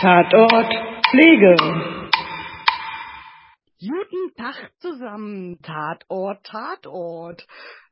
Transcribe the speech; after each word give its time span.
Tatort 0.00 0.72
Pflege. 1.10 1.56
Guten 3.80 4.34
Tag 4.36 4.70
zusammen. 4.78 5.58
Tatort, 5.60 6.44
Tatort. 6.44 7.44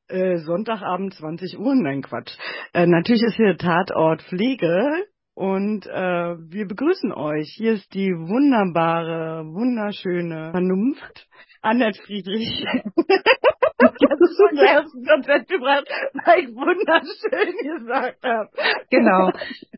Äh, 0.06 0.36
Sonntagabend 0.36 1.14
20 1.14 1.58
Uhr, 1.58 1.74
nein 1.74 2.02
Quatsch. 2.02 2.30
Äh, 2.74 2.86
natürlich 2.86 3.22
ist 3.22 3.34
hier 3.34 3.56
Tatort 3.58 4.22
Pflege 4.22 5.06
und 5.34 5.84
äh, 5.88 6.36
wir 6.38 6.68
begrüßen 6.68 7.12
euch. 7.12 7.52
Hier 7.56 7.72
ist 7.72 7.92
die 7.92 8.12
wunderbare, 8.12 9.44
wunderschöne 9.44 10.52
Vernunft, 10.52 11.26
Annette 11.60 12.00
Friedrich. 12.02 12.64
habe 14.02 14.24
es 14.24 14.36
schon 14.36 14.58
aus 14.58 14.92
dem 14.92 15.04
Konzept 15.04 15.48
gebracht, 15.48 15.86
weil 16.24 16.40
ich 16.44 16.48
wunderschön 16.54 17.78
gesagt 17.78 18.22
habe. 18.24 18.48
Genau, 18.90 19.30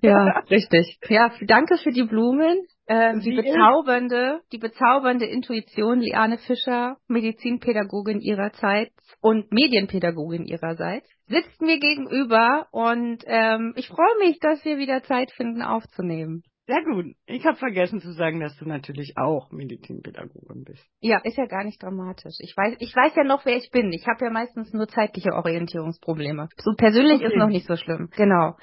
ja, 0.02 0.40
richtig. 0.50 0.98
Ja, 1.08 1.30
danke 1.46 1.76
für 1.78 1.90
die 1.90 2.04
Blumen. 2.04 2.66
Ähm, 2.90 3.20
die 3.20 3.34
ist- 3.34 3.44
bezaubernde, 3.44 4.40
die 4.50 4.56
bezaubernde 4.58 5.26
Intuition 5.26 6.00
Liane 6.00 6.38
Fischer, 6.38 6.96
Medizinpädagogin 7.06 8.20
ihrerseits 8.20 8.94
und 9.20 9.52
Medienpädagogin 9.52 10.46
ihrerseits, 10.46 11.06
sitzt 11.26 11.60
mir 11.60 11.78
gegenüber 11.78 12.66
und 12.70 13.22
ähm, 13.26 13.74
ich 13.76 13.88
freue 13.88 14.18
mich, 14.26 14.38
dass 14.40 14.64
wir 14.64 14.78
wieder 14.78 15.02
Zeit 15.02 15.30
finden 15.32 15.62
aufzunehmen. 15.62 16.42
Sehr 16.68 16.84
gut. 16.84 17.06
Ich 17.24 17.46
habe 17.46 17.56
vergessen 17.56 18.00
zu 18.00 18.12
sagen, 18.12 18.40
dass 18.40 18.54
du 18.58 18.66
natürlich 18.68 19.14
auch 19.16 19.50
Medizinpädagogin 19.50 20.64
bist. 20.64 20.84
Ja, 21.00 21.18
ist 21.24 21.38
ja 21.38 21.46
gar 21.46 21.64
nicht 21.64 21.82
dramatisch. 21.82 22.34
Ich 22.40 22.54
weiß, 22.54 22.76
ich 22.78 22.94
weiß 22.94 23.16
ja 23.16 23.24
noch, 23.24 23.46
wer 23.46 23.56
ich 23.56 23.70
bin. 23.70 23.90
Ich 23.90 24.06
habe 24.06 24.26
ja 24.26 24.30
meistens 24.30 24.74
nur 24.74 24.86
zeitliche 24.86 25.32
Orientierungsprobleme. 25.32 26.50
So 26.58 26.74
persönlich 26.76 27.22
ist 27.22 27.28
Okay. 27.30 27.38
noch 27.38 27.48
nicht 27.48 27.66
so 27.66 27.76
schlimm. 27.76 28.10
Genau. 28.14 28.58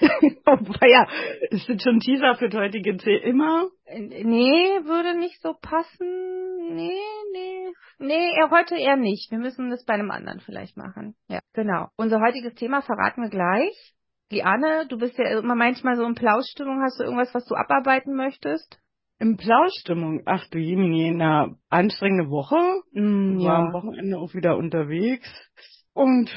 Wobei 0.46 0.88
ja, 0.88 1.08
ist 1.50 1.68
das 1.68 1.82
schon 1.82 2.00
Teaser 2.00 2.36
für 2.36 2.50
das 2.50 2.62
heutige 2.62 2.96
C 2.98 3.16
immer? 3.18 3.70
Nee, 3.92 4.86
würde 4.86 5.18
nicht 5.18 5.42
so 5.42 5.56
passen. 5.60 6.76
Nee, 6.76 6.92
nee. 7.34 7.74
Nee, 7.98 8.32
heute 8.52 8.76
eher 8.76 8.98
nicht. 8.98 9.32
Wir 9.32 9.40
müssen 9.40 9.72
das 9.72 9.84
bei 9.84 9.96
einem 9.96 10.12
anderen 10.12 10.42
vielleicht 10.42 10.78
machen. 10.78 11.16
Ja, 11.28 11.40
genau. 11.54 11.88
Unser 11.98 12.20
heutiges 12.22 12.54
Thema 12.54 12.82
verraten 12.84 13.24
wir 13.24 13.30
gleich. 13.30 13.95
Liane, 14.32 14.88
du 14.90 14.98
bist 14.98 15.18
ja 15.18 15.40
immer 15.40 15.56
manchmal 15.56 15.96
so 15.96 16.04
in 16.04 16.16
Plauschstimmung. 16.16 16.82
Hast 16.82 17.00
du 17.00 17.04
irgendwas, 17.04 17.34
was 17.34 17.46
du 17.46 17.56
abarbeiten 17.56 18.16
möchtest? 18.16 18.80
Im 19.20 19.38
Plauschstimmung. 19.38 20.24
Ach 20.26 20.46
du 20.50 20.58
Jemini, 20.58 21.10
eine 21.10 21.58
anstrengende 21.70 22.30
Woche. 22.30 22.58
Mm, 22.92 23.40
War 23.44 23.68
am 23.68 23.74
Wochenende 23.74 24.18
auch 24.18 24.34
wieder 24.34 24.58
unterwegs. 24.58 25.28
Und 25.94 26.32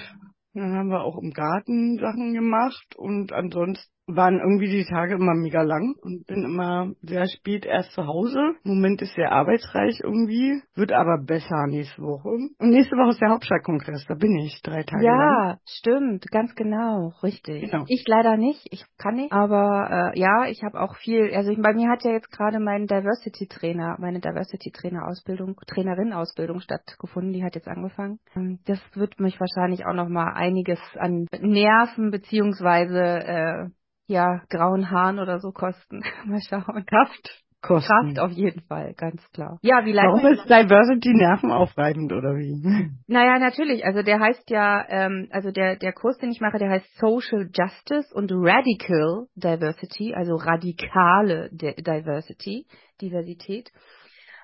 dann 0.52 0.74
haben 0.74 0.88
wir 0.88 1.02
auch 1.02 1.18
im 1.18 1.32
Garten 1.32 1.98
Sachen 1.98 2.34
gemacht. 2.34 2.94
Und 2.96 3.32
ansonsten 3.32 3.90
waren 4.08 4.40
irgendwie 4.40 4.68
die 4.68 4.84
Tage 4.84 5.14
immer 5.14 5.34
mega 5.34 5.62
lang 5.62 5.94
und 6.02 6.26
bin 6.26 6.44
immer 6.44 6.92
sehr 7.02 7.26
spät 7.28 7.66
erst 7.66 7.92
zu 7.92 8.06
Hause. 8.06 8.38
Im 8.64 8.74
Moment 8.74 9.02
ist 9.02 9.14
sehr 9.14 9.32
arbeitsreich 9.32 10.00
irgendwie. 10.02 10.62
Wird 10.74 10.92
aber 10.92 11.18
besser 11.18 11.66
nächste 11.68 12.02
Woche. 12.02 12.28
Und 12.28 12.70
nächste 12.70 12.96
Woche 12.96 13.10
ist 13.10 13.20
der 13.20 13.30
Hauptstadtkongress. 13.30 14.06
Da 14.08 14.14
bin 14.14 14.36
ich 14.38 14.60
drei 14.62 14.82
Tage 14.82 15.04
lang. 15.04 15.18
Ja, 15.18 15.58
stimmt, 15.68 16.26
ganz 16.30 16.54
genau, 16.54 17.12
richtig. 17.22 17.70
Genau. 17.70 17.84
Ich 17.88 18.04
leider 18.06 18.36
nicht, 18.36 18.66
ich 18.70 18.84
kann 18.98 19.16
nicht, 19.16 19.32
aber 19.32 20.12
äh, 20.14 20.18
ja, 20.18 20.46
ich 20.48 20.62
habe 20.62 20.80
auch 20.80 20.96
viel, 20.96 21.30
also 21.34 21.50
ich, 21.50 21.60
bei 21.60 21.74
mir 21.74 21.90
hat 21.90 22.04
ja 22.04 22.12
jetzt 22.12 22.30
gerade 22.30 22.60
mein 22.60 22.86
Diversity 22.86 23.46
Trainer, 23.46 23.96
meine 24.00 24.20
Diversity 24.20 24.70
Trainer 24.70 25.06
Ausbildung, 25.06 25.56
Trainerin 25.66 26.12
Ausbildung 26.12 26.60
stattgefunden, 26.60 27.32
die 27.32 27.44
hat 27.44 27.54
jetzt 27.54 27.68
angefangen. 27.68 28.18
Ähm, 28.34 28.58
Das 28.66 28.80
wird 28.94 29.20
mich 29.20 29.38
wahrscheinlich 29.40 29.86
auch 29.86 29.94
noch 29.94 30.08
mal 30.08 30.32
einiges 30.34 30.80
an 30.96 31.26
Nerven 31.40 32.10
beziehungsweise 32.10 33.00
äh, 33.00 33.68
ja, 34.08 34.42
grauen 34.48 34.90
Haaren 34.90 35.18
oder 35.20 35.38
so 35.38 35.52
kosten. 35.52 36.02
Mal 36.24 36.40
schauen. 36.40 36.84
Kraft 36.86 37.44
kosten. 37.60 38.14
Kraft 38.14 38.18
auf 38.18 38.30
jeden 38.32 38.62
Fall, 38.62 38.94
ganz 38.94 39.22
klar. 39.32 39.58
Ja, 39.62 39.84
wie 39.84 39.94
Warum 39.94 40.26
ist 40.26 40.44
Diversity 40.48 41.12
nervenaufreibend 41.14 42.12
oder 42.12 42.34
wie? 42.36 42.90
Naja, 43.06 43.38
natürlich. 43.38 43.84
Also 43.84 44.02
der 44.02 44.18
heißt 44.18 44.48
ja, 44.50 44.84
ähm, 44.88 45.28
also 45.30 45.50
der, 45.50 45.76
der 45.76 45.92
Kurs, 45.92 46.16
den 46.18 46.30
ich 46.30 46.40
mache, 46.40 46.58
der 46.58 46.70
heißt 46.70 46.96
Social 46.98 47.48
Justice 47.52 48.14
und 48.14 48.30
Radical 48.32 49.26
Diversity, 49.34 50.14
also 50.14 50.36
radikale 50.36 51.50
De 51.52 51.74
Diversity, 51.74 52.66
Diversität. 53.00 53.70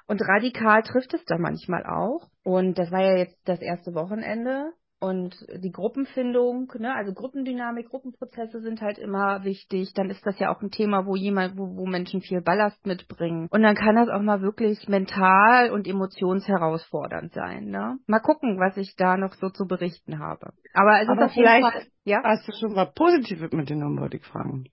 Und 0.06 0.20
radikal 0.20 0.82
trifft 0.82 1.14
es 1.14 1.24
da 1.24 1.38
manchmal 1.38 1.84
auch. 1.86 2.28
Und 2.44 2.78
das 2.78 2.91
war 2.91 3.00
ja 3.00 3.16
jetzt 3.16 3.38
das 3.47 3.60
erste 3.62 3.94
Wochenende. 3.94 4.72
Und 5.04 5.37
die 5.62 5.70
Gruppenfindung, 5.70 6.72
ne, 6.78 6.94
also 6.94 7.12
Gruppendynamik, 7.12 7.91
Gruppenprozesse 7.91 8.62
sind 8.62 8.81
halt 8.81 8.97
immer 8.97 9.44
wichtig. 9.44 9.92
Dann 9.94 10.09
ist 10.09 10.25
das 10.25 10.38
ja 10.38 10.50
auch 10.50 10.62
ein 10.62 10.70
Thema, 10.70 11.04
wo 11.04 11.15
jemand, 11.15 11.59
wo, 11.59 11.76
wo 11.76 11.84
Menschen 11.84 12.22
viel 12.22 12.41
Ballast 12.41 12.87
mitbringen. 12.87 13.48
Und 13.50 13.62
dann 13.62 13.75
kann 13.75 13.97
das 13.97 14.09
auch 14.09 14.22
mal 14.22 14.41
wirklich 14.41 14.88
mental 14.88 15.70
und 15.72 15.87
emotionsherausfordernd 15.87 17.34
sein. 17.34 17.66
Ne? 17.66 17.98
Mal 18.06 18.20
gucken, 18.20 18.59
was 18.59 18.78
ich 18.78 18.94
da 18.97 19.19
noch 19.19 19.34
so 19.34 19.50
zu 19.50 19.66
berichten 19.66 20.19
habe. 20.20 20.54
Aber 20.72 21.03
es 21.03 21.09
Aber 21.09 21.26
ist 21.26 21.34
vielleicht- 21.34 21.62
Fall, 21.66 21.86
ja, 22.04 22.22
Hast 22.25 22.48
du 22.48 22.53
schon 22.59 22.75
was 22.75 22.94
Positives 22.94 23.53
mitgenommen, 23.53 24.00
wollte 24.00 24.16
ich 24.16 24.25
fragen. 24.25 24.65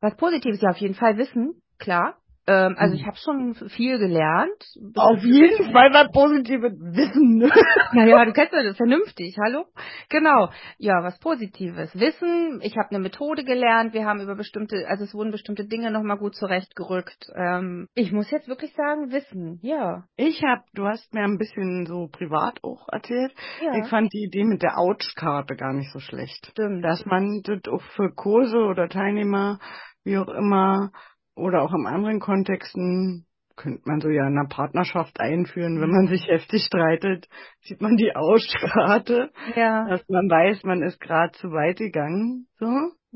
was 0.00 0.16
Positives 0.16 0.62
ja 0.62 0.70
auf 0.70 0.78
jeden 0.78 0.94
Fall 0.94 1.18
wissen, 1.18 1.60
klar. 1.78 2.16
Ähm, 2.48 2.74
also 2.78 2.94
Hm. 2.94 3.00
ich 3.00 3.06
habe 3.06 3.16
schon 3.16 3.54
viel 3.70 3.98
gelernt. 3.98 4.62
Auf 4.96 5.22
jeden 5.24 5.72
Fall 5.72 5.92
was 5.92 6.12
Positives 6.12 6.72
wissen. 6.78 7.38
ne? 7.38 7.50
Naja, 7.92 8.24
du 8.24 8.32
kennst 8.32 8.52
ja 8.52 8.62
das 8.62 8.76
vernünftig, 8.76 9.36
hallo? 9.42 9.64
Genau. 10.10 10.48
Ja, 10.78 11.02
was 11.02 11.18
Positives. 11.18 11.94
Wissen, 11.98 12.60
ich 12.62 12.76
habe 12.76 12.90
eine 12.90 12.98
Methode 13.00 13.44
gelernt, 13.44 13.94
wir 13.94 14.04
haben 14.04 14.20
über 14.20 14.36
bestimmte, 14.36 14.86
also 14.88 15.04
es 15.04 15.14
wurden 15.14 15.30
bestimmte 15.32 15.66
Dinge 15.66 15.90
nochmal 15.90 16.18
gut 16.18 16.34
zurechtgerückt. 16.36 17.26
Ähm, 17.34 17.88
ich 17.94 18.12
muss 18.12 18.30
jetzt 18.30 18.48
wirklich 18.48 18.72
sagen, 18.74 19.10
Wissen, 19.10 19.58
ja. 19.62 20.04
Ich 20.16 20.42
hab, 20.44 20.60
du 20.74 20.86
hast 20.86 21.12
mir 21.14 21.24
ein 21.24 21.38
bisschen 21.38 21.86
so 21.86 22.08
privat 22.08 22.62
auch 22.62 22.86
erzählt. 22.92 23.32
Ja, 23.62 23.76
Ich 23.82 23.88
fand 23.88 24.12
die 24.12 24.24
Idee 24.24 24.44
mit 24.44 24.62
der 24.62 24.78
Ouch-Karte 24.78 25.56
gar 25.56 25.72
nicht 25.72 25.90
so 25.92 25.98
schlecht. 25.98 26.46
stimmt. 26.52 26.84
Dass 26.84 27.04
man 27.06 27.42
das 27.44 27.60
auch 27.72 27.82
für 27.96 28.10
Kurse 28.14 28.58
oder 28.58 28.88
Teilnehmer, 28.88 29.58
wie 30.04 30.18
auch 30.18 30.28
immer, 30.28 30.90
oder 31.36 31.62
auch 31.62 31.72
in 31.72 31.86
anderen 31.86 32.18
Kontexten, 32.18 33.26
könnte 33.56 33.82
man 33.86 34.00
so 34.00 34.08
ja 34.08 34.26
in 34.26 34.38
einer 34.38 34.48
Partnerschaft 34.48 35.18
einführen. 35.18 35.80
Wenn 35.80 35.90
man 35.90 36.08
sich 36.08 36.26
heftig 36.28 36.64
streitet, 36.64 37.28
sieht 37.62 37.80
man 37.80 37.96
die 37.96 38.14
Ouch-Karte, 38.14 39.30
ja. 39.54 39.88
dass 39.88 40.06
man 40.08 40.28
weiß, 40.28 40.62
man 40.64 40.82
ist 40.82 41.00
gerade 41.00 41.32
zu 41.32 41.48
weit 41.52 41.78
gegangen. 41.78 42.46
So, 42.58 42.66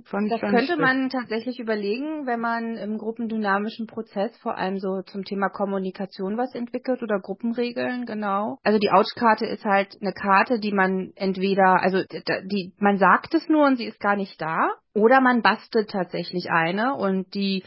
fand 0.04 0.26
ich 0.26 0.32
Das 0.32 0.40
könnte 0.40 0.64
schlecht. 0.64 0.80
man 0.80 1.10
tatsächlich 1.10 1.60
überlegen, 1.60 2.26
wenn 2.26 2.40
man 2.40 2.76
im 2.76 2.96
gruppendynamischen 2.96 3.86
Prozess 3.86 4.36
vor 4.38 4.56
allem 4.56 4.78
so 4.78 5.02
zum 5.02 5.24
Thema 5.24 5.50
Kommunikation 5.50 6.38
was 6.38 6.54
entwickelt 6.54 7.02
oder 7.02 7.20
Gruppenregeln, 7.20 8.06
genau. 8.06 8.58
Also 8.62 8.78
die 8.78 8.90
Ouch-Karte 8.90 9.46
ist 9.46 9.64
halt 9.64 9.98
eine 10.00 10.12
Karte, 10.12 10.58
die 10.58 10.72
man 10.72 11.12
entweder, 11.16 11.82
also 11.82 12.02
die, 12.02 12.72
man 12.78 12.96
sagt 12.96 13.34
es 13.34 13.48
nur 13.48 13.66
und 13.66 13.76
sie 13.76 13.86
ist 13.86 14.00
gar 14.00 14.16
nicht 14.16 14.40
da, 14.40 14.70
oder 14.94 15.20
man 15.20 15.42
bastelt 15.42 15.90
tatsächlich 15.90 16.50
eine 16.50 16.94
und 16.94 17.34
die 17.34 17.62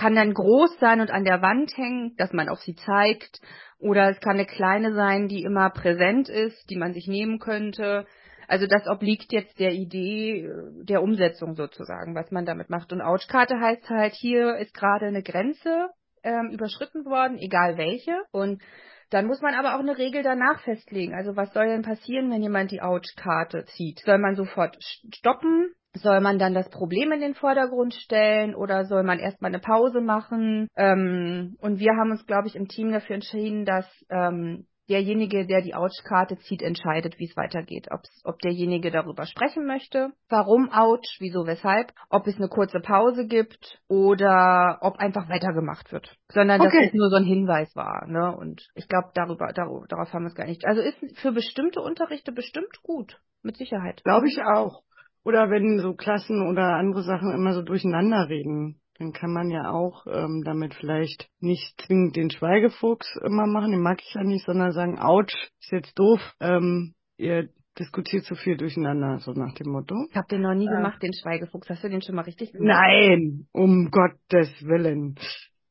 kann 0.00 0.14
dann 0.14 0.32
groß 0.32 0.78
sein 0.80 1.02
und 1.02 1.10
an 1.10 1.24
der 1.24 1.42
Wand 1.42 1.76
hängen, 1.76 2.14
dass 2.16 2.32
man 2.32 2.48
auf 2.48 2.60
sie 2.60 2.74
zeigt. 2.74 3.38
Oder 3.78 4.08
es 4.08 4.20
kann 4.20 4.36
eine 4.36 4.46
kleine 4.46 4.94
sein, 4.94 5.28
die 5.28 5.42
immer 5.42 5.68
präsent 5.68 6.30
ist, 6.30 6.70
die 6.70 6.76
man 6.76 6.94
sich 6.94 7.06
nehmen 7.06 7.38
könnte. 7.38 8.06
Also 8.48 8.66
das 8.66 8.86
obliegt 8.88 9.30
jetzt 9.30 9.60
der 9.60 9.72
Idee 9.72 10.46
äh, 10.46 10.84
der 10.86 11.02
Umsetzung 11.02 11.54
sozusagen, 11.54 12.14
was 12.14 12.30
man 12.30 12.46
damit 12.46 12.70
macht. 12.70 12.94
Und 12.94 13.02
Ouchkarte 13.02 13.60
heißt 13.60 13.90
halt, 13.90 14.14
hier 14.14 14.56
ist 14.56 14.72
gerade 14.72 15.04
eine 15.04 15.22
Grenze 15.22 15.90
ähm, 16.22 16.48
überschritten 16.50 17.04
worden, 17.04 17.36
egal 17.36 17.76
welche. 17.76 18.22
Und 18.32 18.62
dann 19.10 19.26
muss 19.26 19.42
man 19.42 19.54
aber 19.54 19.74
auch 19.74 19.80
eine 19.80 19.98
Regel 19.98 20.22
danach 20.22 20.62
festlegen. 20.62 21.14
Also 21.14 21.36
was 21.36 21.52
soll 21.52 21.66
denn 21.66 21.82
passieren, 21.82 22.30
wenn 22.30 22.42
jemand 22.42 22.70
die 22.70 22.80
Ouch-Karte 22.80 23.66
zieht? 23.76 23.98
Soll 24.06 24.18
man 24.18 24.34
sofort 24.34 24.76
st- 24.76 25.14
stoppen? 25.14 25.74
Soll 25.94 26.20
man 26.20 26.38
dann 26.38 26.54
das 26.54 26.70
Problem 26.70 27.10
in 27.12 27.20
den 27.20 27.34
Vordergrund 27.34 27.94
stellen 27.94 28.54
oder 28.54 28.84
soll 28.84 29.02
man 29.02 29.18
erstmal 29.18 29.50
eine 29.50 29.60
Pause 29.60 30.00
machen? 30.00 30.68
Ähm, 30.76 31.56
und 31.60 31.80
wir 31.80 31.92
haben 31.98 32.12
uns, 32.12 32.24
glaube 32.26 32.46
ich, 32.46 32.54
im 32.54 32.68
Team 32.68 32.92
dafür 32.92 33.16
entschieden, 33.16 33.64
dass 33.64 33.86
ähm, 34.08 34.66
derjenige, 34.90 35.46
der 35.46 35.62
die 35.62 35.74
Ouch-Karte 35.74 36.36
zieht, 36.38 36.62
entscheidet, 36.62 37.18
wie 37.18 37.26
es 37.26 37.36
weitergeht. 37.36 37.88
Ob's, 37.90 38.10
ob 38.24 38.38
derjenige 38.40 38.90
darüber 38.90 39.24
sprechen 39.24 39.64
möchte, 39.64 40.10
warum 40.28 40.68
Ouch, 40.72 41.16
wieso, 41.20 41.46
weshalb, 41.46 41.92
ob 42.10 42.26
es 42.26 42.36
eine 42.36 42.48
kurze 42.48 42.80
Pause 42.80 43.26
gibt 43.26 43.80
oder 43.88 44.78
ob 44.82 44.98
einfach 44.98 45.28
weitergemacht 45.28 45.92
wird. 45.92 46.16
Sondern 46.32 46.60
dass 46.60 46.72
Okay. 46.72 46.88
es 46.88 46.94
nur 46.94 47.08
so 47.08 47.16
ein 47.16 47.24
Hinweis 47.24 47.74
war. 47.74 48.06
Ne? 48.06 48.36
Und 48.36 48.68
ich 48.74 48.88
glaube, 48.88 49.10
darüber, 49.14 49.52
darüber, 49.54 49.86
darauf 49.88 50.12
haben 50.12 50.24
wir 50.24 50.28
es 50.28 50.34
gar 50.34 50.46
nicht. 50.46 50.64
Also 50.66 50.82
ist 50.82 51.18
für 51.18 51.32
bestimmte 51.32 51.80
Unterrichte 51.80 52.32
bestimmt 52.32 52.82
gut, 52.82 53.20
mit 53.42 53.56
Sicherheit. 53.56 54.02
Glaube 54.04 54.28
ich 54.28 54.42
auch. 54.42 54.82
Oder 55.24 55.50
wenn 55.50 55.78
so 55.80 55.94
Klassen 55.94 56.46
oder 56.48 56.74
andere 56.76 57.02
Sachen 57.02 57.32
immer 57.32 57.52
so 57.52 57.62
durcheinander 57.62 58.28
reden, 58.28 58.80
dann 58.98 59.12
kann 59.12 59.32
man 59.32 59.50
ja 59.50 59.70
auch 59.70 60.06
ähm, 60.06 60.42
damit 60.44 60.74
vielleicht 60.74 61.28
nicht 61.40 61.80
zwingend 61.80 62.16
den 62.16 62.30
Schweigefuchs 62.30 63.16
immer 63.24 63.46
machen, 63.46 63.70
den 63.70 63.80
mag 63.82 64.00
ich 64.02 64.14
ja 64.14 64.22
nicht, 64.22 64.44
sondern 64.44 64.72
sagen, 64.72 64.98
ouch, 65.00 65.28
ist 65.60 65.72
jetzt 65.72 65.98
doof, 65.98 66.20
ähm, 66.40 66.94
ihr 67.16 67.48
diskutiert 67.78 68.24
zu 68.24 68.34
viel 68.34 68.56
durcheinander, 68.58 69.18
so 69.20 69.32
nach 69.32 69.54
dem 69.54 69.72
Motto. 69.72 69.94
Ich 70.10 70.16
habe 70.16 70.26
den 70.30 70.42
noch 70.42 70.54
nie 70.54 70.66
Äh. 70.66 70.70
gemacht, 70.70 71.02
den 71.02 71.14
Schweigefuchs. 71.14 71.68
Hast 71.70 71.82
du 71.84 71.88
den 71.88 72.02
schon 72.02 72.14
mal 72.14 72.22
richtig 72.22 72.52
gemacht? 72.52 72.66
Nein, 72.66 73.46
um 73.52 73.90
Gottes 73.90 74.50
Willen. 74.62 75.14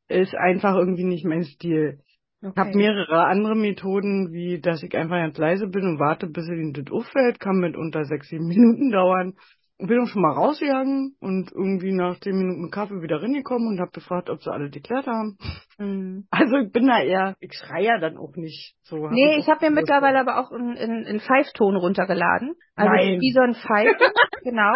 ist 0.07 0.33
einfach 0.35 0.75
irgendwie 0.75 1.03
nicht 1.03 1.23
mein 1.25 1.43
Stil. 1.43 1.99
Okay. 2.41 2.51
Ich 2.53 2.57
habe 2.57 2.77
mehrere 2.77 3.25
andere 3.25 3.55
Methoden, 3.55 4.31
wie 4.31 4.61
dass 4.61 4.81
ich 4.81 4.95
einfach 4.95 5.17
ganz 5.17 5.37
leise 5.37 5.67
bin 5.67 5.83
und 5.83 5.99
warte, 5.99 6.27
bis 6.27 6.47
ihnen 6.47 6.71
das 6.71 6.91
auffällt. 6.91 7.39
Kann 7.39 7.57
mit 7.57 7.75
unter 7.75 8.05
sechs, 8.05 8.29
sieben 8.29 8.47
Minuten 8.47 8.91
dauern. 8.91 9.33
Bin 9.77 10.01
auch 10.01 10.07
schon 10.07 10.21
mal 10.21 10.33
rausgegangen 10.33 11.15
und 11.21 11.53
irgendwie 11.53 11.93
nach 11.93 12.19
zehn 12.19 12.37
Minuten 12.37 12.69
Kaffee 12.69 13.01
wieder 13.01 13.21
reingekommen 13.21 13.69
und 13.69 13.79
habe 13.79 13.91
gefragt, 13.91 14.29
ob 14.29 14.43
sie 14.43 14.51
alle 14.51 14.69
geklärt 14.69 15.07
haben. 15.07 15.37
Mhm. 15.77 16.27
Also 16.31 16.57
ich 16.57 16.71
bin 16.71 16.87
da 16.87 17.01
eher, 17.01 17.35
ich 17.39 17.53
schreie 17.53 17.85
ja 17.85 17.97
dann 17.97 18.17
auch 18.17 18.35
nicht 18.35 18.75
so. 18.83 19.05
hab 19.05 19.11
Nee, 19.11 19.35
auch 19.35 19.39
ich 19.39 19.47
habe 19.47 19.65
mir 19.65 19.71
mittlerweile 19.71 20.19
aber 20.19 20.39
auch 20.39 20.51
einen 20.51 20.75
in, 20.75 21.05
in 21.05 21.19
Pfeifton 21.21 21.77
runtergeladen. 21.77 22.55
Also 22.75 22.91
Nein. 22.91 23.21
wie 23.21 23.31
so 23.31 23.39
ein 23.39 23.53
Pfeif, 23.53 23.95
genau. 24.43 24.73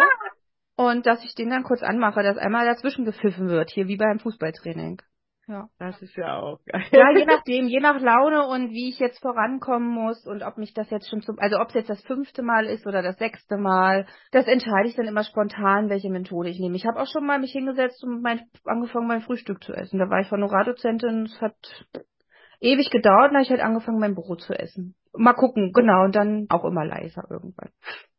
Und 0.76 1.06
dass 1.06 1.22
ich 1.22 1.34
den 1.34 1.50
dann 1.50 1.64
kurz 1.64 1.82
anmache, 1.82 2.22
dass 2.22 2.38
einmal 2.38 2.64
dazwischen 2.64 3.04
gepfiffen 3.04 3.48
wird, 3.48 3.70
hier 3.70 3.86
wie 3.88 3.98
beim 3.98 4.18
Fußballtraining. 4.20 5.00
Ja. 5.46 5.68
Das 5.78 6.00
ist 6.00 6.16
ja 6.16 6.38
auch 6.38 6.58
geil. 6.64 6.84
Ja, 6.92 7.10
je 7.10 7.24
nachdem, 7.26 7.66
je 7.68 7.80
nach 7.80 8.00
Laune 8.00 8.46
und 8.46 8.70
wie 8.70 8.88
ich 8.88 8.98
jetzt 8.98 9.20
vorankommen 9.20 9.88
muss 9.88 10.26
und 10.26 10.42
ob 10.42 10.56
mich 10.56 10.72
das 10.72 10.90
jetzt 10.90 11.08
schon 11.10 11.20
zum, 11.20 11.38
also 11.38 11.58
ob 11.58 11.68
es 11.68 11.74
jetzt 11.74 11.90
das 11.90 12.02
fünfte 12.02 12.42
Mal 12.42 12.66
ist 12.66 12.86
oder 12.86 13.02
das 13.02 13.18
sechste 13.18 13.56
Mal, 13.56 14.06
das 14.32 14.46
entscheide 14.46 14.88
ich 14.88 14.96
dann 14.96 15.06
immer 15.06 15.24
spontan, 15.24 15.90
welche 15.90 16.10
Methode 16.10 16.48
ich 16.48 16.58
nehme. 16.58 16.76
Ich 16.76 16.86
habe 16.86 17.00
auch 17.00 17.06
schon 17.06 17.26
mal 17.26 17.38
mich 17.38 17.52
hingesetzt 17.52 18.02
und 18.04 18.22
mein, 18.22 18.40
angefangen, 18.64 19.06
mein 19.06 19.20
Frühstück 19.20 19.62
zu 19.62 19.72
essen. 19.74 19.98
Da 19.98 20.08
war 20.08 20.20
ich 20.20 20.30
Honorardozentin, 20.30 21.24
es 21.24 21.40
hat 21.40 21.56
ewig 22.60 22.90
gedauert, 22.90 23.28
dann 23.28 23.34
habe 23.34 23.42
ich 23.42 23.50
halt 23.50 23.60
angefangen, 23.60 23.98
mein 23.98 24.14
Brot 24.14 24.40
zu 24.40 24.54
essen. 24.54 24.94
Mal 25.12 25.34
gucken, 25.34 25.72
genau, 25.72 26.04
und 26.04 26.16
dann 26.16 26.46
auch 26.48 26.64
immer 26.64 26.84
leiser 26.84 27.24
irgendwann. 27.30 27.70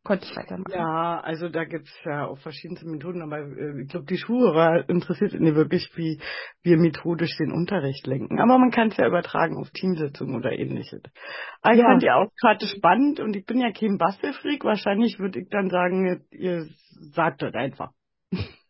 Konnte 0.05 0.25
ich 0.29 0.35
weitermachen. 0.37 0.71
Ja, 0.71 1.19
also 1.19 1.49
da 1.49 1.65
gibt's 1.65 1.91
ja 2.05 2.27
auch 2.27 2.37
verschiedenste 2.37 2.87
Methoden, 2.87 3.23
aber 3.23 3.39
äh, 3.39 3.81
ich 3.81 3.89
glaube, 3.89 4.05
die 4.05 4.17
Schuhhörer 4.17 4.87
interessiert 4.87 5.33
ihn 5.33 5.55
wirklich, 5.55 5.89
wie 5.95 6.21
wir 6.61 6.77
methodisch 6.77 7.35
den 7.37 7.51
Unterricht 7.51 8.05
lenken. 8.05 8.39
Aber 8.39 8.59
man 8.59 8.69
kann 8.69 8.89
es 8.89 8.97
ja 8.97 9.07
übertragen 9.07 9.57
auf 9.57 9.71
Teamsitzungen 9.71 10.35
oder 10.35 10.51
ähnliches. 10.51 11.01
Aber 11.63 11.73
ich 11.73 11.81
Ja. 11.81 11.87
fand 11.87 12.03
die 12.03 12.11
Aufkarte 12.11 12.67
spannend 12.67 13.19
und 13.19 13.35
ich 13.35 13.45
bin 13.47 13.59
ja 13.59 13.71
kein 13.71 13.97
Bastelfreak. 13.97 14.63
Wahrscheinlich 14.63 15.17
würde 15.17 15.39
ich 15.39 15.49
dann 15.49 15.69
sagen, 15.71 16.21
ihr 16.29 16.67
sagt 17.13 17.41
das 17.41 17.55
einfach. 17.55 17.91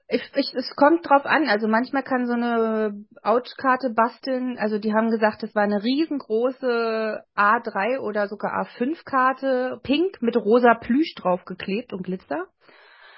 Ich, 0.08 0.22
ich, 0.36 0.54
es 0.54 0.76
kommt 0.76 1.10
drauf 1.10 1.26
an. 1.26 1.48
Also 1.50 1.68
manchmal 1.68 2.04
kann 2.04 2.28
so 2.28 2.34
eine 2.34 2.94
Ouch-Karte 3.24 3.90
basteln. 3.96 4.58
Also 4.60 4.78
die 4.78 4.94
haben 4.94 5.10
gesagt, 5.10 5.42
das 5.42 5.56
war 5.56 5.64
eine 5.64 5.84
riesengroße 5.84 7.24
A3 7.36 8.00
oder 8.00 8.28
sogar 8.28 8.52
A5-Karte, 8.66 9.80
pink 9.82 10.22
mit 10.22 10.38
rosa 10.38 10.76
Plüsch 10.76 11.16
draufgeklebt 11.16 11.92
und 11.92 12.04
Glitzer. 12.04 12.46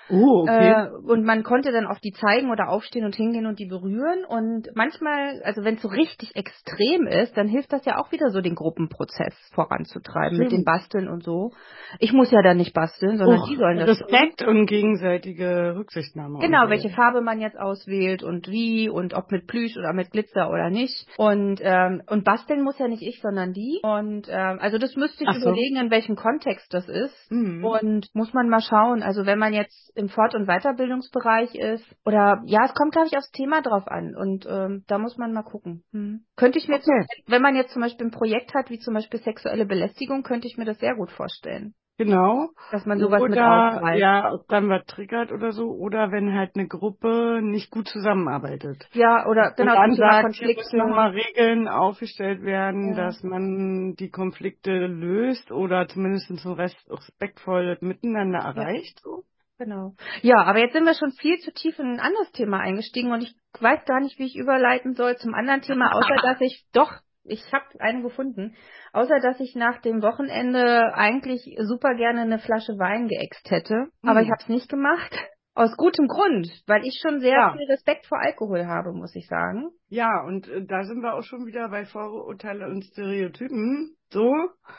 Oh, 0.10 0.44
okay. 0.44 0.88
Äh, 0.88 0.90
und 1.06 1.26
man 1.26 1.44
konnte 1.44 1.72
dann 1.72 1.86
auf 1.86 2.00
die 2.00 2.12
zeigen 2.12 2.52
oder 2.52 2.70
aufstehen 2.70 3.06
und 3.06 3.16
hingehen 3.16 3.46
und 3.46 3.60
die 3.60 3.66
berühren. 3.66 4.26
Und 4.28 4.70
manchmal, 4.76 5.42
also 5.44 5.64
wenn 5.64 5.76
es 5.76 5.82
so 5.82 5.90
richtig 5.90 6.36
extrem 6.36 7.08
ist, 7.08 7.36
dann 7.38 7.48
hilft 7.48 7.74
das 7.74 7.86
ja 7.86 7.98
auch 7.98 8.12
wieder 8.12 8.30
so, 8.30 8.42
den 8.42 8.56
Gruppenprozess 8.56 9.34
voranzutreiben 9.54 10.38
mit 10.38 10.48
Stimmt. 10.48 10.62
dem 10.62 10.66
Basteln 10.66 11.08
und 11.08 11.24
so. 11.24 11.52
Ich 12.00 12.14
muss 12.14 12.32
ja 12.32 12.42
dann 12.42 12.58
nicht 12.58 12.74
basteln, 12.74 13.18
sondern 13.18 13.42
Oh, 13.42 13.48
die 13.50 13.56
sollen 13.56 13.80
das 13.80 13.90
Respekt 13.90 14.44
und 14.44 14.66
gegenseitige 14.66 15.76
Rücksichtnahme. 15.78 16.40
Genau, 16.40 16.70
welche 16.70 16.90
Farbe 16.90 17.22
man 17.22 17.40
jetzt 17.42 17.58
auswählt 17.58 18.24
und 18.24 18.48
wie 18.48 18.90
und 18.90 19.14
ob 19.14 19.32
mit 19.32 19.48
Plüsch 19.48 19.76
oder 19.78 19.94
mit 19.94 20.12
Glitzer 20.12 20.50
oder 20.50 20.70
nicht. 20.70 21.08
Und 21.18 21.60
ähm, 21.62 22.02
und 22.08 22.24
basteln 22.24 22.64
muss 22.64 22.80
ja 22.80 22.88
nicht 22.88 23.04
ich, 23.04 23.22
sondern 23.22 23.54
die. 23.54 23.80
Und 23.84 24.28
ähm, 24.30 24.60
also 24.60 24.78
das 24.78 24.96
müsste 24.96 25.24
ich 25.24 25.30
so. 25.32 25.50
überlegen, 25.50 25.78
in 25.78 25.92
welchem 25.92 26.16
Kontext 26.16 26.74
das 26.74 26.88
ist. 26.88 27.32
Mhm. 27.32 27.66
Und 27.66 28.08
muss 28.14 28.34
man 28.34 28.50
mal 28.50 28.62
schauen. 28.62 29.04
Also 29.04 29.26
wenn 29.26 29.40
man 29.40 29.54
jetzt 29.54 29.97
im 29.98 30.10
Fort- 30.10 30.36
und 30.36 30.48
Weiterbildungsbereich 30.48 31.56
ist 31.56 31.86
oder 32.06 32.42
ja, 32.46 32.66
es 32.66 32.74
kommt 32.74 32.92
glaube 32.94 33.08
ich 33.12 33.18
aufs 33.18 33.32
Thema 33.32 33.62
drauf 33.62 33.88
an. 33.88 34.16
Und 34.16 34.46
ähm, 34.50 34.84
da 34.88 34.98
muss 34.98 35.18
man 35.18 35.34
mal 35.34 35.44
gucken. 35.44 35.84
Hm. 35.92 36.22
Könnte 36.36 36.60
ich 36.60 36.68
mir, 36.68 36.76
Okay. 36.78 37.06
wenn 37.28 37.42
man 37.42 37.56
jetzt 37.56 37.72
zum 37.74 37.82
Beispiel 37.82 38.08
ein 38.08 38.12
Projekt 38.12 38.54
hat, 38.54 38.70
wie 38.70 38.80
zum 38.80 38.94
Beispiel 38.94 39.20
sexuelle 39.20 39.66
Belästigung, 39.66 40.24
könnte 40.24 40.48
ich 40.48 40.58
mir 40.58 40.66
das 40.66 40.78
sehr 40.80 40.96
gut 40.96 41.12
vorstellen, 41.12 41.74
Genau. 41.98 42.50
dass 42.72 42.86
man 42.86 43.00
sowas 43.00 43.24
mit 43.24 43.32
oder, 43.32 43.74
aufgreift. 43.74 44.00
ja, 44.00 44.32
ob 44.34 44.48
dann 44.50 44.70
was 44.70 44.86
triggert 44.86 45.32
oder 45.32 45.52
so, 45.52 45.72
oder 45.72 46.12
wenn 46.12 46.36
halt 46.36 46.52
eine 46.56 46.68
Gruppe 46.68 47.40
nicht 47.42 47.72
gut 47.72 47.88
zusammenarbeitet. 47.88 48.88
Ja, 48.94 49.26
oder 49.28 49.54
genau, 49.58 49.72
und 49.74 49.78
dann 49.80 49.94
sagt, 49.96 50.36
hier 50.36 50.56
müssen 50.56 50.78
nochmal 50.78 51.10
Regeln 51.12 51.68
aufgestellt 51.68 52.44
werden, 52.44 52.90
Ja. 52.96 53.06
dass 53.08 53.24
man 53.24 53.96
die 53.96 54.12
Konflikte 54.12 54.86
löst 54.86 55.52
oder 55.52 55.88
zumindest 55.88 56.28
zum 56.38 56.54
Rest 56.54 56.78
respektvoll 56.90 57.78
miteinander 57.82 58.40
erreicht. 58.40 59.00
So. 59.04 59.24
Genau. 59.58 59.94
Ja, 60.22 60.44
aber 60.44 60.60
jetzt 60.60 60.74
sind 60.74 60.86
wir 60.86 60.94
schon 60.94 61.12
viel 61.12 61.38
zu 61.40 61.52
tief 61.52 61.78
in 61.80 61.94
ein 61.94 62.00
anderes 62.00 62.32
Thema 62.32 62.60
eingestiegen 62.60 63.12
und 63.12 63.24
ich 63.24 63.34
weiß 63.60 63.86
gar 63.86 64.00
nicht, 64.02 64.20
wie 64.20 64.26
ich 64.26 64.36
überleiten 64.36 64.94
soll 64.94 65.16
zum 65.18 65.34
anderen 65.34 65.62
Thema, 65.62 65.92
außer 65.96 66.16
dass 66.24 66.42
ich 66.42 66.66
doch, 66.74 66.92
ich 67.24 67.42
habe 67.52 67.66
eine 67.80 68.04
gefunden, 68.04 68.56
außer 68.94 69.20
dass 69.20 69.40
ich 69.40 69.56
nach 69.56 69.82
dem 69.82 70.02
Wochenende 70.04 70.94
eigentlich 70.94 71.42
super 71.64 71.96
gerne 71.96 72.22
eine 72.22 72.40
Flasche 72.40 72.74
Wein 72.78 73.08
geäxt 73.08 73.50
hätte, 73.50 73.88
aber 74.04 74.20
Hm. 74.20 74.26
ich 74.26 74.32
habe 74.32 74.42
es 74.44 74.50
nicht 74.50 74.70
gemacht. 74.70 75.18
Aus 75.56 75.76
gutem 75.76 76.06
Grund, 76.08 76.48
weil 76.68 76.86
ich 76.86 77.00
schon 77.02 77.20
sehr 77.20 77.34
Ja. 77.34 77.52
viel 77.58 77.66
Respekt 77.72 78.06
vor 78.06 78.20
Alkohol 78.20 78.68
habe, 78.68 78.94
muss 78.94 79.16
ich 79.16 79.26
sagen. 79.28 79.72
Ja, 79.90 80.22
und 80.24 80.48
äh, 80.48 80.64
da 80.64 80.84
sind 80.84 81.02
wir 81.02 81.16
auch 81.16 81.24
schon 81.24 81.48
wieder 81.48 81.68
bei 81.70 81.84
Vorurteile 81.86 82.68
und 82.68 82.84
Stereotypen. 82.84 83.96
So. 84.12 84.32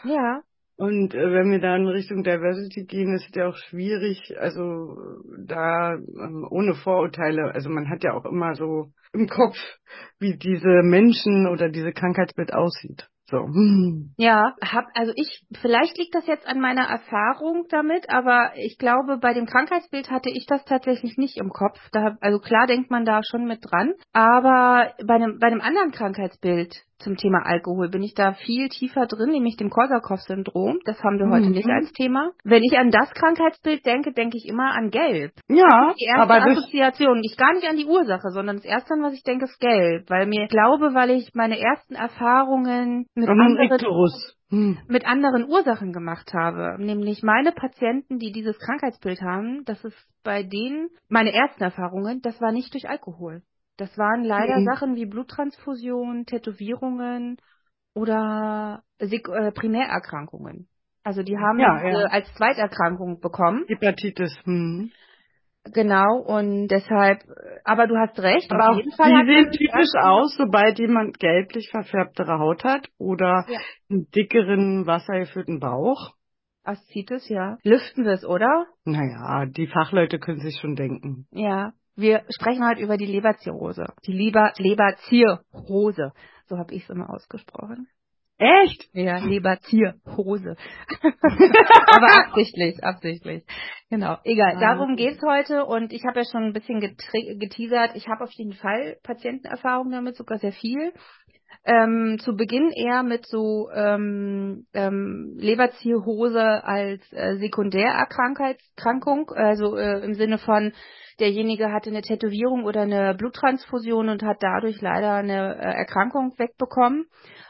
Ja. 0.05 0.43
Und 0.79 1.13
äh, 1.13 1.33
wenn 1.33 1.51
wir 1.51 1.59
da 1.59 1.75
in 1.75 1.89
Richtung 1.89 2.23
Diversity 2.23 2.85
gehen, 2.85 3.13
ist 3.13 3.29
es 3.29 3.35
ja 3.35 3.49
auch 3.49 3.57
schwierig, 3.57 4.33
also 4.39 4.97
da 5.37 5.95
ähm, 5.95 6.47
ohne 6.49 6.75
Vorurteile, 6.75 7.53
also 7.53 7.69
man 7.69 7.91
hat 7.91 8.05
ja 8.05 8.15
auch 8.15 8.25
immer 8.25 8.55
so 8.55 8.87
im 9.13 9.27
Kopf, 9.27 9.57
wie 10.21 10.39
diese 10.39 10.83
Menschen 10.85 11.49
oder 11.49 11.69
diese 11.69 11.93
Krankheitsbild 11.93 12.55
aussieht. 12.55 13.09
So. 13.27 13.39
Hm. 13.39 14.15
Ja, 14.19 14.55
hab, 14.63 14.85
also 14.95 15.13
ich, 15.17 15.45
vielleicht 15.61 15.99
liegt 15.99 16.15
das 16.15 16.29
jetzt 16.29 16.47
an 16.47 16.61
meiner 16.61 16.85
Erfahrung 16.85 17.67
damit, 17.71 18.09
aber 18.09 18.53
ich 18.55 18.79
glaube, 18.79 19.19
bei 19.19 19.35
dem 19.35 19.47
Krankheitsbild 19.47 20.11
hatte 20.11 20.31
ich 20.31 20.47
das 20.47 20.65
tatsächlich 20.65 21.17
nicht 21.17 21.39
im 21.39 21.51
Kopf. 21.51 21.79
Da, 21.91 22.17
also 22.21 22.39
klar 22.39 22.69
denkt 22.69 22.91
man 22.91 23.05
da 23.05 23.21
schon 23.29 23.47
mit 23.47 23.65
dran, 23.69 23.95
aber 24.13 24.93
bei 25.05 25.15
einem, 25.15 25.39
bei 25.41 25.49
einem 25.49 25.61
anderen 25.61 25.91
Krankheitsbild 25.91 26.85
zum 26.99 27.17
Thema 27.17 27.45
Alkohol 27.45 27.89
bin 27.89 28.03
ich 28.03 28.15
da 28.15 28.33
viel 28.35 28.69
tiefer 28.69 29.07
drin, 29.07 29.31
nämlich 29.31 29.57
dem 29.57 29.71
Korsakow-Syndrom. 29.71 30.79
Das 30.85 31.03
haben 31.03 31.19
wir 31.19 31.29
heute 31.29 31.47
Mhm. 31.47 31.53
nicht 31.53 31.69
als 31.69 31.93
Thema. 31.93 32.33
Wenn 32.45 32.63
ich 32.63 32.77
an 32.79 32.91
das 32.91 33.11
Krankheitsbild 33.13 33.85
denke, 33.87 34.13
denke 34.13 34.37
ich 34.37 34.49
immer 34.49 34.73
an 34.75 34.91
Gelb. 34.91 35.33
Ja, 35.49 35.95
Die 35.99 36.05
erste 36.05 36.23
aber 36.23 36.43
Assoziation, 36.45 37.21
ich 37.23 37.37
gar 37.37 37.55
nicht 37.55 37.69
an 37.69 37.77
die 37.77 37.87
Ursache, 37.87 38.31
sondern 38.31 38.57
das 38.57 38.65
erste, 38.65 38.95
an 38.95 39.03
was 39.03 39.15
ich 39.15 39.23
denke, 39.23 39.45
ist 39.45 39.61
gelb. 39.61 40.09
Weil 40.11 40.27
mir 40.27 40.45
ich 40.45 40.51
glaube, 40.51 40.95
weil 40.95 41.11
ich 41.11 41.31
meine 41.35 41.59
ersten 41.59 41.95
Erfahrungen 41.95 43.07
mit 43.15 43.29
ein 43.29 43.41
anderen. 43.41 44.29
Hm. 44.51 44.79
mit 44.89 45.07
anderen 45.07 45.45
Ursachen 45.47 45.93
gemacht 45.93 46.33
habe. 46.33 46.77
Nämlich 46.83 47.23
meine 47.23 47.53
Patienten, 47.53 48.19
die 48.19 48.33
dieses 48.33 48.59
Krankheitsbild 48.59 49.21
haben, 49.21 49.63
das 49.67 49.85
ist 49.85 49.97
bei 50.25 50.43
denen, 50.43 50.89
meine 51.11 51.35
ersten 51.35 51.63
Erfahrungen, 51.63 52.23
das 52.23 52.41
war 52.41 52.51
nicht 52.53 52.73
durch 52.73 52.89
Alkohol. 52.89 53.43
Das 53.79 53.97
waren 53.97 54.25
leider 54.25 54.59
Mhm. 54.59 54.65
Sachen 54.65 54.97
wie 54.97 55.07
Bluttransfusion, 55.07 56.27
Tätowierungen 56.27 57.39
oder 57.95 58.83
äh, 58.99 59.53
Primärerkrankungen. 59.53 60.69
Also 61.05 61.23
die 61.23 61.39
haben 61.39 61.59
Ja, 61.61 61.83
ja. 61.89 62.07
als 62.09 62.33
Zweiterkrankung 62.35 63.21
bekommen. 63.21 63.65
Hepatitis. 63.69 64.37
Hm. 64.45 64.91
Genau, 65.73 66.19
und 66.21 66.69
deshalb, 66.69 67.21
aber 67.65 67.87
du 67.87 67.97
hast 67.97 68.19
recht, 68.21 68.51
Aber 68.51 68.71
auf 68.71 68.77
jeden 68.79 68.93
Fall. 68.93 69.11
die 69.11 69.27
sehen 69.33 69.51
typisch 69.53 69.95
aus, 70.01 70.35
sobald 70.37 70.79
jemand 70.79 71.19
gelblich 71.19 71.69
verfärbtere 71.71 72.39
Haut 72.39 72.65
hat 72.65 72.89
oder 72.99 73.45
Ja. 73.49 73.61
einen 73.91 74.11
dickeren, 74.11 74.87
wassergefüllten 74.87 75.61
Bauch. 75.61 76.15
Aszites, 76.65 77.29
ja. 77.29 77.59
Lüften 77.65 78.05
wir 78.05 78.13
es, 78.13 78.25
oder? 78.25 78.67
Naja, 78.85 79.47
die 79.47 79.67
Fachleute 79.67 80.19
können 80.19 80.41
sich 80.41 80.59
schon 80.61 80.75
denken. 80.75 81.27
Ja. 81.31 81.73
Wir 81.99 82.23
sprechen 82.31 82.65
heute 82.65 82.81
über 82.81 82.97
die 82.97 83.07
Leberzirrhose. 83.07 83.87
Die 84.07 84.13
Leber 84.13 84.53
Leberzirrhose. 84.57 86.13
So 86.47 86.57
habe 86.57 86.73
ich 86.73 86.85
es 86.85 86.91
immer 86.91 87.13
ausgesprochen. 87.13 87.89
Echt? 88.39 88.89
Ja, 88.93 89.19
Leberzirrhose. 89.19 90.55
Aber 91.03 92.25
absichtlich, 92.25 92.85
absichtlich. 92.85 93.45
Genau. 93.91 94.17
Egal. 94.23 94.55
Ah. 94.59 94.61
Darum 94.61 94.95
geht's 94.95 95.21
heute 95.27 95.65
und 95.65 95.93
ich 95.93 96.05
habe 96.05 96.21
ja 96.21 96.25
schon 96.31 96.45
ein 96.45 96.53
bisschen 96.53 96.79
geteasert. 96.79 97.97
Ich 97.97 98.07
habe 98.07 98.23
auf 98.23 98.31
jeden 98.31 98.53
Fall 98.53 98.99
Patientenerfahrung 99.03 99.91
damit, 99.91 100.15
sogar 100.15 100.39
sehr 100.39 100.53
viel. 100.53 100.93
Ähm, 101.65 102.19
zu 102.21 102.37
Beginn 102.37 102.71
eher 102.71 103.03
mit 103.03 103.27
so 103.27 103.71
ähm, 103.75 104.67
ähm, 104.73 105.35
Leberzirrhose 105.37 106.63
als 106.63 107.03
äh, 107.13 107.39
Sekundärerkrankung, 107.39 109.31
also 109.31 109.77
äh, 109.77 110.05
im 110.05 110.15
Sinne 110.15 110.39
von 110.39 110.73
derjenige 111.21 111.73
hatte 111.73 111.91
eine 111.91 112.03
Tätowierung 112.03 112.65
oder 112.65 112.83
eine 112.83 113.15
Bluttransfusion 113.15 114.09
und 114.09 114.23
hat 114.23 114.39
dadurch 114.41 114.81
leider 114.81 115.15
eine 115.15 115.57
äh, 115.57 115.75
Erkrankung 115.77 116.35
wegbekommen 116.39 117.07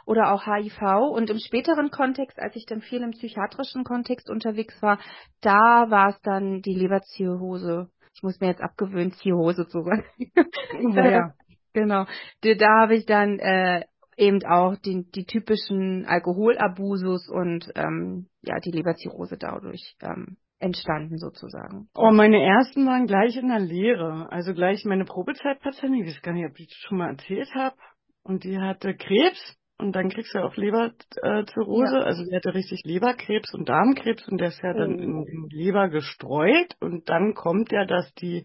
oder 0.06 0.32
auch 0.32 0.46
HIV. 0.46 0.80
Und 1.12 1.30
im 1.30 1.38
späteren 1.38 1.90
Kontext, 1.90 2.38
als 2.38 2.56
ich 2.56 2.66
dann 2.66 2.80
viel 2.80 3.02
im 3.02 3.10
psychiatrischen 3.10 3.84
Kontext 3.84 4.30
unterwegs 4.30 4.80
war, 4.82 4.98
da 5.40 5.86
war 5.90 6.08
es 6.10 6.20
dann 6.22 6.62
die 6.62 6.74
Leberzirrhose. 6.74 7.88
Ich 8.14 8.22
muss 8.22 8.40
mir 8.40 8.48
jetzt 8.48 8.62
abgewöhnen, 8.62 9.12
Zirrhose 9.12 9.66
zu 9.68 9.82
sagen. 9.82 10.04
Naja. 10.80 11.34
Genau. 11.74 12.06
Da, 12.40 12.54
da 12.54 12.80
habe 12.80 12.96
ich 12.96 13.04
dann 13.04 13.38
äh, 13.38 13.84
eben 14.16 14.44
auch 14.44 14.74
die, 14.76 15.06
die 15.14 15.26
typischen 15.26 16.06
Alkoholabusus 16.06 17.28
und 17.28 17.70
ähm, 17.76 18.26
ja 18.42 18.58
die 18.58 18.72
Leberzirrhose 18.72 19.36
dadurch 19.38 19.94
ähm, 20.02 20.38
entstanden 20.60 21.18
sozusagen. 21.18 21.88
Oh, 21.94 22.10
meine 22.10 22.42
ersten 22.42 22.86
waren 22.86 23.06
gleich 23.06 23.36
in 23.36 23.48
der 23.48 23.60
Lehre. 23.60 24.30
Also 24.30 24.54
gleich 24.54 24.84
meine 24.84 25.04
Probezeitpatientin, 25.04 26.04
ich 26.04 26.16
weiß 26.16 26.22
gar 26.22 26.32
nicht, 26.32 26.50
ob 26.50 26.58
ich 26.58 26.68
das 26.68 26.78
schon 26.78 26.98
mal 26.98 27.10
erzählt 27.10 27.48
habe. 27.54 27.76
Und 28.22 28.44
die 28.44 28.58
hatte 28.58 28.94
Krebs 28.94 29.56
und 29.78 29.92
dann 29.94 30.08
kriegst 30.08 30.34
du 30.34 30.40
auch 30.40 30.56
Leberzirrhose. 30.56 31.98
Ja. 31.98 32.04
Also 32.04 32.24
sie 32.24 32.34
hatte 32.34 32.54
richtig 32.54 32.82
Leberkrebs 32.84 33.54
und 33.54 33.68
Darmkrebs 33.68 34.28
und 34.28 34.38
der 34.38 34.48
ist 34.48 34.62
ja 34.62 34.74
dann 34.74 34.98
in, 34.98 35.24
in 35.24 35.48
Leber 35.50 35.88
gestreut. 35.88 36.74
Und 36.80 37.08
dann 37.08 37.34
kommt 37.34 37.70
ja, 37.70 37.86
dass 37.86 38.12
die 38.14 38.44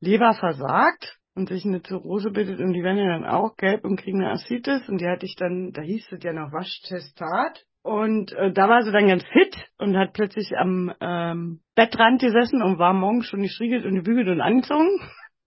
Leber 0.00 0.34
versagt 0.34 1.18
und 1.34 1.48
sich 1.48 1.64
eine 1.64 1.82
Zirrhose 1.82 2.30
bildet 2.30 2.60
und 2.60 2.72
die 2.72 2.82
werden 2.82 2.98
ja 2.98 3.08
dann 3.08 3.26
auch 3.26 3.56
gelb 3.56 3.84
und 3.84 3.96
kriegen 3.96 4.22
eine 4.22 4.32
Aszites 4.32 4.88
und 4.88 5.00
die 5.00 5.08
hatte 5.08 5.26
ich 5.26 5.36
dann, 5.36 5.72
da 5.72 5.82
hieß 5.82 6.12
es 6.12 6.22
ja 6.22 6.32
noch 6.32 6.52
Waschtestat 6.52 7.64
und 7.84 8.32
äh, 8.32 8.50
da 8.50 8.66
war 8.66 8.82
sie 8.82 8.92
dann 8.92 9.08
ganz 9.08 9.22
fit 9.26 9.56
und 9.76 9.94
hat 9.98 10.14
plötzlich 10.14 10.56
am 10.56 10.90
ähm, 11.02 11.60
Bettrand 11.74 12.22
gesessen 12.22 12.62
und 12.62 12.78
war 12.78 12.94
morgens 12.94 13.26
schon 13.26 13.42
gestriegelt 13.42 13.84
und 13.84 13.94
gebügelt 13.94 14.28
und 14.28 14.40
angezogen. 14.40 14.88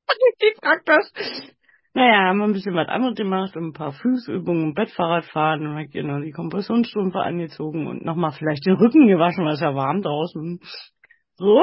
die 0.41 0.53
fragt 0.62 0.88
das. 0.88 1.12
Naja, 1.96 2.29
haben 2.29 2.38
wir 2.38 2.46
ein 2.46 2.53
bisschen 2.53 2.75
was 2.75 2.89
anderes 2.89 3.15
gemacht, 3.15 3.58
ein 3.58 3.74
paar 3.74 3.91
Fußübungen, 3.91 4.75
Bettfahrradfahren, 4.75 5.65
und 5.65 5.75
dann 5.77 5.89
genau 5.89 6.20
die 6.20 6.32
Kompressionsstrümpfe 6.32 7.17
angezogen 7.17 7.88
und 7.88 8.06
nochmal 8.06 8.34
vielleicht 8.34 8.67
den 8.67 8.75
Rücken 8.75 9.08
gewaschen, 9.08 9.44
weil 9.44 9.53
es 9.53 9.62
ja 9.62 9.74
warm 9.74 10.03
draußen. 10.03 10.60
So. 11.38 11.60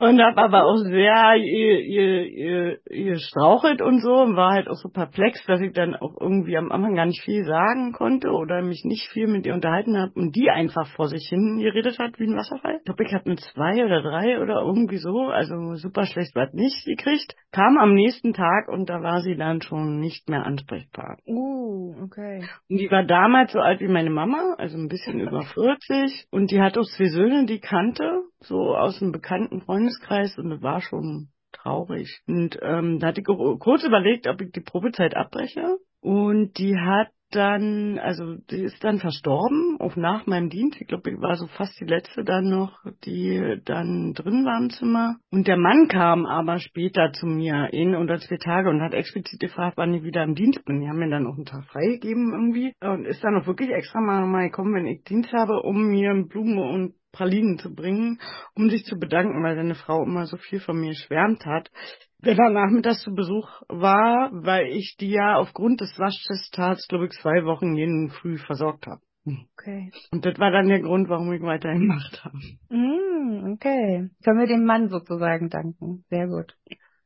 Und 0.00 0.22
hab 0.22 0.38
aber 0.38 0.64
auch 0.64 0.76
sehr 0.76 1.34
ihr, 1.36 1.80
ihr, 1.80 2.26
ihr, 2.26 2.78
ihr 2.88 3.18
strauchelt 3.18 3.82
und 3.82 4.00
so 4.00 4.14
und 4.14 4.36
war 4.36 4.52
halt 4.52 4.68
auch 4.68 4.76
so 4.76 4.88
perplex, 4.88 5.44
dass 5.46 5.60
ich 5.60 5.72
dann 5.72 5.96
auch 5.96 6.16
irgendwie 6.20 6.56
am 6.56 6.70
Anfang 6.70 6.94
gar 6.94 7.06
nicht 7.06 7.22
viel 7.24 7.44
sagen 7.44 7.92
konnte 7.92 8.30
oder 8.30 8.62
mich 8.62 8.84
nicht 8.84 9.08
viel 9.08 9.26
mit 9.26 9.44
ihr 9.44 9.54
unterhalten 9.54 9.98
habe 9.98 10.12
und 10.14 10.36
die 10.36 10.50
einfach 10.50 10.86
vor 10.94 11.08
sich 11.08 11.26
hin 11.28 11.58
geredet 11.58 11.98
hat 11.98 12.16
wie 12.20 12.28
ein 12.28 12.36
Wasserfall. 12.36 12.76
Ich 12.78 12.84
glaube, 12.84 13.04
ich 13.04 13.12
habe 13.12 13.26
eine 13.26 13.36
zwei 13.36 13.84
oder 13.84 14.00
drei 14.02 14.40
oder 14.40 14.62
irgendwie 14.62 14.98
so, 14.98 15.30
also 15.30 15.74
super 15.74 16.06
schlecht 16.06 16.36
war 16.36 16.48
nicht 16.52 16.84
gekriegt. 16.86 17.34
Kam 17.50 17.76
am 17.78 17.94
nächsten 17.94 18.34
Tag 18.34 18.68
und 18.68 18.88
da 18.88 19.02
war 19.02 19.20
sie 19.20 19.36
dann 19.36 19.62
schon 19.62 19.98
nicht 19.98 20.28
mehr 20.28 20.46
ansprechbar. 20.46 21.18
Uh, 21.26 21.96
okay. 22.04 22.44
Und 22.70 22.78
die 22.78 22.90
war 22.90 23.04
damals 23.04 23.50
so 23.52 23.58
alt 23.58 23.80
wie 23.80 23.88
meine 23.88 24.10
Mama, 24.10 24.54
also 24.58 24.78
ein 24.78 24.88
bisschen 24.88 25.18
über 25.18 25.42
40 25.42 26.28
und 26.30 26.52
die 26.52 26.60
hat 26.60 26.78
auch 26.78 26.86
zwei 26.86 27.06
Söhne, 27.06 27.46
die 27.46 27.58
kannte, 27.58 28.22
so 28.40 28.76
aus 28.76 29.02
einem 29.02 29.10
bekannten 29.10 29.60
Freundeskreis 29.88 30.36
und 30.38 30.62
war 30.62 30.80
schon 30.80 31.28
traurig. 31.52 32.20
Und 32.26 32.58
ähm, 32.62 32.98
da 32.98 33.08
hatte 33.08 33.20
ich 33.20 33.26
kurz 33.26 33.84
überlegt, 33.84 34.26
ob 34.26 34.40
ich 34.40 34.52
die 34.52 34.60
Probezeit 34.60 35.16
abbreche. 35.16 35.78
Und 36.00 36.58
die 36.58 36.76
hat 36.76 37.08
dann, 37.30 37.98
also 37.98 38.36
die 38.50 38.62
ist 38.62 38.82
dann 38.82 38.98
verstorben, 38.98 39.76
auch 39.80 39.96
nach 39.96 40.26
meinem 40.26 40.48
Dienst. 40.48 40.80
Ich 40.80 40.86
glaube, 40.86 41.10
ich 41.10 41.20
war 41.20 41.34
so 41.34 41.46
fast 41.46 41.78
die 41.78 41.84
letzte 41.84 42.24
dann 42.24 42.48
noch, 42.48 42.72
die 43.04 43.60
dann 43.64 44.14
drin 44.14 44.46
war 44.46 44.62
im 44.62 44.70
Zimmer. 44.70 45.16
Und 45.30 45.46
der 45.46 45.58
Mann 45.58 45.88
kam 45.88 46.24
aber 46.24 46.58
später 46.58 47.12
zu 47.12 47.26
mir, 47.26 47.68
in 47.72 47.94
oder 47.94 48.18
zwei 48.18 48.36
Tage, 48.36 48.70
und 48.70 48.80
hat 48.80 48.94
explizit 48.94 49.40
gefragt, 49.40 49.76
wann 49.76 49.92
ich 49.92 50.04
wieder 50.04 50.22
im 50.22 50.34
Dienst 50.34 50.64
bin. 50.64 50.80
Die 50.80 50.88
haben 50.88 50.98
mir 50.98 51.10
dann 51.10 51.26
auch 51.26 51.36
einen 51.36 51.44
Tag 51.44 51.64
freigegeben 51.66 52.32
irgendwie. 52.32 52.72
Und 52.80 53.04
ist 53.04 53.22
dann 53.22 53.36
auch 53.36 53.46
wirklich 53.46 53.70
extra 53.70 54.00
mal, 54.00 54.24
mal 54.24 54.44
gekommen, 54.44 54.74
wenn 54.74 54.86
ich 54.86 55.04
Dienst 55.04 55.32
habe, 55.32 55.60
um 55.62 55.88
mir 55.88 56.14
Blumen 56.28 56.58
und 56.58 56.94
Pralinen 57.12 57.58
zu 57.58 57.74
bringen, 57.74 58.20
um 58.54 58.70
sich 58.70 58.84
zu 58.84 58.98
bedanken, 58.98 59.42
weil 59.42 59.56
seine 59.56 59.74
Frau 59.74 60.02
immer 60.04 60.26
so 60.26 60.36
viel 60.36 60.60
von 60.60 60.78
mir 60.78 60.94
schwärmt 60.94 61.44
hat. 61.46 61.70
Wenn 62.20 62.38
er 62.38 62.50
nachmittags 62.50 63.02
zu 63.02 63.14
Besuch 63.14 63.48
war, 63.68 64.30
weil 64.32 64.66
ich 64.66 64.96
die 64.98 65.10
ja 65.10 65.36
aufgrund 65.36 65.80
des 65.80 65.98
Waschtestats, 65.98 66.88
glaube 66.88 67.06
ich, 67.06 67.12
zwei 67.12 67.44
Wochen 67.44 67.76
jeden 67.76 68.10
Früh 68.10 68.38
versorgt 68.38 68.86
habe. 68.86 69.00
Okay. 69.26 69.90
Und 70.10 70.24
das 70.24 70.38
war 70.38 70.50
dann 70.50 70.68
der 70.68 70.80
Grund, 70.80 71.08
warum 71.08 71.32
ich 71.32 71.42
weiterhin 71.42 71.80
gemacht 71.80 72.24
habe. 72.24 72.38
Mm, 72.70 73.52
okay. 73.52 74.10
Können 74.24 74.40
wir 74.40 74.46
dem 74.46 74.64
Mann 74.64 74.88
sozusagen 74.88 75.48
danken. 75.48 76.04
Sehr 76.08 76.26
gut. 76.26 76.56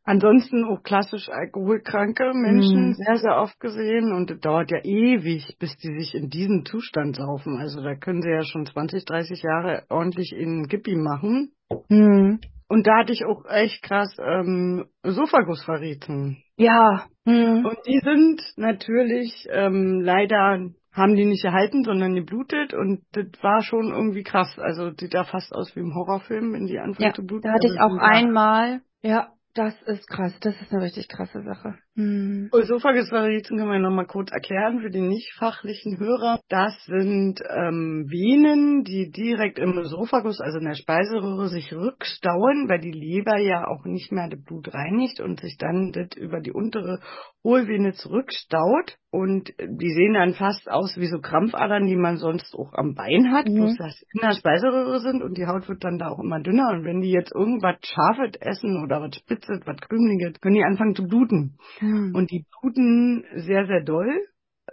Ansonsten 0.04 0.64
auch 0.64 0.82
klassisch 0.82 1.28
alkoholkranke 1.28 2.32
Menschen 2.34 2.88
mhm. 2.88 2.94
sehr, 2.94 3.16
sehr 3.16 3.36
oft 3.36 3.60
gesehen 3.60 4.12
und 4.12 4.30
es 4.32 4.40
dauert 4.40 4.70
ja 4.72 4.78
ewig, 4.82 5.56
bis 5.60 5.76
die 5.76 5.96
sich 5.98 6.14
in 6.14 6.28
diesen 6.28 6.64
Zustand 6.64 7.16
saufen. 7.16 7.58
Also 7.58 7.82
da 7.82 7.94
können 7.94 8.20
sie 8.20 8.30
ja 8.30 8.42
schon 8.42 8.66
20, 8.66 9.04
30 9.04 9.42
Jahre 9.42 9.84
ordentlich 9.88 10.32
in 10.32 10.66
Gippi 10.66 10.96
machen. 10.96 11.52
Mhm. 11.88 12.40
Und 12.68 12.86
da 12.86 12.98
hatte 12.98 13.12
ich 13.12 13.24
auch 13.24 13.44
echt 13.48 13.82
krass 13.82 14.16
ähm, 14.18 14.86
Sophagus-Verrieten. 15.04 16.42
Ja. 16.56 17.04
Mhm. 17.24 17.66
Und 17.66 17.78
die 17.86 18.00
sind 18.00 18.40
natürlich 18.56 19.46
ähm, 19.50 20.00
leider 20.00 20.70
haben 20.92 21.16
die 21.16 21.24
nicht 21.24 21.44
erhalten, 21.44 21.84
sondern 21.84 22.14
geblutet 22.14 22.74
und 22.74 23.02
das 23.12 23.26
war 23.40 23.62
schon 23.62 23.92
irgendwie 23.92 24.22
krass. 24.22 24.58
Also 24.58 24.90
sieht 24.90 25.14
da 25.14 25.24
fast 25.24 25.54
aus 25.54 25.74
wie 25.74 25.80
im 25.80 25.94
Horrorfilm, 25.94 26.52
wenn 26.52 26.66
die 26.66 26.78
anfangen 26.78 27.08
ja, 27.08 27.14
zu 27.14 27.24
bluten. 27.24 27.48
Da 27.48 27.54
hatte 27.54 27.68
ich 27.68 27.80
auch 27.80 27.96
einmal, 27.98 28.82
ja, 29.00 29.32
das 29.54 29.74
ist 29.82 30.08
krass, 30.08 30.32
das 30.40 30.54
ist 30.60 30.72
eine 30.72 30.82
richtig 30.82 31.08
krasse 31.08 31.42
Sache. 31.42 31.74
Hm. 31.94 32.48
Esophagus-Varizen 32.52 33.58
können 33.58 33.70
wir 33.70 33.78
nochmal 33.78 34.06
kurz 34.06 34.32
erklären 34.32 34.80
für 34.80 34.90
die 34.90 35.00
nicht 35.02 35.34
fachlichen 35.34 35.98
Hörer. 35.98 36.40
Das 36.48 36.72
sind 36.86 37.40
ähm, 37.48 38.06
Venen, 38.08 38.82
die 38.84 39.10
direkt 39.10 39.58
im 39.58 39.76
Esophagus, 39.78 40.40
also 40.40 40.58
in 40.58 40.64
der 40.64 40.74
Speiseröhre, 40.74 41.48
sich 41.48 41.72
rückstauen, 41.72 42.68
weil 42.68 42.80
die 42.80 42.92
Leber 42.92 43.38
ja 43.38 43.66
auch 43.66 43.84
nicht 43.84 44.10
mehr 44.10 44.28
das 44.28 44.42
Blut 44.42 44.72
reinigt 44.72 45.20
und 45.20 45.40
sich 45.40 45.56
dann 45.58 45.92
das 45.92 46.16
über 46.16 46.40
die 46.40 46.52
untere 46.52 47.00
Hohlvene 47.44 47.92
zurückstaut. 47.92 48.96
Und 49.12 49.52
die 49.58 49.90
sehen 49.90 50.14
dann 50.14 50.32
fast 50.32 50.70
aus 50.70 50.96
wie 50.96 51.06
so 51.06 51.20
Krampfadern, 51.20 51.84
die 51.84 51.96
man 51.96 52.16
sonst 52.16 52.54
auch 52.54 52.72
am 52.72 52.94
Bein 52.94 53.30
hat, 53.30 53.46
mhm. 53.46 53.56
bloß 53.56 53.76
dass 53.76 54.02
in 54.10 54.20
der 54.22 54.32
Speiseröhre 54.32 55.00
sind 55.00 55.22
und 55.22 55.36
die 55.36 55.46
Haut 55.46 55.68
wird 55.68 55.84
dann 55.84 55.98
da 55.98 56.08
auch 56.08 56.18
immer 56.18 56.40
dünner. 56.40 56.70
Und 56.72 56.86
wenn 56.86 57.02
die 57.02 57.10
jetzt 57.10 57.30
irgendwas 57.34 57.76
Scharfes 57.82 58.40
essen 58.40 58.82
oder 58.82 59.02
was 59.02 59.14
Spitzes, 59.14 59.60
was 59.66 59.76
Krümeliges, 59.82 60.40
können 60.40 60.54
die 60.54 60.64
anfangen 60.64 60.94
zu 60.94 61.06
bluten. 61.06 61.58
Mhm. 61.82 62.14
Und 62.14 62.30
die 62.30 62.46
bluten 62.62 63.26
sehr, 63.34 63.66
sehr 63.66 63.84
doll. 63.84 64.08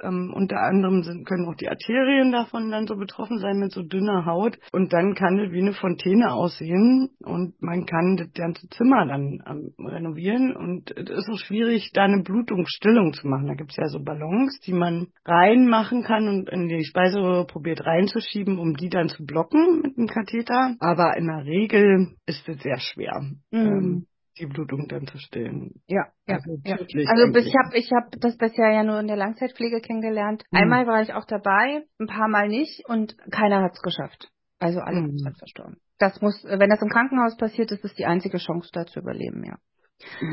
Ähm, 0.01 0.33
unter 0.33 0.57
anderem 0.61 1.03
sind, 1.03 1.25
können 1.25 1.47
auch 1.47 1.55
die 1.55 1.69
Arterien 1.69 2.31
davon 2.31 2.71
dann 2.71 2.87
so 2.87 2.95
betroffen 2.95 3.39
sein 3.39 3.59
mit 3.59 3.71
so 3.71 3.83
dünner 3.83 4.25
Haut. 4.25 4.57
Und 4.71 4.93
dann 4.93 5.15
kann 5.15 5.37
das 5.37 5.51
wie 5.51 5.61
eine 5.61 5.73
Fontäne 5.73 6.31
aussehen 6.33 7.09
und 7.23 7.61
man 7.61 7.85
kann 7.85 8.17
das 8.17 8.31
ganze 8.33 8.67
Zimmer 8.69 9.05
dann 9.05 9.43
ähm, 9.47 9.85
renovieren. 9.85 10.55
Und 10.55 10.91
es 10.91 11.09
ist 11.09 11.29
auch 11.29 11.39
schwierig, 11.39 11.91
da 11.93 12.03
eine 12.03 12.23
Blutungsstillung 12.23 13.13
zu 13.13 13.27
machen. 13.27 13.47
Da 13.47 13.53
gibt 13.55 13.71
es 13.71 13.77
ja 13.77 13.87
so 13.87 13.99
Ballons, 14.03 14.59
die 14.65 14.73
man 14.73 15.07
reinmachen 15.25 16.03
kann 16.03 16.27
und 16.27 16.49
in 16.49 16.67
die 16.67 16.85
Speiseröhre 16.85 17.45
probiert 17.45 17.85
reinzuschieben, 17.85 18.57
um 18.59 18.75
die 18.75 18.89
dann 18.89 19.09
zu 19.09 19.25
blocken 19.25 19.81
mit 19.81 19.97
dem 19.97 20.07
Katheter. 20.07 20.75
Aber 20.79 21.17
in 21.17 21.27
der 21.27 21.45
Regel 21.45 22.15
ist 22.25 22.47
es 22.47 22.61
sehr 22.61 22.79
schwer. 22.79 23.21
Mhm. 23.51 23.59
Ähm, 23.59 24.05
die 24.39 24.45
Blutung 24.45 24.87
dann 24.87 25.05
zu 25.07 25.17
stillen. 25.17 25.81
Ja, 25.87 26.05
ja. 26.27 26.35
Also, 26.35 26.57
ja. 26.63 26.75
also 26.77 27.37
ich 27.37 27.55
habe 27.55 27.77
ich 27.77 27.91
hab 27.91 28.11
das 28.19 28.37
bisher 28.37 28.71
ja 28.71 28.83
nur 28.83 28.99
in 28.99 29.07
der 29.07 29.17
Langzeitpflege 29.17 29.81
kennengelernt. 29.81 30.43
Mhm. 30.51 30.57
Einmal 30.57 30.87
war 30.87 31.01
ich 31.01 31.13
auch 31.13 31.25
dabei, 31.25 31.83
ein 31.99 32.07
paar 32.07 32.27
Mal 32.27 32.47
nicht 32.47 32.87
und 32.87 33.15
keiner 33.31 33.61
hat 33.61 33.73
es 33.73 33.81
geschafft. 33.81 34.29
Also 34.59 34.79
alle 34.79 35.01
mhm. 35.01 35.17
sind 35.17 35.37
verstorben. 35.37 35.77
Das 35.99 36.21
muss, 36.21 36.43
wenn 36.43 36.69
das 36.69 36.81
im 36.81 36.89
Krankenhaus 36.89 37.37
passiert, 37.37 37.71
ist 37.71 37.83
es 37.83 37.93
die 37.95 38.05
einzige 38.05 38.37
Chance, 38.37 38.69
da 38.73 38.85
zu 38.85 38.99
überleben, 38.99 39.43
ja. 39.43 39.57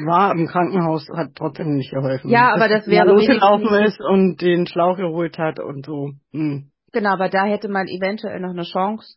War 0.05 0.31
im 0.33 0.47
Krankenhaus, 0.47 1.09
hat 1.13 1.35
trotzdem 1.35 1.75
nicht 1.75 1.91
geholfen. 1.91 2.31
Ja, 2.31 2.55
aber 2.55 2.69
das 2.69 2.87
wäre 2.87 3.07
losgelaufen 3.07 3.75
ist 3.85 4.01
und 4.01 4.41
den 4.41 4.67
Schlauch 4.67 4.97
geholt 4.97 5.39
hat 5.39 5.59
und 5.59 5.85
so. 5.85 6.13
Mhm. 6.31 6.71
Genau, 6.93 7.11
aber 7.11 7.29
da 7.29 7.45
hätte 7.47 7.69
man 7.69 7.89
eventuell 7.89 8.39
noch 8.41 8.51
eine 8.51 8.63
Chance. 8.63 9.17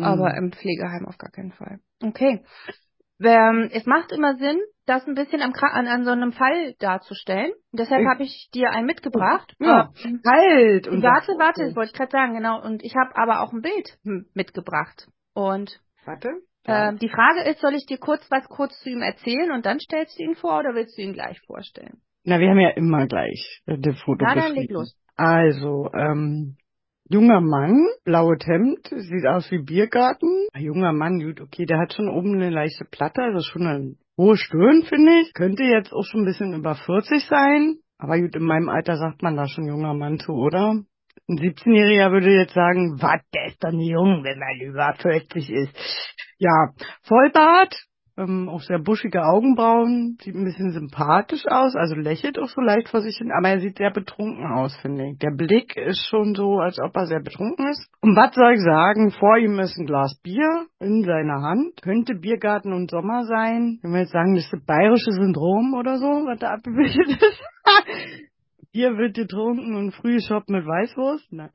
Aber 0.00 0.30
mhm. 0.30 0.46
im 0.46 0.52
Pflegeheim 0.52 1.06
auf 1.06 1.18
gar 1.18 1.30
keinen 1.30 1.52
Fall. 1.52 1.78
Okay. 2.02 2.42
Ähm, 3.22 3.70
es 3.72 3.86
macht 3.86 4.12
immer 4.12 4.36
Sinn, 4.36 4.58
das 4.86 5.06
ein 5.06 5.14
bisschen 5.14 5.40
am, 5.40 5.52
an, 5.54 5.86
an 5.86 6.04
so 6.04 6.10
einem 6.10 6.32
Fall 6.32 6.74
darzustellen. 6.78 7.52
Deshalb 7.72 8.06
habe 8.06 8.22
ich 8.22 8.50
dir 8.52 8.70
einen 8.70 8.86
mitgebracht. 8.86 9.54
Ja, 9.58 9.92
äh, 10.04 10.18
halt. 10.26 10.88
Und 10.88 11.02
warte, 11.02 11.32
warte, 11.38 11.64
das 11.64 11.76
wollte 11.76 11.92
ich 11.92 11.96
gerade 11.96 12.10
sagen, 12.10 12.34
genau. 12.34 12.62
Und 12.62 12.82
ich 12.82 12.94
habe 12.96 13.16
aber 13.16 13.40
auch 13.40 13.52
ein 13.52 13.62
Bild 13.62 13.98
mitgebracht. 14.34 15.08
Und 15.32 15.80
warte. 16.04 16.28
Äh, 16.64 16.94
die 16.96 17.08
Frage 17.08 17.48
ist, 17.48 17.60
soll 17.60 17.74
ich 17.74 17.86
dir 17.86 17.98
kurz 17.98 18.26
was 18.30 18.44
kurz 18.48 18.78
zu 18.80 18.90
ihm 18.90 19.02
erzählen 19.02 19.52
und 19.52 19.66
dann 19.66 19.78
stellst 19.78 20.18
du 20.18 20.24
ihn 20.24 20.34
vor 20.34 20.58
oder 20.60 20.74
willst 20.74 20.96
du 20.96 21.02
ihn 21.02 21.12
gleich 21.12 21.38
vorstellen? 21.46 22.00
Na, 22.24 22.40
wir 22.40 22.48
haben 22.48 22.60
ja 22.60 22.70
immer 22.70 23.06
gleich 23.06 23.62
äh, 23.66 23.76
das 23.78 24.00
Foto. 24.00 24.24
Na, 24.24 24.34
dann 24.34 24.54
leg 24.54 24.70
los. 24.70 24.96
Also, 25.16 25.90
ähm, 25.94 26.56
Junger 27.10 27.42
Mann, 27.42 27.86
blaues 28.04 28.46
Hemd, 28.46 28.88
sieht 28.88 29.26
aus 29.26 29.50
wie 29.50 29.58
Biergarten. 29.58 30.46
Ein 30.54 30.62
junger 30.62 30.92
Mann, 30.92 31.20
gut, 31.20 31.38
okay, 31.38 31.66
der 31.66 31.78
hat 31.78 31.92
schon 31.92 32.08
oben 32.08 32.34
eine 32.34 32.48
leichte 32.48 32.86
Platte, 32.86 33.20
ist 33.36 33.48
schon 33.48 33.66
eine 33.66 33.94
hohe 34.16 34.38
Stirn, 34.38 34.84
finde 34.84 35.20
ich. 35.20 35.34
Könnte 35.34 35.64
jetzt 35.64 35.92
auch 35.92 36.04
schon 36.04 36.22
ein 36.22 36.24
bisschen 36.24 36.54
über 36.54 36.74
40 36.74 37.26
sein. 37.26 37.76
Aber 37.98 38.18
gut, 38.18 38.34
in 38.34 38.44
meinem 38.44 38.70
Alter 38.70 38.96
sagt 38.96 39.22
man 39.22 39.36
da 39.36 39.46
schon 39.46 39.66
junger 39.66 39.92
Mann 39.92 40.18
zu, 40.18 40.32
oder? 40.32 40.80
Ein 41.28 41.36
17-Jähriger 41.36 42.10
würde 42.10 42.30
jetzt 42.30 42.54
sagen, 42.54 42.96
was, 42.98 43.20
der 43.34 43.46
ist 43.48 43.62
doch 43.62 43.72
nicht 43.72 43.90
jung, 43.90 44.24
wenn 44.24 44.38
man 44.38 44.60
über 44.60 44.94
40 44.94 45.50
ist. 45.50 45.76
Ja, 46.38 46.72
Vollbart, 47.02 47.74
ähm, 48.16 48.48
auch 48.48 48.60
sehr 48.60 48.78
buschige 48.78 49.24
Augenbrauen, 49.24 50.16
sieht 50.22 50.34
ein 50.34 50.44
bisschen 50.44 50.72
sympathisch 50.72 51.44
aus, 51.46 51.74
also 51.74 51.94
lächelt 51.96 52.38
auch 52.38 52.48
so 52.48 52.60
leicht 52.60 52.88
vor 52.88 53.00
sich 53.00 53.16
hin, 53.16 53.32
aber 53.36 53.48
er 53.48 53.60
sieht 53.60 53.78
sehr 53.78 53.90
betrunken 53.90 54.46
aus, 54.46 54.76
finde 54.76 55.10
ich. 55.10 55.18
Der 55.18 55.30
Blick 55.30 55.76
ist 55.76 56.06
schon 56.06 56.34
so, 56.34 56.58
als 56.58 56.78
ob 56.80 56.94
er 56.96 57.06
sehr 57.06 57.20
betrunken 57.20 57.68
ist. 57.68 57.88
Und 58.00 58.16
was 58.16 58.34
soll 58.34 58.54
ich 58.54 58.60
sagen, 58.60 59.10
vor 59.10 59.36
ihm 59.38 59.58
ist 59.58 59.76
ein 59.76 59.86
Glas 59.86 60.18
Bier 60.22 60.66
in 60.80 61.02
seiner 61.02 61.42
Hand, 61.42 61.82
könnte 61.82 62.14
Biergarten 62.14 62.72
und 62.72 62.90
Sommer 62.90 63.24
sein. 63.24 63.78
Wenn 63.82 63.92
wir 63.92 64.00
jetzt 64.00 64.12
sagen, 64.12 64.34
das 64.34 64.44
ist 64.44 64.52
das 64.52 64.64
bayerische 64.64 65.12
Syndrom 65.12 65.74
oder 65.74 65.98
so, 65.98 66.06
was 66.06 66.38
da 66.38 66.50
abgebildet 66.50 67.22
ist. 67.22 67.42
Bier 68.72 68.96
wird 68.96 69.14
getrunken 69.14 69.76
und 69.76 69.92
früh 69.92 70.20
Shop 70.20 70.48
mit 70.48 70.66
Weißwurst. 70.66 71.28
Na. 71.30 71.50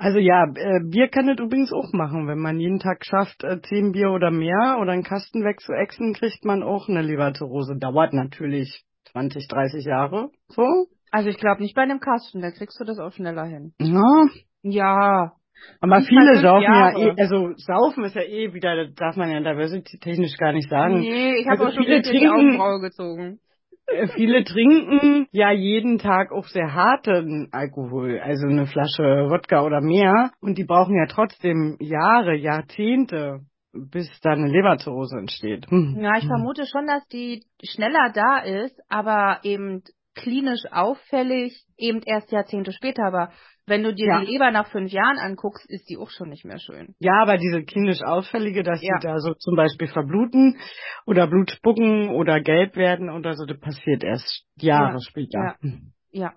Also 0.00 0.20
ja, 0.20 0.44
äh, 0.54 0.80
Bier 0.88 1.08
kann 1.08 1.26
das 1.26 1.38
übrigens 1.44 1.72
auch 1.72 1.92
machen. 1.92 2.28
Wenn 2.28 2.38
man 2.38 2.60
jeden 2.60 2.78
Tag 2.78 3.04
schafft, 3.04 3.42
äh, 3.42 3.60
zehn 3.62 3.90
Bier 3.90 4.12
oder 4.12 4.30
mehr 4.30 4.78
oder 4.80 4.92
einen 4.92 5.02
Kasten 5.02 5.44
wegzuexen, 5.44 6.14
kriegt 6.14 6.44
man 6.44 6.62
auch 6.62 6.88
eine 6.88 7.02
Leberzirrhose. 7.02 7.76
Dauert 7.78 8.12
natürlich 8.12 8.84
20, 9.10 9.48
30 9.48 9.84
Jahre. 9.84 10.30
So. 10.46 10.64
Also 11.10 11.28
ich 11.30 11.36
glaube 11.38 11.62
nicht 11.62 11.74
bei 11.74 11.82
einem 11.82 11.98
Kasten, 11.98 12.40
da 12.40 12.52
kriegst 12.52 12.78
du 12.80 12.84
das 12.84 13.00
auch 13.00 13.12
schneller 13.12 13.44
hin. 13.44 13.72
Ja. 13.80 14.26
Ja. 14.62 15.32
Aber 15.80 15.98
Nicht 15.98 16.08
viele 16.08 16.36
saufen 16.36 16.62
ja 16.62 16.96
eh, 16.96 17.14
also 17.18 17.50
saufen 17.56 18.04
ist 18.04 18.14
ja 18.14 18.22
eh 18.22 18.52
wieder, 18.54 18.76
das 18.76 18.94
darf 18.94 19.16
man 19.16 19.30
ja 19.30 19.40
diversity-technisch 19.40 20.36
gar 20.38 20.52
nicht 20.52 20.70
sagen. 20.70 21.00
Nee, 21.00 21.40
ich 21.40 21.48
Also 21.48 21.64
habe 21.64 21.70
auch 21.70 21.74
schon 21.74 21.84
viele 21.84 21.98
wieder 21.98 22.12
die 22.12 22.18
trinken- 22.18 22.32
Augenbraue 22.32 22.80
gezogen. 22.80 23.40
Äh, 23.88 24.08
Viele 24.08 24.44
trinken 24.44 25.26
ja 25.32 25.50
jeden 25.50 25.98
Tag 25.98 26.32
auch 26.32 26.46
sehr 26.46 26.74
harten 26.74 27.48
Alkohol, 27.52 28.20
also 28.20 28.46
eine 28.46 28.66
Flasche 28.66 29.28
Wodka 29.30 29.62
oder 29.62 29.80
mehr. 29.80 30.30
Und 30.40 30.58
die 30.58 30.64
brauchen 30.64 30.96
ja 30.96 31.06
trotzdem 31.06 31.76
Jahre, 31.80 32.36
Jahrzehnte, 32.36 33.40
bis 33.72 34.08
da 34.22 34.32
eine 34.32 34.48
Leberzirrhose 34.48 35.18
entsteht. 35.18 35.66
Hm. 35.70 35.98
Ja, 36.00 36.12
ich 36.18 36.26
vermute 36.26 36.66
schon, 36.66 36.86
dass 36.86 37.06
die 37.08 37.44
schneller 37.62 38.10
da 38.14 38.38
ist, 38.38 38.80
aber 38.88 39.40
eben 39.42 39.82
klinisch 40.14 40.64
auffällig 40.70 41.64
eben 41.76 42.00
erst 42.04 42.32
Jahrzehnte 42.32 42.72
später. 42.72 43.04
Aber 43.04 43.30
wenn 43.68 43.82
du 43.82 43.94
dir 43.94 44.06
Ja. 44.06 44.20
die 44.20 44.26
Leber 44.26 44.50
nach 44.50 44.68
fünf 44.70 44.90
Jahren 44.92 45.18
anguckst, 45.18 45.68
ist 45.70 45.88
die 45.88 45.96
auch 45.96 46.10
schon 46.10 46.28
nicht 46.28 46.44
mehr 46.44 46.58
schön. 46.58 46.94
Ja, 46.98 47.22
aber 47.22 47.36
diese 47.38 47.62
klinisch 47.64 48.02
Auffällige, 48.02 48.62
dass 48.62 48.82
Ja. 48.82 48.98
die 48.98 49.06
da 49.06 49.18
so 49.18 49.34
zum 49.34 49.56
Beispiel 49.56 49.88
verbluten 49.88 50.58
oder 51.06 51.26
Blut 51.26 51.50
spucken 51.50 52.10
oder 52.10 52.40
gelb 52.40 52.76
werden 52.76 53.10
oder 53.10 53.34
so, 53.34 53.44
das 53.46 53.58
passiert 53.60 54.02
erst 54.04 54.44
Jahre 54.56 54.94
Ja, 54.94 55.00
später. 55.00 55.38
ja. 55.38 55.54
Hm. 55.60 55.92
Ja, 56.10 56.32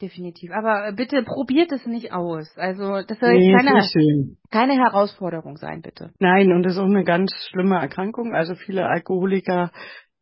definitiv. 0.00 0.50
Aber 0.52 0.88
äh, 0.88 0.92
bitte 0.94 1.22
probiert 1.22 1.72
es 1.72 1.84
nicht 1.86 2.12
aus. 2.12 2.56
Also 2.56 3.02
das 3.06 3.18
soll 3.18 3.32
Nee, 3.32 3.52
keine, 3.52 3.82
keine 4.50 4.74
Herausforderung 4.74 5.56
sein, 5.56 5.82
bitte. 5.82 6.12
Nein, 6.18 6.52
und 6.52 6.62
das 6.62 6.74
ist 6.74 6.78
auch 6.78 6.84
eine 6.84 7.04
ganz 7.04 7.32
schlimme 7.50 7.76
Erkrankung. 7.76 8.34
Also 8.34 8.54
viele 8.54 8.86
Alkoholiker 8.86 9.70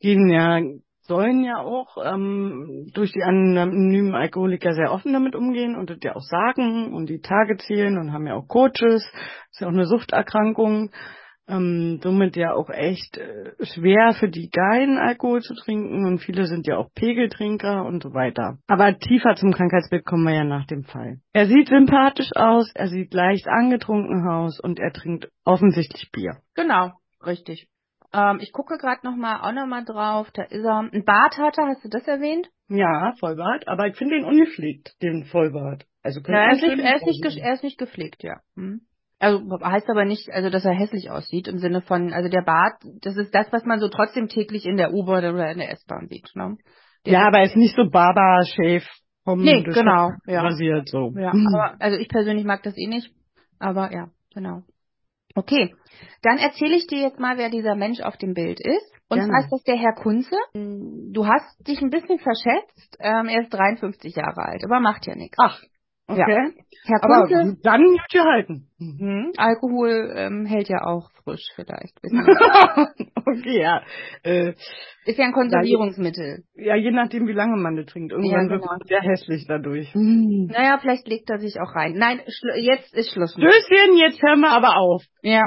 gehen 0.01 0.29
ja, 0.31 0.61
sollen 1.07 1.45
ja 1.45 1.59
auch 1.59 1.97
ähm, 2.03 2.91
durch 2.95 3.13
die 3.13 3.23
anonymen 3.23 4.15
Alkoholiker 4.15 4.73
sehr 4.73 4.93
offen 4.93 5.13
damit 5.13 5.37
umgehen 5.37 5.77
und 5.77 5.91
das 5.91 5.99
ja 6.03 6.17
auch 6.17 6.23
sagen 6.23 6.95
und 6.95 7.09
die 7.09 7.21
Tage 7.21 7.57
zählen 7.59 7.99
und 7.99 8.13
haben 8.13 8.27
ja 8.27 8.35
auch 8.35 8.49
Coaches. 8.49 9.05
ist 9.51 9.61
ja 9.61 9.69
auch 9.69 9.73
eine 9.73 9.87
Suchterkrankung. 9.87 10.91
Ähm, 11.47 12.01
somit 12.03 12.37
ja 12.37 12.55
auch 12.55 12.71
echt 12.71 13.19
äh, 13.19 13.53
schwer 13.61 14.15
für 14.19 14.31
die 14.31 14.49
keinen 14.49 14.97
Alkohol 14.97 15.43
zu 15.43 15.55
trinken 15.55 16.07
und 16.07 16.21
viele 16.21 16.47
sind 16.47 16.67
ja 16.67 16.79
auch 16.79 16.89
Pegeltrinker 16.95 17.85
und 17.85 18.03
so 18.03 18.15
weiter. 18.15 18.57
Aber 18.67 18.97
tiefer 18.99 19.35
zum 19.35 19.53
Krankheitsbild 19.53 20.07
kommen 20.07 20.25
wir 20.25 20.35
ja 20.35 20.45
nach 20.45 20.67
dem 20.67 20.85
Fall. 20.85 21.19
Er 21.35 21.47
sieht 21.47 21.69
sympathisch 21.69 22.31
aus, 22.35 22.73
er 22.75 22.87
sieht 22.87 23.13
leicht 23.13 23.47
angetrunken 23.47 24.27
aus 24.27 24.59
und 24.59 24.79
er 24.79 24.95
trinkt 24.95 25.29
offensichtlich 25.45 26.11
Bier. 26.13 26.39
Genau, 26.55 26.93
richtig. 27.27 27.69
Ähm, 28.15 28.39
ich 28.41 28.53
gucke 28.53 28.79
gerade 28.79 29.05
noch 29.05 29.17
mal 29.17 29.41
auch 29.41 29.53
noch 29.53 29.67
mal 29.67 29.85
drauf. 29.85 30.31
Da 30.33 30.45
ist 30.45 30.65
er. 30.65 30.89
Ein 30.93 31.05
Bart 31.05 31.37
hat 31.37 31.59
er, 31.59 31.67
hast 31.67 31.85
du 31.85 31.89
das 31.89 32.07
erwähnt? 32.07 32.49
Ja, 32.69 33.13
Vollbart, 33.19 33.67
aber 33.69 33.89
ich 33.89 33.97
finde 33.97 34.17
den 34.17 34.25
ungepflegt, 34.25 34.95
den 35.03 35.25
Vollbart. 35.25 35.85
Also 36.03 36.21
Ja, 36.21 36.45
er 36.45 36.53
ist, 36.53 36.63
nicht, 36.63 36.79
er, 36.79 36.97
ist 36.97 37.07
nicht, 37.07 37.37
er 37.39 37.55
ist 37.55 37.65
nicht 37.65 37.79
gepflegt, 37.79 38.23
ja. 38.23 38.41
Hm. 38.57 38.83
Also 39.19 39.43
heißt 39.63 39.89
aber 39.89 40.05
nicht, 40.05 40.31
also 40.31 40.51
dass 40.51 40.65
er 40.65 40.73
hässlich 40.73 41.11
aussieht 41.11 41.49
im 41.49 41.59
Sinne 41.59 41.83
von, 41.83 42.13
also 42.13 42.29
der 42.29 42.43
Bart, 42.43 42.75
das 43.01 43.17
ist 43.17 43.35
das, 43.35 43.51
was 43.53 43.65
man 43.65 43.81
so 43.81 43.89
trotzdem 43.89 44.29
täglich 44.29 44.67
in 44.67 44.77
der 44.77 44.93
U-Bahn 44.93 45.35
oder 45.35 45.51
in 45.51 45.59
der 45.59 45.71
S-Bahn 45.73 46.09
sieht. 46.09 46.31
Ne? 46.35 46.57
Der 47.07 47.13
Ja, 47.13 47.27
aber 47.29 47.39
er 47.39 47.45
ist 47.45 47.57
nicht 47.57 47.77
so 47.77 47.89
Barber-Shave 47.89 48.87
vom 49.25 49.41
Nee, 49.41 49.63
genau, 49.63 50.11
ja. 50.27 50.43
rasiert 50.43 50.89
so. 50.89 51.13
Ja, 51.17 51.31
aber, 51.55 51.77
also 51.81 51.99
ich 51.99 52.09
persönlich 52.09 52.45
mag 52.45 52.63
das 52.63 52.77
eh 52.77 52.87
nicht. 52.87 53.11
Aber 53.59 53.93
ja, 53.93 54.09
genau. 54.35 54.63
Okay, 55.35 55.75
dann 56.23 56.39
erzähle 56.39 56.77
ich 56.77 56.87
dir 56.87 57.01
jetzt 57.01 57.19
mal, 57.19 57.37
wer 57.37 57.51
dieser 57.51 57.75
Mensch 57.75 58.01
auf 58.01 58.17
dem 58.17 58.35
Bild 58.35 58.61
ist. 58.61 58.93
Und 59.09 59.23
zwar 59.23 59.41
ist 59.41 59.51
das 59.51 59.63
der 59.65 59.77
Herr 59.77 59.95
Kunze. 59.95 60.35
Du 60.55 61.27
hast 61.27 61.69
dich 61.69 61.81
ein 61.81 61.91
bisschen 61.91 62.19
verschätzt. 62.19 62.97
Ähm, 63.01 63.29
er 63.29 63.43
ist 63.43 63.53
53 63.53 64.15
Jahre 64.17 64.43
alt, 64.43 64.65
aber 64.65 64.81
macht 64.81 65.07
ja 65.07 65.15
nichts. 65.15 65.37
Ach, 65.39 65.61
okay. 66.07 66.53
Herr 66.87 67.03
Aber 67.03 67.27
Kunze, 67.27 67.57
dann 67.63 67.83
gut 67.83 68.01
gehalten. 68.13 68.69
hm, 68.79 69.33
Alkohol 69.39 70.13
ähm, 70.17 70.45
hält 70.45 70.69
ja 70.69 70.85
auch 70.85 71.11
frisch 71.23 71.49
vielleicht. 71.55 71.95
okay, 73.27 73.61
ja. 73.63 73.83
Äh, 74.23 74.53
ist 75.07 75.19
ja 75.19 75.25
ein 75.27 75.33
Konservierungsmittel. 75.33 76.45
ja, 76.57 76.77
je 76.77 76.91
nachdem, 76.91 77.27
wie 77.27 77.33
lange 77.33 77.57
man 77.57 77.77
das 77.77 77.87
trinkt. 77.87 78.13
Irgendwann 78.13 78.45
Ja, 78.47 78.51
wird 78.51 78.61
genau. 78.63 78.73
man 78.73 78.81
sehr 78.87 79.01
hässlich 79.01 79.47
dadurch. 79.49 79.93
Hm. 79.95 80.49
Naja, 80.53 80.79
vielleicht 80.81 81.09
legt 81.09 81.31
er 81.31 81.39
sich 81.39 81.59
auch 81.61 81.75
rein. 81.75 81.95
Nein, 81.95 82.21
jetzt 82.57 82.95
ist 82.95 83.13
Schluss. 83.13 83.33
Stößchen, 83.33 83.97
jetzt 83.97 84.23
hören 84.23 84.41
wir 84.41 84.51
aber 84.51 84.77
auf. 84.79 85.03
Ja. 85.23 85.43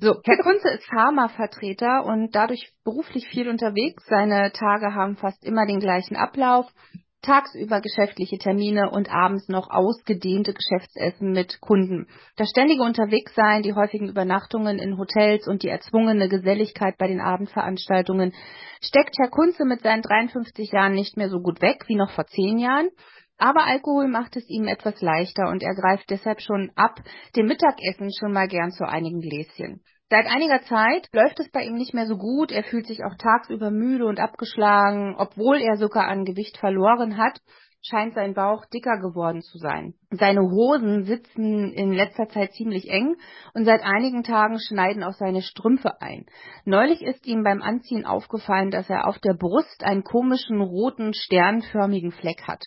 So, 0.00 0.14
Herr 0.24 0.38
Kunze 0.42 0.70
ist 0.74 0.84
Pharmavertreter 0.86 2.04
und 2.04 2.34
dadurch 2.34 2.72
beruflich 2.84 3.26
viel 3.28 3.48
unterwegs. 3.48 4.04
Seine 4.08 4.50
Tage 4.52 4.94
haben 4.94 5.16
fast 5.16 5.44
immer 5.44 5.66
den 5.66 5.78
gleichen 5.80 6.16
Ablauf. 6.16 6.66
Tagsüber 7.24 7.80
geschäftliche 7.80 8.36
Termine 8.36 8.90
und 8.90 9.10
abends 9.10 9.48
noch 9.48 9.70
ausgedehnte 9.70 10.52
Geschäftsessen 10.52 11.32
mit 11.32 11.60
Kunden. 11.60 12.06
Das 12.36 12.50
ständige 12.50 12.82
Unterwegssein, 12.82 13.62
die 13.62 13.74
häufigen 13.74 14.10
Übernachtungen 14.10 14.78
in 14.78 14.98
Hotels 14.98 15.48
und 15.48 15.62
die 15.62 15.68
erzwungene 15.68 16.28
Geselligkeit 16.28 16.98
bei 16.98 17.08
den 17.08 17.20
Abendveranstaltungen 17.20 18.34
steckt 18.82 19.16
Herr 19.18 19.30
Kunze 19.30 19.64
mit 19.64 19.80
seinen 19.80 20.02
53 20.02 20.70
Jahren 20.70 20.92
nicht 20.92 21.16
mehr 21.16 21.30
so 21.30 21.40
gut 21.40 21.62
weg 21.62 21.84
wie 21.86 21.96
noch 21.96 22.10
vor 22.10 22.26
zehn 22.26 22.58
Jahren. 22.58 22.90
Aber 23.38 23.64
Alkohol 23.66 24.08
macht 24.08 24.36
es 24.36 24.48
ihm 24.48 24.68
etwas 24.68 25.00
leichter 25.00 25.48
und 25.48 25.62
er 25.62 25.74
greift 25.74 26.08
deshalb 26.10 26.40
schon 26.40 26.70
ab 26.76 27.00
dem 27.36 27.46
Mittagessen 27.46 28.10
schon 28.18 28.32
mal 28.32 28.48
gern 28.48 28.70
zu 28.70 28.86
einigen 28.88 29.20
Gläschen. 29.20 29.82
Seit 30.10 30.26
einiger 30.26 30.60
Zeit 30.62 31.08
läuft 31.12 31.40
es 31.40 31.50
bei 31.50 31.64
ihm 31.64 31.74
nicht 31.74 31.94
mehr 31.94 32.06
so 32.06 32.16
gut. 32.16 32.52
Er 32.52 32.62
fühlt 32.62 32.86
sich 32.86 33.04
auch 33.04 33.16
tagsüber 33.18 33.70
müde 33.70 34.04
und 34.04 34.20
abgeschlagen. 34.20 35.16
Obwohl 35.18 35.60
er 35.60 35.76
sogar 35.76 36.06
an 36.06 36.24
Gewicht 36.24 36.58
verloren 36.58 37.16
hat, 37.16 37.40
scheint 37.82 38.14
sein 38.14 38.34
Bauch 38.34 38.64
dicker 38.66 38.98
geworden 38.98 39.42
zu 39.42 39.58
sein. 39.58 39.94
Seine 40.10 40.42
Hosen 40.42 41.04
sitzen 41.04 41.72
in 41.72 41.92
letzter 41.92 42.28
Zeit 42.28 42.52
ziemlich 42.52 42.88
eng 42.88 43.16
und 43.54 43.64
seit 43.64 43.82
einigen 43.82 44.22
Tagen 44.22 44.58
schneiden 44.58 45.02
auch 45.02 45.12
seine 45.12 45.42
Strümpfe 45.42 46.00
ein. 46.00 46.26
Neulich 46.64 47.02
ist 47.02 47.26
ihm 47.26 47.42
beim 47.42 47.60
Anziehen 47.60 48.06
aufgefallen, 48.06 48.70
dass 48.70 48.88
er 48.88 49.06
auf 49.06 49.18
der 49.18 49.34
Brust 49.34 49.82
einen 49.84 50.04
komischen 50.04 50.60
roten 50.60 51.12
sternförmigen 51.12 52.12
Fleck 52.12 52.46
hat. 52.46 52.64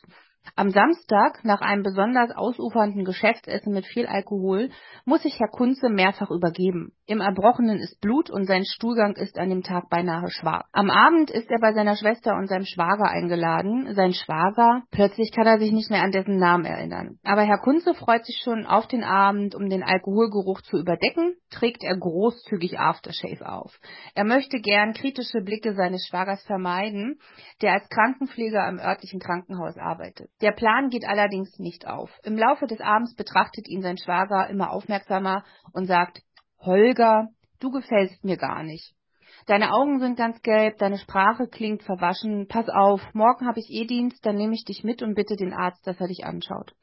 Am 0.55 0.71
Samstag, 0.71 1.43
nach 1.43 1.61
einem 1.61 1.83
besonders 1.83 2.31
ausufernden 2.35 3.05
Geschäftsessen 3.05 3.73
mit 3.73 3.85
viel 3.85 4.07
Alkohol, 4.07 4.69
muss 5.05 5.23
sich 5.23 5.39
Herr 5.39 5.49
Kunze 5.49 5.89
mehrfach 5.89 6.31
übergeben. 6.31 6.93
Im 7.05 7.21
Erbrochenen 7.21 7.77
ist 7.79 8.01
Blut 8.01 8.29
und 8.29 8.45
sein 8.45 8.63
Stuhlgang 8.65 9.15
ist 9.15 9.37
an 9.37 9.49
dem 9.49 9.63
Tag 9.63 9.89
beinahe 9.89 10.29
schwarz. 10.29 10.67
Am 10.71 10.89
Abend 10.89 11.31
ist 11.31 11.49
er 11.49 11.59
bei 11.59 11.73
seiner 11.73 11.95
Schwester 11.95 12.35
und 12.35 12.47
seinem 12.47 12.65
Schwager 12.65 13.09
eingeladen. 13.09 13.93
Sein 13.95 14.13
Schwager, 14.13 14.83
plötzlich 14.91 15.31
kann 15.31 15.47
er 15.47 15.59
sich 15.59 15.71
nicht 15.71 15.89
mehr 15.89 16.03
an 16.03 16.11
dessen 16.11 16.37
Namen 16.37 16.65
erinnern. 16.65 17.19
Aber 17.23 17.43
Herr 17.43 17.59
Kunze 17.59 17.93
freut 17.93 18.25
sich 18.25 18.41
schon 18.43 18.65
auf 18.65 18.87
den 18.87 19.03
Abend, 19.03 19.55
um 19.55 19.69
den 19.69 19.83
Alkoholgeruch 19.83 20.61
zu 20.61 20.77
überdecken, 20.77 21.35
trägt 21.49 21.83
er 21.83 21.97
großzügig 21.97 22.79
Aftershave 22.79 23.47
auf. 23.47 23.73
Er 24.15 24.25
möchte 24.25 24.59
gern 24.59 24.93
kritische 24.93 25.41
Blicke 25.41 25.73
seines 25.75 26.05
Schwagers 26.07 26.43
vermeiden, 26.45 27.19
der 27.61 27.73
als 27.73 27.87
Krankenpfleger 27.89 28.63
am 28.63 28.79
örtlichen 28.79 29.19
Krankenhaus 29.19 29.77
arbeitet. 29.77 30.29
Der 30.41 30.51
Plan 30.51 30.89
geht 30.89 31.05
allerdings 31.05 31.57
nicht 31.57 31.87
auf. 31.87 32.11
Im 32.23 32.37
Laufe 32.37 32.67
des 32.67 32.79
Abends 32.79 33.15
betrachtet 33.15 33.67
ihn 33.67 33.81
sein 33.81 33.97
Schwager 33.97 34.49
immer 34.49 34.71
aufmerksamer 34.71 35.43
und 35.73 35.85
sagt, 35.85 36.21
Holger, 36.59 37.29
du 37.59 37.71
gefällst 37.71 38.23
mir 38.23 38.37
gar 38.37 38.63
nicht. 38.63 38.93
Deine 39.47 39.71
Augen 39.71 39.99
sind 39.99 40.17
ganz 40.17 40.41
gelb, 40.41 40.77
deine 40.77 40.97
Sprache 40.97 41.47
klingt 41.47 41.83
verwaschen. 41.83 42.47
Pass 42.47 42.67
auf, 42.69 43.01
morgen 43.13 43.47
habe 43.47 43.59
ich 43.59 43.69
eh 43.69 43.85
Dienst, 43.85 44.25
dann 44.25 44.35
nehme 44.35 44.53
ich 44.53 44.65
dich 44.65 44.83
mit 44.83 45.01
und 45.01 45.15
bitte 45.15 45.35
den 45.35 45.53
Arzt, 45.53 45.85
dass 45.87 45.99
er 45.99 46.07
dich 46.07 46.25
anschaut. 46.25 46.73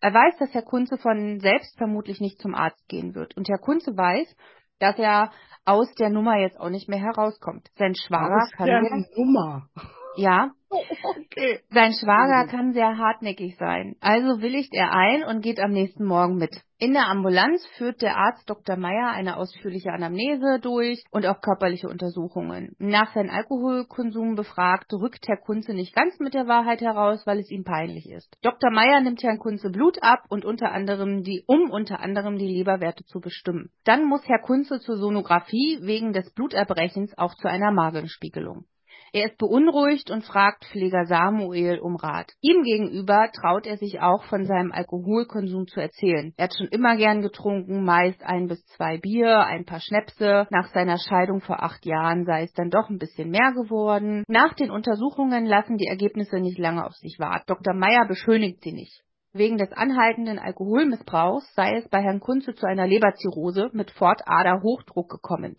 Er 0.00 0.14
weiß, 0.14 0.38
dass 0.38 0.54
Herr 0.54 0.62
Kunze 0.62 0.96
von 0.96 1.40
selbst 1.40 1.76
vermutlich 1.76 2.20
nicht 2.20 2.40
zum 2.40 2.54
Arzt 2.54 2.88
gehen 2.88 3.14
wird. 3.14 3.36
Und 3.36 3.48
Herr 3.48 3.58
Kunze 3.58 3.96
weiß, 3.96 4.34
dass 4.78 4.98
er 4.98 5.30
aus 5.64 5.92
der 5.94 6.10
Nummer 6.10 6.38
jetzt 6.38 6.58
auch 6.58 6.70
nicht 6.70 6.88
mehr 6.88 7.00
herauskommt. 7.00 7.68
Sein 7.76 7.94
Schwager 7.94 8.42
Aus 8.42 8.50
kann 8.52 8.66
der 8.66 8.82
Nummer. 9.16 9.68
ja, 10.16 10.50
okay. 10.74 11.60
Sein 11.70 11.92
Schwager 11.92 12.46
kann 12.50 12.72
sehr 12.72 12.98
hartnäckig 12.98 13.56
sein. 13.58 13.96
Also 14.00 14.40
willigt 14.40 14.72
er 14.74 14.92
ein 14.92 15.24
und 15.24 15.42
geht 15.42 15.60
am 15.60 15.72
nächsten 15.72 16.04
Morgen 16.04 16.36
mit. 16.36 16.54
In 16.78 16.92
der 16.92 17.08
Ambulanz 17.08 17.64
führt 17.78 18.02
der 18.02 18.16
Arzt 18.16 18.50
Dr. 18.50 18.76
Meyer 18.76 19.10
eine 19.12 19.36
ausführliche 19.36 19.90
Anamnese 19.90 20.58
durch 20.60 21.02
und 21.12 21.24
auch 21.24 21.40
körperliche 21.40 21.88
Untersuchungen. 21.88 22.74
Nach 22.78 23.14
seinem 23.14 23.30
Alkoholkonsum 23.30 24.34
befragt, 24.34 24.92
rückt 24.92 25.26
Herr 25.28 25.36
Kunze 25.36 25.72
nicht 25.72 25.94
ganz 25.94 26.18
mit 26.18 26.34
der 26.34 26.48
Wahrheit 26.48 26.80
heraus, 26.80 27.22
weil 27.26 27.38
es 27.38 27.50
ihm 27.50 27.64
peinlich 27.64 28.10
ist. 28.10 28.36
Dr. 28.42 28.70
Meyer 28.70 29.00
nimmt 29.00 29.22
Herrn 29.22 29.38
Kunze 29.38 29.70
Blut 29.70 30.02
ab 30.02 30.24
und 30.28 30.44
unter 30.44 30.72
anderem 30.72 31.22
die, 31.22 31.44
um 31.46 31.70
unter 31.70 32.00
anderem 32.00 32.38
die 32.38 32.48
Leberwerte 32.48 33.04
zu 33.04 33.20
bestimmen. 33.20 33.70
Dann 33.84 34.04
muss 34.04 34.26
Herr 34.26 34.40
Kunze 34.40 34.80
zur 34.80 34.96
Sonographie 34.96 35.78
wegen 35.80 36.12
des 36.12 36.34
Bluterbrechens 36.34 37.16
auch 37.16 37.34
zu 37.36 37.48
einer 37.48 37.70
Magenspiegelung. 37.70 38.66
Er 39.14 39.26
ist 39.26 39.38
beunruhigt 39.38 40.10
und 40.10 40.24
fragt 40.24 40.64
Pfleger 40.64 41.04
Samuel 41.04 41.78
um 41.78 41.94
Rat. 41.94 42.32
Ihm 42.40 42.64
gegenüber 42.64 43.30
traut 43.32 43.64
er 43.64 43.76
sich 43.76 44.00
auch 44.00 44.24
von 44.24 44.44
seinem 44.44 44.72
Alkoholkonsum 44.72 45.68
zu 45.68 45.78
erzählen. 45.78 46.34
Er 46.36 46.46
hat 46.46 46.54
schon 46.58 46.66
immer 46.66 46.96
gern 46.96 47.22
getrunken, 47.22 47.84
meist 47.84 48.20
ein 48.24 48.48
bis 48.48 48.66
zwei 48.74 48.98
Bier, 48.98 49.38
ein 49.46 49.66
paar 49.66 49.78
Schnäpse. 49.78 50.48
Nach 50.50 50.66
seiner 50.74 50.98
Scheidung 50.98 51.42
vor 51.42 51.62
acht 51.62 51.86
Jahren 51.86 52.24
sei 52.24 52.42
es 52.42 52.52
dann 52.54 52.70
doch 52.70 52.90
ein 52.90 52.98
bisschen 52.98 53.30
mehr 53.30 53.52
geworden. 53.52 54.24
Nach 54.26 54.52
den 54.54 54.72
Untersuchungen 54.72 55.46
lassen 55.46 55.76
die 55.76 55.86
Ergebnisse 55.86 56.40
nicht 56.40 56.58
lange 56.58 56.84
auf 56.84 56.94
sich 56.94 57.20
warten. 57.20 57.44
Dr. 57.46 57.72
Meyer 57.72 58.08
beschönigt 58.08 58.64
sie 58.64 58.72
nicht. 58.72 59.00
Wegen 59.32 59.58
des 59.58 59.70
anhaltenden 59.70 60.40
Alkoholmissbrauchs 60.40 61.54
sei 61.54 61.76
es 61.76 61.88
bei 61.88 62.02
Herrn 62.02 62.18
Kunze 62.18 62.56
zu 62.56 62.66
einer 62.66 62.88
Leberzirrhose 62.88 63.70
mit 63.74 63.92
Fortaderhochdruck 63.92 65.08
gekommen. 65.08 65.54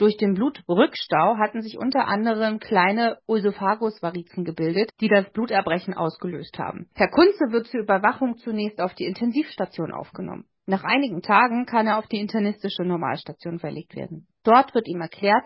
Durch 0.00 0.16
den 0.16 0.32
Blutrückstau 0.32 1.36
hatten 1.36 1.60
sich 1.60 1.76
unter 1.76 2.08
anderem 2.08 2.58
kleine 2.58 3.18
Oesophagusvarizen 3.26 4.46
gebildet, 4.46 4.88
die 5.02 5.08
das 5.08 5.30
Bluterbrechen 5.30 5.92
ausgelöst 5.92 6.58
haben. 6.58 6.88
Herr 6.94 7.10
Kunze 7.10 7.52
wird 7.52 7.66
zur 7.66 7.80
Überwachung 7.80 8.38
zunächst 8.38 8.80
auf 8.80 8.94
die 8.94 9.04
Intensivstation 9.04 9.92
aufgenommen. 9.92 10.46
Nach 10.64 10.84
einigen 10.84 11.20
Tagen 11.20 11.66
kann 11.66 11.86
er 11.86 11.98
auf 11.98 12.06
die 12.06 12.18
internistische 12.18 12.82
Normalstation 12.82 13.58
verlegt 13.58 13.94
werden. 13.94 14.26
Dort 14.42 14.74
wird 14.74 14.88
ihm 14.88 15.02
erklärt, 15.02 15.44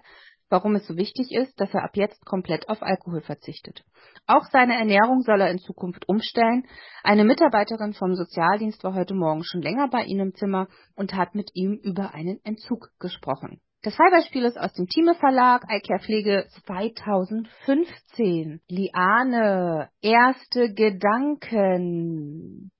warum 0.50 0.76
es 0.76 0.86
so 0.86 0.96
wichtig 0.96 1.32
ist, 1.32 1.60
dass 1.60 1.74
er 1.74 1.82
ab 1.82 1.96
jetzt 1.96 2.24
komplett 2.24 2.68
auf 2.68 2.80
Alkohol 2.80 3.22
verzichtet. 3.22 3.82
Auch 4.28 4.44
seine 4.52 4.74
Ernährung 4.74 5.22
soll 5.22 5.40
er 5.40 5.50
in 5.50 5.58
Zukunft 5.58 6.08
umstellen. 6.08 6.62
Eine 7.02 7.24
Mitarbeiterin 7.24 7.92
vom 7.92 8.14
Sozialdienst 8.14 8.84
war 8.84 8.94
heute 8.94 9.14
Morgen 9.14 9.42
schon 9.42 9.62
länger 9.62 9.88
bei 9.88 10.04
ihm 10.04 10.20
im 10.20 10.34
Zimmer 10.34 10.68
und 10.94 11.12
hat 11.14 11.34
mit 11.34 11.50
ihm 11.54 11.72
über 11.82 12.14
einen 12.14 12.38
Entzug 12.44 12.90
gesprochen. 13.00 13.60
Das 13.84 13.94
Fallbeispiel 13.96 14.44
ist 14.44 14.58
aus 14.58 14.72
dem 14.72 14.86
Thieme 14.86 15.14
Verlag, 15.14 15.64
iCare 15.68 16.00
Pflege 16.00 16.46
2015. 16.64 18.62
Liane, 18.66 19.90
erste 20.00 20.72
Gedanken. 20.72 22.70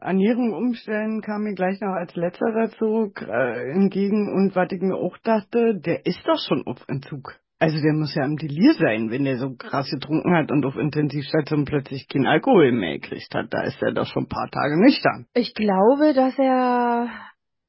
Ernährung 0.00 0.54
umstellen 0.54 1.20
kam 1.20 1.42
mir 1.42 1.52
gleich 1.54 1.78
noch 1.82 1.92
als 1.92 2.16
letzter 2.16 2.50
dazu 2.54 3.12
äh, 3.14 3.72
entgegen 3.72 4.32
und 4.32 4.56
was 4.56 4.72
ich 4.72 4.80
mir 4.80 4.96
auch 4.96 5.18
dachte, 5.18 5.78
der 5.78 6.06
ist 6.06 6.26
doch 6.26 6.40
schon 6.48 6.66
auf 6.66 6.82
Entzug. 6.88 7.38
Also 7.58 7.76
der 7.82 7.92
muss 7.92 8.14
ja 8.14 8.24
im 8.24 8.38
Delir 8.38 8.72
sein, 8.72 9.10
wenn 9.10 9.24
der 9.24 9.36
so 9.36 9.54
krass 9.56 9.90
getrunken 9.90 10.34
hat 10.34 10.50
und 10.50 10.64
auf 10.64 10.76
Intensivstation 10.76 11.66
plötzlich 11.66 12.08
keinen 12.08 12.26
Alkohol 12.26 12.72
mehr 12.72 13.00
gekriegt 13.00 13.34
hat. 13.34 13.52
Da 13.52 13.64
ist 13.64 13.82
er 13.82 13.92
doch 13.92 14.06
schon 14.06 14.22
ein 14.24 14.28
paar 14.28 14.48
Tage 14.50 14.80
nüchtern. 14.80 15.26
Ich 15.34 15.52
glaube, 15.52 16.14
dass 16.14 16.38
er 16.38 17.10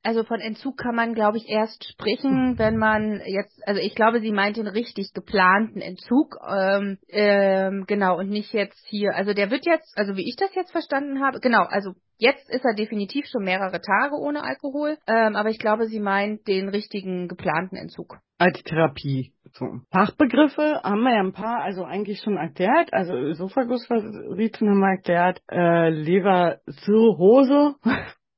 also 0.05 0.23
von 0.23 0.39
Entzug 0.39 0.77
kann 0.77 0.95
man, 0.95 1.13
glaube 1.13 1.37
ich, 1.37 1.49
erst 1.49 1.83
sprechen, 1.89 2.57
wenn 2.57 2.77
man 2.77 3.21
jetzt, 3.25 3.67
also 3.67 3.81
ich 3.81 3.95
glaube, 3.95 4.19
sie 4.19 4.31
meint 4.31 4.57
den 4.57 4.67
richtig 4.67 5.13
geplanten 5.13 5.81
Entzug, 5.81 6.37
ähm, 6.47 6.97
ähm, 7.09 7.85
genau, 7.87 8.19
und 8.19 8.29
nicht 8.29 8.53
jetzt 8.53 8.85
hier, 8.87 9.15
also 9.15 9.33
der 9.33 9.49
wird 9.49 9.65
jetzt, 9.65 9.97
also 9.97 10.15
wie 10.15 10.27
ich 10.27 10.35
das 10.35 10.53
jetzt 10.53 10.71
verstanden 10.71 11.23
habe, 11.23 11.39
genau, 11.39 11.63
also 11.63 11.93
jetzt 12.17 12.49
ist 12.49 12.63
er 12.63 12.75
definitiv 12.75 13.25
schon 13.25 13.43
mehrere 13.43 13.81
Tage 13.81 14.15
ohne 14.15 14.43
Alkohol, 14.43 14.97
ähm, 15.07 15.35
aber 15.35 15.49
ich 15.49 15.59
glaube, 15.59 15.87
sie 15.87 15.99
meint 15.99 16.47
den 16.47 16.69
richtigen 16.69 17.27
geplanten 17.27 17.75
Entzug. 17.75 18.19
Als 18.37 18.61
Therapie. 18.63 19.33
So. 19.53 19.65
Fachbegriffe 19.91 20.81
haben 20.83 21.01
wir 21.01 21.13
ja 21.13 21.21
ein 21.21 21.33
paar, 21.33 21.63
also 21.63 21.83
eigentlich 21.83 22.19
schon 22.21 22.37
erklärt, 22.37 22.93
also 22.93 23.13
Ösophagusverrizen 23.13 24.69
haben 24.69 24.79
wir 24.79 24.97
erklärt, 24.97 25.41
äh, 25.49 25.89
Leberzirrhose 25.89 27.75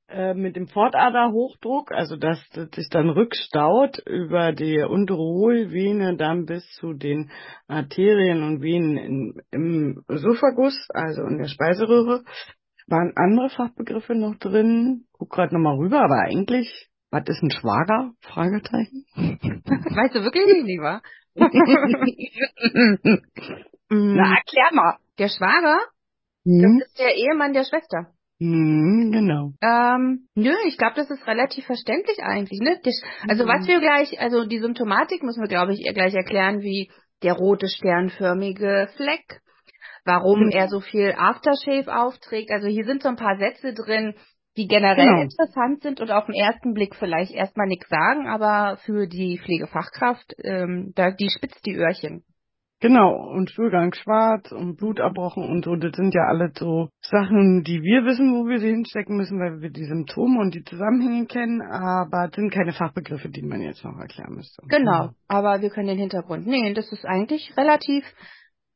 äh, 0.09 0.33
mit 0.33 0.55
dem 0.55 0.67
Fortaderhochdruck, 0.67 1.91
also 1.91 2.15
dass 2.15 2.39
das 2.53 2.69
sich 2.71 2.87
dann 2.89 3.09
rückstaut 3.09 3.99
über 4.05 4.53
die 4.53 4.79
untere 4.79 5.17
Hohlvene 5.17 6.15
dann 6.17 6.45
bis 6.45 6.65
zu 6.75 6.93
den 6.93 7.29
Arterien 7.67 8.43
und 8.43 8.61
Venen 8.61 8.97
in, 8.97 9.41
im 9.51 10.03
Esophagus, 10.07 10.73
also 10.93 11.23
in 11.23 11.37
der 11.37 11.47
Speiseröhre. 11.47 12.23
Waren 12.87 13.11
andere 13.15 13.49
Fachbegriffe 13.49 14.15
noch 14.15 14.35
drin? 14.37 15.05
Guck 15.11 15.29
gerade 15.29 15.53
nochmal 15.53 15.75
rüber, 15.77 16.01
aber 16.01 16.21
eigentlich, 16.25 16.89
was 17.11 17.23
ist 17.27 17.43
ein 17.43 17.51
Schwager? 17.51 18.13
Fragezeichen. 18.21 19.05
Weißt 19.15 20.15
du 20.15 20.23
wirklich 20.23 20.45
nicht, 20.45 20.65
lieber? 20.65 21.01
Na, 23.89 24.35
erklär 24.37 24.69
mal. 24.73 24.97
Der 25.19 25.27
Schwager, 25.29 25.77
Hm? 26.45 26.79
das 26.79 26.87
ist 26.87 26.99
der 26.99 27.13
Ehemann 27.15 27.51
der 27.51 27.65
Schwester. 27.65 28.13
Hm, 28.39 29.11
genau. 29.11 29.53
Ähm, 29.61 30.27
nö, 30.35 30.53
ich 30.67 30.77
glaube, 30.77 30.95
das 30.95 31.09
ist 31.09 31.25
relativ 31.25 31.65
verständlich 31.65 32.19
eigentlich. 32.21 32.59
Ne? 32.59 32.79
Also 33.27 33.45
Mhm. 33.45 33.47
was 33.47 33.67
wir 33.67 33.79
gleich, 33.79 34.19
also 34.19 34.45
die 34.45 34.59
Symptomatik 34.59 35.23
müssen 35.23 35.41
wir, 35.41 35.47
glaube 35.47 35.73
ich, 35.73 35.81
gleich 35.93 36.13
erklären, 36.13 36.61
wie 36.61 36.91
der 37.23 37.33
rote 37.33 37.67
sternförmige 37.67 38.89
Fleck, 38.95 39.41
warum 40.05 40.45
Mhm. 40.45 40.51
er 40.51 40.67
so 40.67 40.79
viel 40.81 41.13
Aftershave 41.17 41.95
aufträgt. 41.95 42.51
Also 42.51 42.67
hier 42.67 42.85
sind 42.85 43.01
so 43.01 43.09
ein 43.09 43.15
paar 43.15 43.37
Sätze 43.37 43.73
drin, 43.73 44.13
die 44.55 44.67
generell 44.67 45.05
Genau. 45.07 45.21
interessant 45.21 45.81
sind 45.81 45.99
und 45.99 46.11
auf 46.11 46.25
den 46.25 46.35
ersten 46.35 46.73
Blick 46.73 46.95
vielleicht 46.95 47.31
erstmal 47.31 47.67
nichts 47.67 47.89
sagen, 47.89 48.27
aber 48.27 48.77
für 48.85 49.07
die 49.07 49.39
Pflegefachkraft, 49.43 50.33
ähm, 50.43 50.93
da, 50.95 51.11
die 51.11 51.29
spitzt 51.29 51.65
die 51.65 51.75
Öhrchen. 51.75 52.23
Genau, 52.79 53.31
und 53.31 53.49
Stuhlgang 53.49 53.91
schwarz 53.95 54.51
und 54.51 54.77
Blut 54.77 54.99
abbrochen 54.99 55.43
und 55.43 55.65
so, 55.65 55.75
das 55.75 55.95
sind 55.95 56.13
ja 56.13 56.27
alle 56.27 56.51
so 56.55 56.89
Sachen, 57.01 57.63
die 57.63 57.81
wir 57.81 58.05
wissen, 58.05 58.33
wo 58.33 58.47
wir 58.47 58.59
sie 58.59 58.69
hinstecken 58.69 59.17
müssen, 59.17 59.39
weil 59.39 59.61
wir 59.61 59.71
die 59.71 59.85
Symptome 59.85 60.39
und 60.39 60.53
die 60.53 60.63
Zusammenhänge 60.63 61.25
kennen, 61.25 61.61
aber 61.63 62.29
sind 62.35 62.51
keine 62.51 62.73
Fachbegriffe, 62.73 63.29
die 63.29 63.41
man 63.41 63.61
jetzt 63.61 63.83
noch 63.83 63.97
erklären 63.97 64.35
müsste. 64.35 64.61
Genau, 64.67 65.09
aber 65.27 65.61
wir 65.61 65.71
können 65.71 65.87
den 65.87 65.97
Hintergrund. 65.97 66.45
Nee, 66.45 66.73
das 66.73 66.91
ist 66.91 67.05
eigentlich 67.05 67.51
relativ. 67.57 68.03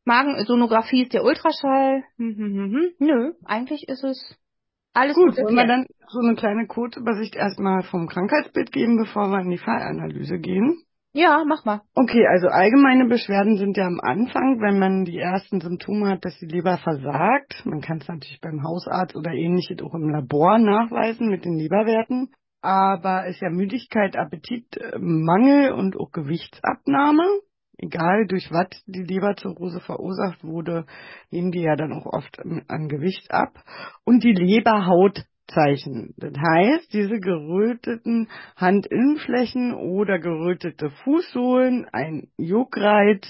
Magensonographie 0.04 1.04
ist 1.04 1.14
der 1.14 1.24
Ultraschall. 1.24 2.04
Hm, 2.18 2.36
hm, 2.36 2.56
hm. 2.56 2.92
Nö, 2.98 3.34
eigentlich 3.46 3.88
ist 3.88 4.04
es 4.04 4.36
alles 4.94 5.16
Gut, 5.16 5.36
gut 5.36 5.46
wollen 5.46 5.56
wir 5.56 5.68
dann 5.68 5.86
so 6.08 6.20
eine 6.20 6.36
kleine 6.36 6.68
Kurzübersicht 6.68 7.36
erstmal 7.36 7.84
vom 7.84 8.08
Krankheitsbild 8.08 8.72
geben, 8.72 8.98
bevor 8.98 9.30
wir 9.30 9.40
in 9.40 9.52
die 9.52 9.58
Fallanalyse 9.58 10.40
gehen? 10.40 10.84
Ja, 11.14 11.44
mach 11.46 11.66
mal. 11.66 11.82
Okay, 11.94 12.26
also 12.26 12.48
allgemeine 12.48 13.06
Beschwerden 13.06 13.58
sind 13.58 13.76
ja 13.76 13.86
am 13.86 14.00
Anfang, 14.00 14.62
wenn 14.62 14.80
man 14.80 15.04
die 15.04 15.18
ersten 15.18 15.60
Symptome 15.60 16.10
hat, 16.10 16.24
dass 16.24 16.38
die 16.40 16.46
Leber 16.46 16.78
versagt. 16.78 17.66
Man 17.66 17.82
kann 17.82 17.98
es 17.98 18.08
natürlich 18.08 18.40
beim 18.40 18.64
Hausarzt 18.64 19.16
oder 19.18 19.32
ähnliches 19.32 19.82
auch 19.82 19.94
im 19.94 20.10
Labor 20.10 20.58
nachweisen 20.58 21.28
mit 21.28 21.44
den 21.44 21.58
Leberwerten. 21.58 22.30
Aber 22.62 23.26
ist 23.26 23.42
ja 23.42 23.50
Müdigkeit, 23.50 24.16
Appetit, 24.16 24.78
äh, 24.78 24.98
Mangel 25.00 25.74
und 25.74 25.98
auch 26.00 26.12
Gewichtsabnahme. 26.12 27.24
Egal 27.78 28.28
durch 28.28 28.50
was 28.52 28.68
die 28.86 29.04
Leberzirrhose 29.04 29.80
verursacht 29.82 30.44
wurde, 30.44 30.86
nehmen 31.32 31.52
die 31.52 31.62
ja 31.62 31.76
dann 31.76 31.92
auch 31.92 32.06
oft 32.06 32.40
an 32.40 32.88
Gewicht 32.88 33.32
ab. 33.32 33.54
Und 34.06 34.24
die 34.24 34.34
Leberhautzeichen. 35.52 36.14
Das 36.18 36.34
heißt, 36.34 36.94
diese 36.94 37.20
geröteten 37.20 38.28
Handinnenflächen 38.56 39.74
oder 39.74 40.20
gerötete 40.20 40.90
Fußsohlen, 41.04 41.88
ein 41.92 42.28
Juckreiz, 42.38 43.26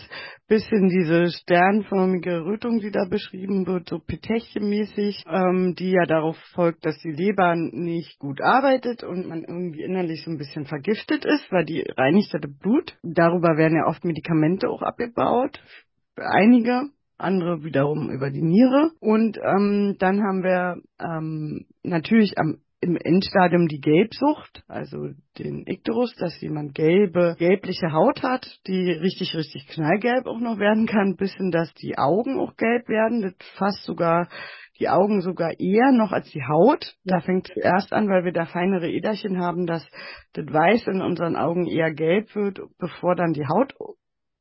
bisschen 0.48 0.90
diese 0.90 1.32
sternförmige 1.32 2.44
Rötung, 2.44 2.80
die 2.80 2.92
da 2.92 3.06
beschrieben 3.10 3.66
wird, 3.68 3.88
so 3.90 4.00
Petechmäßig, 4.00 5.24
ähm, 5.28 5.76
die 5.78 5.92
ja 5.92 6.06
darauf 6.06 6.38
folgt, 6.54 6.86
dass 6.86 6.98
die 7.00 7.12
Leber 7.12 7.56
nicht 7.56 8.20
gut 8.20 8.42
arbeitet 8.42 9.04
und 9.04 9.28
man 9.28 9.44
irgendwie 9.44 9.84
innerlich 9.84 10.24
so 10.24 10.32
ein 10.32 10.38
bisschen 10.38 10.66
vergiftet 10.66 11.26
ist, 11.26 11.52
weil 11.52 11.66
die 11.66 11.86
reinigt 11.96 12.34
das 12.34 12.42
Blut. 12.60 12.98
Darüber 13.02 13.56
werden 13.58 13.78
ja 13.78 13.88
oft 13.88 14.04
Medikamente 14.04 14.70
auch 14.70 14.82
abgebaut. 14.82 15.62
Einige, 16.18 16.90
andere 17.24 17.64
wiederum 17.64 18.10
über 18.10 18.30
die 18.30 18.42
Niere. 18.42 18.92
Und 19.00 19.38
ähm, 19.38 19.96
dann 20.00 20.22
haben 20.22 20.44
wir 20.44 20.82
ähm, 21.00 21.66
natürlich 21.84 22.38
am 22.38 22.58
im 22.82 22.98
Endstadium 22.98 23.68
die 23.68 23.80
Gelbsucht, 23.80 24.64
also 24.68 25.10
den 25.38 25.68
Ikterus, 25.68 26.16
dass 26.16 26.42
jemand 26.42 26.74
gelbe, 26.74 27.36
gelbliche 27.38 27.92
Haut 27.92 28.24
hat, 28.24 28.60
die 28.66 28.92
richtig, 28.92 29.36
richtig 29.36 29.68
knallgelb 29.68 30.26
auch 30.26 30.40
noch 30.40 30.58
werden 30.58 30.88
kann, 30.88 31.16
bis 31.16 31.32
hin, 31.36 31.52
dass 31.52 31.72
die 31.76 32.00
Augen 32.00 32.40
auch 32.40 32.56
gelb 32.58 32.90
werden, 32.90 33.22
das 33.22 33.36
fast 33.56 33.84
sogar 33.84 34.28
die 34.80 34.90
Augen 34.90 35.22
sogar 35.22 35.60
eher 35.60 35.92
noch 35.92 36.12
als 36.12 36.32
die 36.32 36.44
Haut. 36.44 36.96
Da 37.06 37.20
fängt 37.20 37.48
es 37.48 37.54
zuerst 37.54 37.94
an, 37.94 38.10
weil 38.10 38.26
wir 38.26 38.34
da 38.34 38.46
feinere 38.46 38.90
Äderchen 38.90 39.40
haben, 39.40 39.68
dass 39.68 39.86
das 40.34 40.48
Weiß 40.48 40.88
in 40.88 41.04
unseren 41.04 41.36
Augen 41.36 41.68
eher 41.68 41.94
gelb 41.94 42.34
wird, 42.34 42.62
bevor 42.80 43.16
dann 43.16 43.34
die 43.34 43.46
Haut 43.46 43.76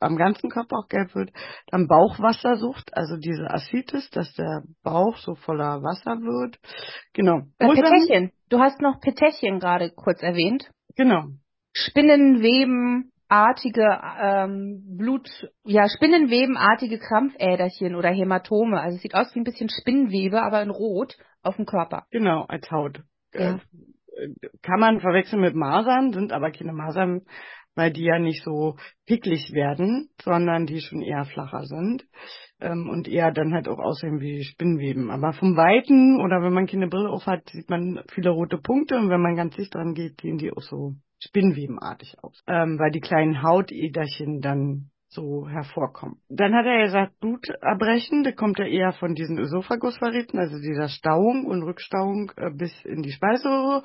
am 0.00 0.16
ganzen 0.16 0.50
Körper 0.50 0.78
auch 0.78 0.88
gelb 0.88 1.14
wird. 1.14 1.30
Dann 1.70 1.86
Bauchwassersucht, 1.86 2.96
also 2.96 3.16
diese 3.16 3.50
Aszites, 3.50 4.10
dass 4.10 4.32
der 4.34 4.62
Bauch 4.82 5.16
so 5.18 5.34
voller 5.34 5.82
Wasser 5.82 6.20
wird. 6.22 6.58
Genau. 7.12 7.40
Äh, 7.58 7.66
Ursachen- 7.66 7.82
Petechien. 8.06 8.32
Du 8.48 8.58
hast 8.58 8.80
noch 8.80 9.00
Petechien 9.00 9.60
gerade 9.60 9.90
kurz 9.94 10.22
erwähnt. 10.22 10.70
Genau. 10.96 11.24
Spinnenwebenartige 11.72 14.00
ähm, 14.20 14.82
Blut, 14.98 15.28
ja, 15.64 15.88
Spinnenwebenartige 15.88 16.98
Krampfäderchen 16.98 17.94
oder 17.94 18.10
Hämatome. 18.10 18.80
Also 18.80 18.96
es 18.96 19.02
sieht 19.02 19.14
aus 19.14 19.34
wie 19.34 19.40
ein 19.40 19.44
bisschen 19.44 19.68
Spinnenwebe, 19.68 20.42
aber 20.42 20.62
in 20.62 20.70
Rot 20.70 21.16
auf 21.42 21.56
dem 21.56 21.66
Körper. 21.66 22.04
Genau, 22.10 22.44
als 22.48 22.70
Haut. 22.70 23.02
Ja. 23.34 23.54
Äh, 23.54 23.58
Kann 24.62 24.80
man 24.80 25.00
verwechseln 25.00 25.40
mit 25.40 25.54
Masern, 25.54 26.12
sind 26.12 26.32
aber 26.32 26.50
keine 26.50 26.72
Masern, 26.72 27.22
weil 27.74 27.92
die 27.92 28.04
ja 28.04 28.18
nicht 28.18 28.42
so 28.44 28.76
picklig 29.06 29.52
werden, 29.52 30.10
sondern 30.22 30.66
die 30.66 30.80
schon 30.80 31.02
eher 31.02 31.24
flacher 31.24 31.64
sind 31.64 32.04
ähm, 32.60 32.88
und 32.88 33.08
eher 33.08 33.32
dann 33.32 33.54
halt 33.54 33.68
auch 33.68 33.78
aussehen 33.78 34.20
wie 34.20 34.44
Spinnweben. 34.44 35.10
Aber 35.10 35.32
vom 35.32 35.56
Weiten 35.56 36.20
oder 36.20 36.42
wenn 36.42 36.52
man 36.52 36.66
keine 36.66 36.88
Brille 36.88 37.10
auf 37.10 37.26
hat, 37.26 37.48
sieht 37.50 37.70
man 37.70 38.02
viele 38.12 38.30
rote 38.30 38.58
Punkte 38.58 38.96
und 38.96 39.10
wenn 39.10 39.22
man 39.22 39.36
ganz 39.36 39.56
dicht 39.56 39.74
dran 39.74 39.94
geht, 39.94 40.20
sehen 40.20 40.38
die 40.38 40.52
auch 40.52 40.62
so 40.62 40.94
spinnwebenartig 41.22 42.16
aus, 42.22 42.42
ähm, 42.46 42.78
weil 42.78 42.90
die 42.90 43.00
kleinen 43.00 43.42
Hautäderchen 43.42 44.40
dann 44.40 44.90
so 45.08 45.48
hervorkommen. 45.48 46.20
Dann 46.28 46.54
hat 46.54 46.66
er 46.66 46.84
gesagt, 46.84 47.18
Blutabbrechen, 47.20 48.22
das 48.22 48.36
kommt 48.36 48.58
ja 48.58 48.66
eher 48.66 48.92
von 48.92 49.14
diesen 49.14 49.38
Ösophagusverräten, 49.38 50.38
also 50.38 50.56
dieser 50.58 50.88
Stauung 50.88 51.46
und 51.46 51.64
Rückstauung 51.64 52.32
äh, 52.36 52.50
bis 52.50 52.72
in 52.84 53.02
die 53.02 53.10
Speiseröhre. 53.10 53.82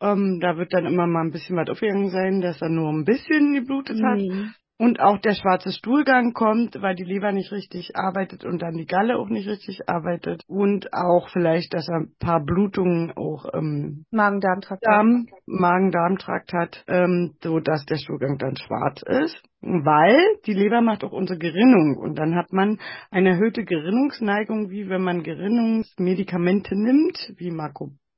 Ähm, 0.00 0.38
da 0.40 0.56
wird 0.56 0.72
dann 0.72 0.86
immer 0.86 1.06
mal 1.06 1.22
ein 1.22 1.30
bisschen 1.30 1.56
was 1.56 1.68
aufgegangen 1.68 2.10
sein, 2.10 2.40
dass 2.40 2.60
er 2.60 2.68
nur 2.68 2.90
ein 2.90 3.04
bisschen 3.04 3.54
geblutet 3.54 4.02
hat. 4.02 4.18
Mhm. 4.18 4.54
Und 4.80 4.98
auch 4.98 5.18
der 5.18 5.34
schwarze 5.34 5.72
Stuhlgang 5.72 6.32
kommt, 6.32 6.80
weil 6.80 6.94
die 6.94 7.04
Leber 7.04 7.32
nicht 7.32 7.52
richtig 7.52 7.96
arbeitet 7.96 8.46
und 8.46 8.62
dann 8.62 8.78
die 8.78 8.86
Galle 8.86 9.18
auch 9.18 9.28
nicht 9.28 9.46
richtig 9.46 9.90
arbeitet. 9.90 10.42
Und 10.46 10.94
auch 10.94 11.28
vielleicht, 11.28 11.74
dass 11.74 11.86
er 11.86 11.96
ein 11.96 12.12
paar 12.18 12.42
Blutungen 12.42 13.12
auch 13.14 13.44
im 13.44 14.06
Magen-Darm-Trakt. 14.10 14.82
Darm, 14.82 15.26
Magen-Darm-Trakt 15.44 16.54
hat, 16.54 16.82
ähm, 16.88 17.34
so 17.42 17.60
dass 17.60 17.84
der 17.84 17.96
Stuhlgang 17.96 18.38
dann 18.38 18.56
schwarz 18.56 19.02
ist. 19.02 19.42
Weil 19.60 20.18
die 20.46 20.54
Leber 20.54 20.80
macht 20.80 21.04
auch 21.04 21.12
unsere 21.12 21.38
Gerinnung 21.38 21.98
und 21.98 22.18
dann 22.18 22.34
hat 22.34 22.50
man 22.50 22.78
eine 23.10 23.32
erhöhte 23.32 23.66
Gerinnungsneigung, 23.66 24.70
wie 24.70 24.88
wenn 24.88 25.02
man 25.02 25.22
Gerinnungsmedikamente 25.22 26.74
nimmt, 26.74 27.34
wie 27.36 27.50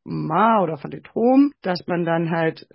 Makoma 0.04 0.62
oder 0.62 0.76
Phalitrom, 0.76 1.52
dass 1.62 1.86
man 1.86 2.04
dann 2.04 2.30
halt 2.30 2.66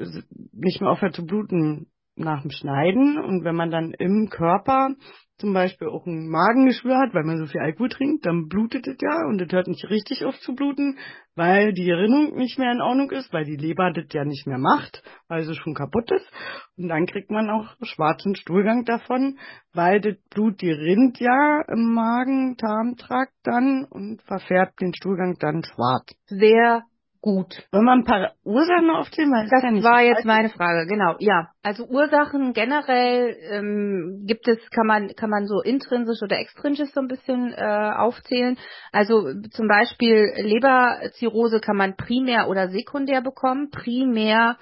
nicht 0.53 0.81
mehr 0.81 0.89
aufhört 0.89 1.15
zu 1.15 1.25
bluten 1.25 1.87
nach 2.15 2.41
dem 2.41 2.51
Schneiden 2.51 3.19
und 3.19 3.43
wenn 3.43 3.55
man 3.55 3.69
dann 3.69 3.91
im 3.91 4.29
Körper 4.29 4.95
zum 5.37 5.53
Beispiel 5.53 5.87
auch 5.87 6.07
ein 6.07 6.29
Magengeschwür 6.29 6.97
hat, 6.97 7.13
weil 7.13 7.23
man 7.23 7.37
so 7.37 7.45
viel 7.45 7.61
Alkohol 7.61 7.89
trinkt, 7.89 8.25
dann 8.25 8.47
blutet 8.47 8.87
es 8.87 8.97
ja 8.99 9.27
und 9.27 9.39
es 9.39 9.51
hört 9.51 9.67
nicht 9.67 9.87
richtig 9.87 10.25
auf 10.25 10.35
zu 10.39 10.55
bluten, 10.55 10.97
weil 11.35 11.73
die 11.73 11.85
Gerinnung 11.85 12.35
nicht 12.35 12.57
mehr 12.57 12.71
in 12.71 12.81
Ordnung 12.81 13.11
ist, 13.11 13.31
weil 13.31 13.45
die 13.45 13.55
Leber 13.55 13.91
das 13.93 14.05
ja 14.13 14.25
nicht 14.25 14.47
mehr 14.47 14.57
macht, 14.57 15.03
weil 15.27 15.43
sie 15.43 15.53
schon 15.53 15.75
kaputt 15.75 16.09
ist. 16.11 16.27
Und 16.75 16.87
dann 16.87 17.05
kriegt 17.05 17.29
man 17.29 17.51
auch 17.51 17.75
schwarzen 17.83 18.35
Stuhlgang 18.35 18.83
davon, 18.83 19.37
weil 19.73 20.01
das 20.01 20.15
Blut, 20.31 20.59
die 20.61 20.71
rinnt 20.71 21.19
ja 21.19 21.61
im 21.67 21.93
Magen-Darm-Trakt 21.93 23.33
dann 23.43 23.85
und 23.87 24.23
verfärbt 24.23 24.81
den 24.81 24.95
Stuhlgang 24.95 25.35
dann 25.39 25.61
schwarz. 25.63 26.15
Sehr 26.25 26.81
gut. 27.21 27.67
Wollen 27.71 27.85
wir 27.85 27.91
ein 27.93 28.03
paar 28.03 28.33
Ursachen 28.43 28.89
aufzählen? 28.89 29.31
Weil 29.31 29.49
Das 29.49 29.71
nicht 29.71 29.83
war 29.83 30.01
jetzt 30.01 30.25
meine 30.25 30.49
Frage, 30.49 30.87
genau. 30.87 31.15
Ja, 31.19 31.49
also 31.63 31.85
Ursachen 31.85 32.53
generell 32.53 33.35
ähm, 33.51 34.23
gibt 34.25 34.47
es, 34.47 34.57
kann 34.69 34.87
man 34.87 35.09
kann 35.15 35.29
man 35.29 35.45
so 35.45 35.61
intrinsisch 35.61 36.21
oder 36.21 36.39
extrinsisch 36.39 36.89
so 36.93 37.01
ein 37.01 37.07
bisschen 37.07 37.53
äh, 37.53 37.91
aufzählen. 37.95 38.57
Also 38.91 39.33
zum 39.51 39.67
Beispiel 39.67 40.31
Leberzirrhose 40.37 41.59
kann 41.59 41.77
man 41.77 41.95
primär 41.95 42.49
oder 42.49 42.69
sekundär 42.69 43.21
bekommen. 43.21 43.69
Primär 43.69 44.57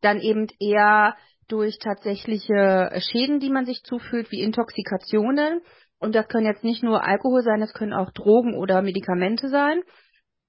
dann 0.00 0.20
eben 0.20 0.46
eher 0.60 1.16
durch 1.48 1.78
tatsächliche 1.78 2.90
Schäden, 3.10 3.40
die 3.40 3.50
man 3.50 3.64
sich 3.64 3.82
zufühlt, 3.82 4.30
wie 4.30 4.42
Intoxikationen. 4.42 5.60
Und 5.98 6.14
das 6.14 6.28
können 6.28 6.46
jetzt 6.46 6.62
nicht 6.62 6.82
nur 6.82 7.02
Alkohol 7.02 7.42
sein, 7.42 7.60
das 7.60 7.72
können 7.72 7.92
auch 7.92 8.12
Drogen 8.12 8.54
oder 8.54 8.82
Medikamente 8.82 9.48
sein. 9.48 9.82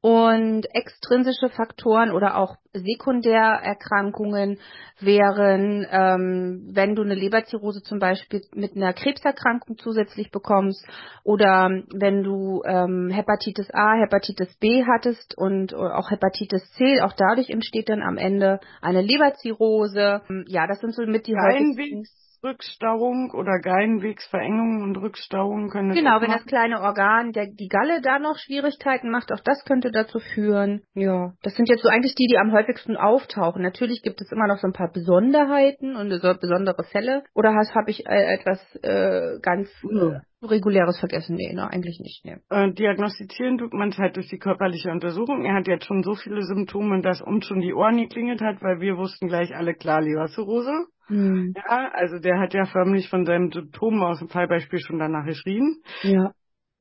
Und 0.02 0.66
extrinsische 0.74 1.50
Faktoren 1.50 2.12
oder 2.12 2.38
auch 2.38 2.56
Sekundärerkrankungen 2.72 4.58
wären, 5.02 5.86
ähm, 5.92 6.70
wenn 6.72 6.96
du 6.96 7.02
eine 7.02 7.16
Leberzirrhose 7.16 7.82
zum 7.82 8.00
Beispiel 8.00 8.42
mit 8.54 8.78
einer 8.78 8.94
Krebserkrankung 8.94 9.78
zusätzlich 9.78 10.32
bekommst 10.32 10.88
oder 11.26 11.70
wenn 11.94 12.24
du 12.24 12.62
ähm, 12.64 13.10
Hepatitis 13.10 13.70
A, 13.74 13.96
Hepatitis 13.96 14.56
B 14.60 14.86
hattest 14.86 15.38
und 15.38 15.74
auch 15.74 16.12
Hepatitis 16.12 16.72
C, 16.76 17.02
auch 17.02 17.14
dadurch 17.14 17.50
entsteht 17.50 17.90
dann 17.90 18.02
am 18.02 18.18
Ende 18.18 18.62
eine 18.82 19.02
Leberzirrhose. 19.02 20.22
Ja, 20.48 20.66
das 20.66 20.80
sind 20.80 20.94
so 20.94 21.06
mit 21.06 21.28
die 21.28 21.36
häufigsten. 21.36 22.06
Gallenwegsrückstauung 22.42 23.32
oder 23.32 23.60
Gallenwegsverengung 23.60 24.84
und 24.84 24.98
Rückstauung 24.98 25.70
können 25.70 25.94
Genau, 25.94 26.22
wenn 26.22 26.32
das 26.32 26.46
kleine 26.46 26.82
Organ, 26.82 27.32
der, 27.32 27.48
die 27.48 27.68
Galle 27.68 28.02
da 28.02 28.20
noch 28.20 28.38
Schwierigkeiten 28.38 29.10
macht, 29.10 29.32
auch 29.32 29.42
das 29.42 29.64
könnte 29.66 29.92
dazu 29.92 30.20
führen. 30.20 30.82
Ja, 30.94 31.34
das 31.44 31.56
sind 31.56 31.70
jetzt 31.70 31.84
so 31.84 31.90
eigentlich 31.90 32.16
die, 32.16 32.28
die 32.28 32.38
am 32.38 32.52
häufigsten 32.52 32.98
auftauchen. 32.98 33.62
Natürlich 33.62 34.02
gibt 34.02 34.22
es 34.22 34.32
immer 34.32 34.48
noch 34.48 34.58
so 34.58 34.68
ein 34.68 34.74
paar 34.74 34.92
Besonderheiten 34.92 35.96
und 35.96 36.12
so 36.12 36.34
besondere 36.40 36.84
Fälle. 36.84 37.24
Oder 37.34 37.54
hast 37.56 37.76
habe 37.76 37.92
ich 37.92 38.06
äh, 38.06 38.34
etwas 38.34 38.60
äh, 38.84 39.40
ganz 39.42 39.70
Ja. 39.84 40.22
Reguläres 40.42 41.00
vergessen? 41.00 41.36
Nee, 41.36 41.54
ne, 41.54 41.70
eigentlich 41.70 42.00
nicht. 42.00 42.24
Nee. 42.24 42.38
Äh, 42.50 42.72
diagnostizieren 42.74 43.58
tut 43.58 43.74
man 43.74 43.90
es 43.90 43.98
halt 43.98 44.16
durch 44.16 44.30
die 44.30 44.40
körperliche 44.40 44.90
Untersuchung. 44.92 45.44
Er 45.46 45.56
hat 45.56 45.68
jetzt 45.68 45.86
schon 45.86 46.04
so 46.04 46.16
viele 46.16 46.44
Symptome, 46.44 47.02
dass 47.02 47.22
uns 47.22 47.46
schon 47.46 47.60
die 47.60 47.74
Ohren 47.74 47.98
geklingelt 47.98 48.42
hat, 48.42 48.62
weil 48.62 48.80
wir 48.80 48.98
wussten 48.98 49.28
gleich 49.28 49.56
alle 49.56 49.74
klar 49.74 50.02
Leberzirrhose. 50.02 50.88
Hm. 51.08 51.54
Ja, 51.56 51.90
also 51.94 52.20
der 52.20 52.40
hat 52.40 52.54
ja 52.54 52.66
förmlich 52.66 53.10
von 53.10 53.26
seinen 53.26 53.52
Symptomen 53.52 54.02
aus 54.02 54.20
dem 54.20 54.30
Fallbeispiel 54.30 54.80
schon 54.80 55.00
danach 55.00 55.26
geschrien. 55.26 55.78
Ja. 56.04 56.32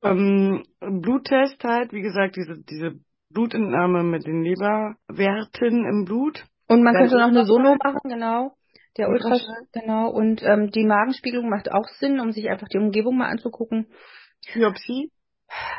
Ähm, 0.03 0.63
Bluttest 0.79 1.63
halt, 1.63 1.91
wie 1.91 2.01
gesagt, 2.01 2.35
diese, 2.37 2.63
diese 2.63 2.99
Blutentnahme 3.31 4.03
mit 4.03 4.25
den 4.25 4.43
Leberwerten 4.43 5.85
im 5.85 6.05
Blut. 6.05 6.45
Und 6.67 6.83
man 6.83 6.95
könnte 6.95 7.17
noch 7.17 7.27
eine. 7.27 7.45
Sono 7.45 7.75
machen, 7.83 7.99
genau. 8.03 8.53
Der 8.99 9.07
Ultraschall. 9.07 9.65
Genau. 9.71 10.09
Und 10.09 10.43
ähm, 10.43 10.71
die 10.71 10.83
Magenspiegelung 10.83 11.49
macht 11.49 11.71
auch 11.71 11.87
Sinn, 11.99 12.19
um 12.19 12.33
sich 12.33 12.49
einfach 12.49 12.67
die 12.67 12.77
Umgebung 12.77 13.17
mal 13.17 13.29
anzugucken. 13.29 13.87
Biopsie. 14.53 15.09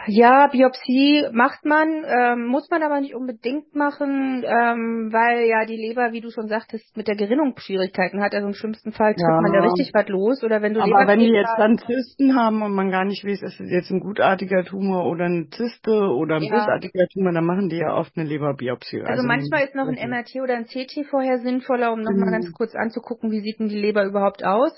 Ja, 0.06 0.48
Biopsie 0.48 1.26
macht 1.32 1.64
man, 1.64 2.04
ähm, 2.04 2.46
muss 2.46 2.68
man 2.70 2.82
aber 2.82 3.00
nicht 3.00 3.14
unbedingt 3.14 3.74
machen, 3.74 4.42
ähm, 4.44 5.10
weil 5.12 5.46
ja 5.46 5.64
die 5.64 5.76
Leber, 5.76 6.12
wie 6.12 6.20
du 6.20 6.30
schon 6.30 6.48
sagtest, 6.48 6.96
mit 6.96 7.06
der 7.06 7.16
Gerinnung 7.16 7.54
Schwierigkeiten 7.58 8.20
hat. 8.20 8.34
Also 8.34 8.48
im 8.48 8.54
schlimmsten 8.54 8.92
Fall 8.92 9.14
tritt 9.14 9.22
Ja. 9.24 9.40
man 9.40 9.52
da 9.52 9.60
richtig 9.60 9.90
was 9.94 10.08
los. 10.08 10.42
Oder 10.42 10.62
wenn 10.62 10.74
du 10.74 10.80
Aber 10.80 11.06
wenn 11.06 11.20
die 11.20 11.26
jetzt 11.28 11.54
dann 11.56 11.78
Zysten 11.78 12.34
haben 12.34 12.62
und 12.62 12.74
man 12.74 12.90
gar 12.90 13.04
nicht 13.04 13.24
weiß, 13.24 13.42
ist 13.42 13.60
es 13.60 13.70
jetzt 13.70 13.90
ein 13.90 14.00
gutartiger 14.00 14.64
Tumor 14.64 15.06
oder 15.06 15.26
eine 15.26 15.48
Zyste 15.50 15.92
oder 15.92 16.36
ein 16.36 16.42
Ja. 16.42 16.50
bösartiger 16.50 17.06
Tumor, 17.12 17.32
dann 17.32 17.44
machen 17.44 17.68
die 17.68 17.76
ja 17.76 17.94
oft 17.94 18.16
eine 18.16 18.26
Leberbiopsie. 18.28 19.02
Also 19.02 19.26
manchmal 19.26 19.64
ist 19.64 19.74
noch 19.74 19.86
ein 19.86 19.98
MRT 19.98 20.40
oder 20.42 20.56
ein 20.56 20.66
CT 20.66 21.06
vorher 21.08 21.38
sinnvoller, 21.38 21.92
um 21.92 22.00
nochmal 22.00 22.28
Mhm. 22.28 22.32
ganz 22.32 22.52
kurz 22.54 22.74
anzugucken, 22.74 23.30
wie 23.30 23.40
sieht 23.40 23.60
denn 23.60 23.68
die 23.68 23.80
Leber 23.80 24.04
überhaupt 24.04 24.44
aus. 24.44 24.72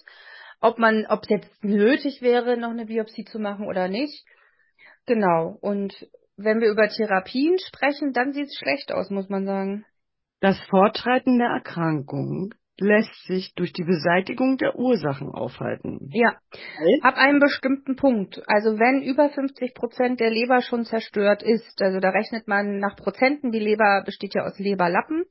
Ob 0.61 0.79
man, 0.79 1.07
ob 1.09 1.23
es 1.23 1.29
jetzt 1.29 1.65
nötig 1.65 2.21
wäre, 2.23 2.57
noch 2.57 2.71
eine 2.71 2.87
Biopsie 2.87 3.25
zu 3.25 3.39
machen 3.39 3.67
oder 3.67 3.89
nicht. 3.89 4.25
Genau. 5.07 5.59
Und 5.61 5.95
wenn 6.37 6.61
wir 6.61 6.71
über 6.71 6.89
Therapien 6.89 7.57
sprechen, 7.67 8.13
dann 8.13 8.33
sieht 8.33 8.47
es 8.47 8.59
schlecht 8.59 8.93
aus, 8.93 9.11
muss 9.11 9.29
man 9.29 9.45
sagen. 9.45 9.85
Das 10.41 10.59
Fortschreiten 10.69 11.39
der 11.39 11.49
Erkrankung 11.49 12.55
lässt 12.79 13.27
sich 13.27 13.55
durch 13.55 13.73
die 13.73 13.85
Beseitigung 13.85 14.57
der 14.57 14.77
Ursachen 14.77 15.31
aufhalten. 15.31 15.99
Ja, 16.13 16.37
ab 17.03 17.17
einem 17.17 17.39
bestimmten 17.39 17.97
Punkt. 17.97 18.43
Also 18.47 18.79
wenn 18.79 19.03
über 19.03 19.31
50 19.31 19.75
Prozent 19.75 20.21
der 20.21 20.31
Leber 20.31 20.63
schon 20.63 20.85
zerstört 20.85 21.43
ist, 21.43 21.81
also 21.81 22.01
da 22.01 22.11
rechnet 22.11 22.49
man 22.49 22.79
nach 22.79 22.97
Prozenten, 22.97 23.53
die 23.53 23.61
Leber 23.61 24.03
besteht 24.05 24.35
ja 24.35 24.45
aus 24.45 24.59
Leberlappen, 24.59 25.25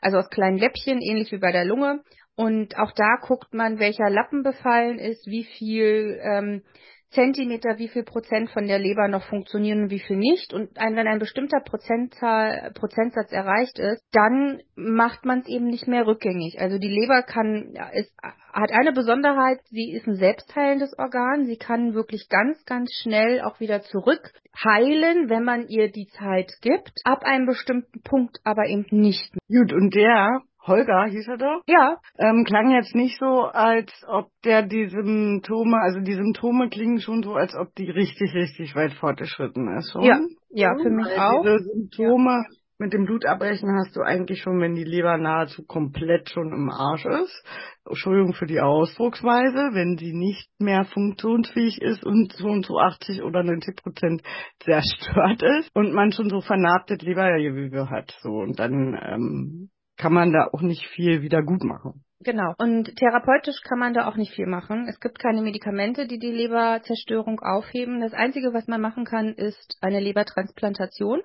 also 0.00 0.18
aus 0.18 0.30
kleinen 0.30 0.58
Läppchen, 0.58 1.00
ähnlich 1.00 1.30
wie 1.30 1.38
bei 1.38 1.52
der 1.52 1.64
Lunge. 1.64 2.00
Und 2.34 2.78
auch 2.78 2.92
da 2.92 3.16
guckt 3.20 3.52
man, 3.52 3.78
welcher 3.78 4.10
Lappen 4.10 4.42
befallen 4.42 4.98
ist, 4.98 5.26
wie 5.26 5.44
viel 5.44 6.18
ähm, 6.22 6.62
Zentimeter, 7.10 7.78
wie 7.78 7.88
viel 7.88 8.02
Prozent 8.02 8.50
von 8.50 8.66
der 8.66 8.78
Leber 8.78 9.08
noch 9.08 9.22
funktionieren 9.24 9.84
und 9.84 9.90
wie 9.90 9.98
viel 9.98 10.16
nicht. 10.16 10.52
Und 10.52 10.78
ein, 10.78 10.94
wenn 10.94 11.06
ein 11.06 11.18
bestimmter 11.18 11.60
Prozentzahl, 11.60 12.72
Prozentsatz 12.74 13.32
erreicht 13.32 13.78
ist, 13.78 14.04
dann 14.12 14.60
macht 14.76 15.24
man 15.24 15.40
es 15.40 15.48
eben 15.48 15.66
nicht 15.66 15.88
mehr 15.88 16.06
rückgängig. 16.06 16.60
Also 16.60 16.78
die 16.78 16.88
Leber 16.88 17.22
kann, 17.22 17.74
ist, 17.92 18.12
hat 18.52 18.72
eine 18.72 18.92
Besonderheit, 18.92 19.60
sie 19.70 19.92
ist 19.92 20.06
ein 20.06 20.16
selbstheilendes 20.16 20.98
Organ. 20.98 21.46
Sie 21.46 21.56
kann 21.56 21.94
wirklich 21.94 22.28
ganz, 22.28 22.64
ganz 22.66 22.90
schnell 23.02 23.40
auch 23.40 23.58
wieder 23.58 23.80
zurück 23.82 24.32
heilen, 24.62 25.30
wenn 25.30 25.44
man 25.44 25.66
ihr 25.68 25.90
die 25.90 26.08
Zeit 26.08 26.52
gibt. 26.60 26.92
Ab 27.04 27.22
einem 27.24 27.46
bestimmten 27.46 28.02
Punkt 28.02 28.38
aber 28.44 28.66
eben 28.66 28.86
nicht. 28.90 29.32
Gut, 29.48 29.72
und 29.72 29.94
der 29.94 30.42
Holger 30.66 31.06
hieß 31.06 31.28
er 31.28 31.38
doch? 31.38 31.62
Ja. 31.66 31.96
Ähm, 32.18 32.44
klang 32.44 32.70
jetzt 32.70 32.94
nicht 32.94 33.18
so, 33.18 33.44
als 33.44 33.92
ob 34.06 34.28
der 34.44 34.62
die 34.62 34.86
Symptome, 34.88 35.78
also 35.80 36.00
die 36.00 36.14
Symptome 36.14 36.68
klingen 36.68 37.00
schon 37.00 37.22
so, 37.22 37.34
als 37.34 37.54
ob 37.54 37.74
die 37.74 37.90
richtig, 37.90 38.34
richtig 38.34 38.74
weit 38.74 38.92
fortgeschritten 38.94 39.76
ist. 39.76 39.92
Schon. 39.92 40.02
Ja, 40.02 40.18
ja, 40.50 40.74
für 40.80 40.90
mich 40.90 41.06
Weil 41.06 41.18
auch. 41.18 41.42
Diese 41.42 41.58
Symptome 41.58 42.44
mit 42.78 42.92
dem 42.92 43.06
Blutabbrechen 43.06 43.68
hast 43.76 43.96
du 43.96 44.02
eigentlich 44.02 44.40
schon, 44.40 44.60
wenn 44.60 44.74
die 44.74 44.84
Leber 44.84 45.18
nahezu 45.18 45.64
komplett 45.64 46.30
schon 46.30 46.52
im 46.52 46.70
Arsch 46.70 47.04
ist. 47.06 47.44
Entschuldigung 47.84 48.34
für 48.34 48.46
die 48.46 48.60
Ausdrucksweise, 48.60 49.70
wenn 49.72 49.96
sie 49.98 50.12
nicht 50.12 50.48
mehr 50.60 50.84
funktionsfähig 50.84 51.82
ist 51.82 52.04
und 52.04 52.34
schon 52.38 52.62
zu 52.62 52.78
80 52.78 53.22
oder 53.22 53.42
90 53.42 53.76
Prozent 53.82 54.22
zerstört 54.60 55.42
ist 55.42 55.74
und 55.74 55.92
man 55.92 56.12
schon 56.12 56.28
so 56.28 56.40
vernarbtet 56.40 57.02
Lebergewebe 57.02 57.90
hat. 57.90 58.16
So 58.20 58.30
und 58.30 58.58
dann 58.60 58.96
ähm, 59.02 59.70
kann 59.98 60.12
man 60.12 60.32
da 60.32 60.48
auch 60.52 60.62
nicht 60.62 60.86
viel 60.88 61.22
wieder 61.22 61.42
gut 61.42 61.64
machen. 61.64 62.04
Genau. 62.20 62.54
Und 62.58 62.96
therapeutisch 62.96 63.60
kann 63.62 63.78
man 63.78 63.94
da 63.94 64.08
auch 64.08 64.16
nicht 64.16 64.32
viel 64.34 64.46
machen. 64.46 64.86
Es 64.88 64.98
gibt 64.98 65.18
keine 65.18 65.42
Medikamente, 65.42 66.06
die 66.06 66.18
die 66.18 66.32
Leberzerstörung 66.32 67.40
aufheben. 67.40 68.00
Das 68.00 68.12
Einzige, 68.12 68.52
was 68.52 68.66
man 68.66 68.80
machen 68.80 69.04
kann, 69.04 69.34
ist 69.34 69.78
eine 69.80 70.00
Lebertransplantation. 70.00 71.20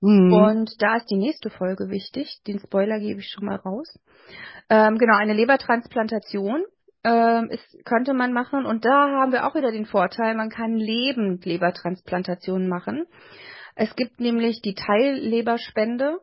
Mhm. 0.00 0.32
Und 0.32 0.82
da 0.82 0.96
ist 0.96 1.10
die 1.10 1.18
nächste 1.18 1.50
Folge 1.50 1.90
wichtig. 1.90 2.40
Den 2.46 2.58
Spoiler 2.58 2.98
gebe 2.98 3.20
ich 3.20 3.30
schon 3.30 3.46
mal 3.46 3.56
raus. 3.56 3.98
Ähm, 4.70 4.96
genau, 4.96 5.16
eine 5.16 5.34
Lebertransplantation 5.34 6.64
ähm, 7.04 7.50
ist, 7.50 7.84
könnte 7.84 8.14
man 8.14 8.32
machen. 8.32 8.64
Und 8.64 8.84
da 8.84 9.10
haben 9.20 9.32
wir 9.32 9.46
auch 9.46 9.54
wieder 9.54 9.72
den 9.72 9.86
Vorteil, 9.86 10.34
man 10.34 10.48
kann 10.48 10.74
lebend 10.74 11.44
Lebertransplantationen 11.44 12.68
machen. 12.68 13.06
Es 13.76 13.94
gibt 13.94 14.20
nämlich 14.20 14.62
die 14.62 14.74
Teilleberspende, 14.74 16.18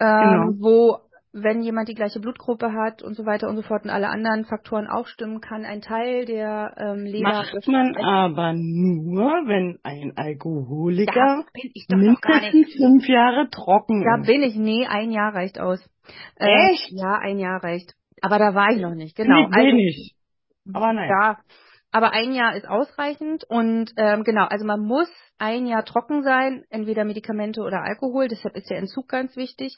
ähm, 0.00 0.58
wo 0.60 0.98
wenn 1.42 1.60
jemand 1.62 1.88
die 1.88 1.94
gleiche 1.94 2.18
Blutgruppe 2.20 2.72
hat 2.72 3.02
und 3.02 3.14
so 3.14 3.26
weiter 3.26 3.48
und 3.48 3.56
so 3.56 3.62
fort 3.62 3.84
und 3.84 3.90
alle 3.90 4.08
anderen 4.08 4.44
Faktoren 4.46 4.86
auch 4.88 5.06
stimmen, 5.06 5.40
kann 5.40 5.64
ein 5.64 5.82
Teil 5.82 6.24
der 6.24 6.74
ähm, 6.78 7.04
Leber 7.04 7.28
Macht 7.30 7.68
man 7.68 7.94
aber 7.96 8.52
nur, 8.54 9.30
wenn 9.46 9.78
ein 9.82 10.12
da 10.16 10.22
Alkoholiker 10.22 11.44
nicht. 11.54 11.90
mindestens 11.92 12.74
fünf 12.76 13.08
Jahre 13.08 13.48
trocken 13.50 14.02
Da 14.04 14.20
ist. 14.20 14.26
bin 14.26 14.42
ich, 14.42 14.56
nee, 14.56 14.86
ein 14.86 15.10
Jahr 15.10 15.34
reicht 15.34 15.60
aus. 15.60 15.80
Ähm, 16.40 16.70
Echt? 16.72 16.88
Ja, 16.92 17.18
ein 17.18 17.38
Jahr 17.38 17.62
reicht. 17.62 17.92
Aber 18.22 18.38
da 18.38 18.54
war 18.54 18.70
ich 18.70 18.80
noch 18.80 18.94
nicht, 18.94 19.14
genau. 19.16 19.46
Nicht 19.46 19.56
wenig. 19.56 20.14
Aber 20.72 20.92
naja. 20.92 21.08
Ja, 21.10 21.38
aber 21.92 22.12
ein 22.12 22.32
Jahr 22.32 22.56
ist 22.56 22.68
ausreichend 22.68 23.44
und 23.48 23.92
ähm, 23.96 24.22
genau, 24.24 24.44
also 24.44 24.66
man 24.66 24.80
muss 24.80 25.08
ein 25.38 25.66
Jahr 25.66 25.84
trocken 25.84 26.22
sein, 26.22 26.64
entweder 26.70 27.04
Medikamente 27.04 27.60
oder 27.60 27.82
Alkohol, 27.82 28.28
deshalb 28.28 28.56
ist 28.56 28.70
der 28.70 28.78
Entzug 28.78 29.08
ganz 29.08 29.36
wichtig. 29.36 29.76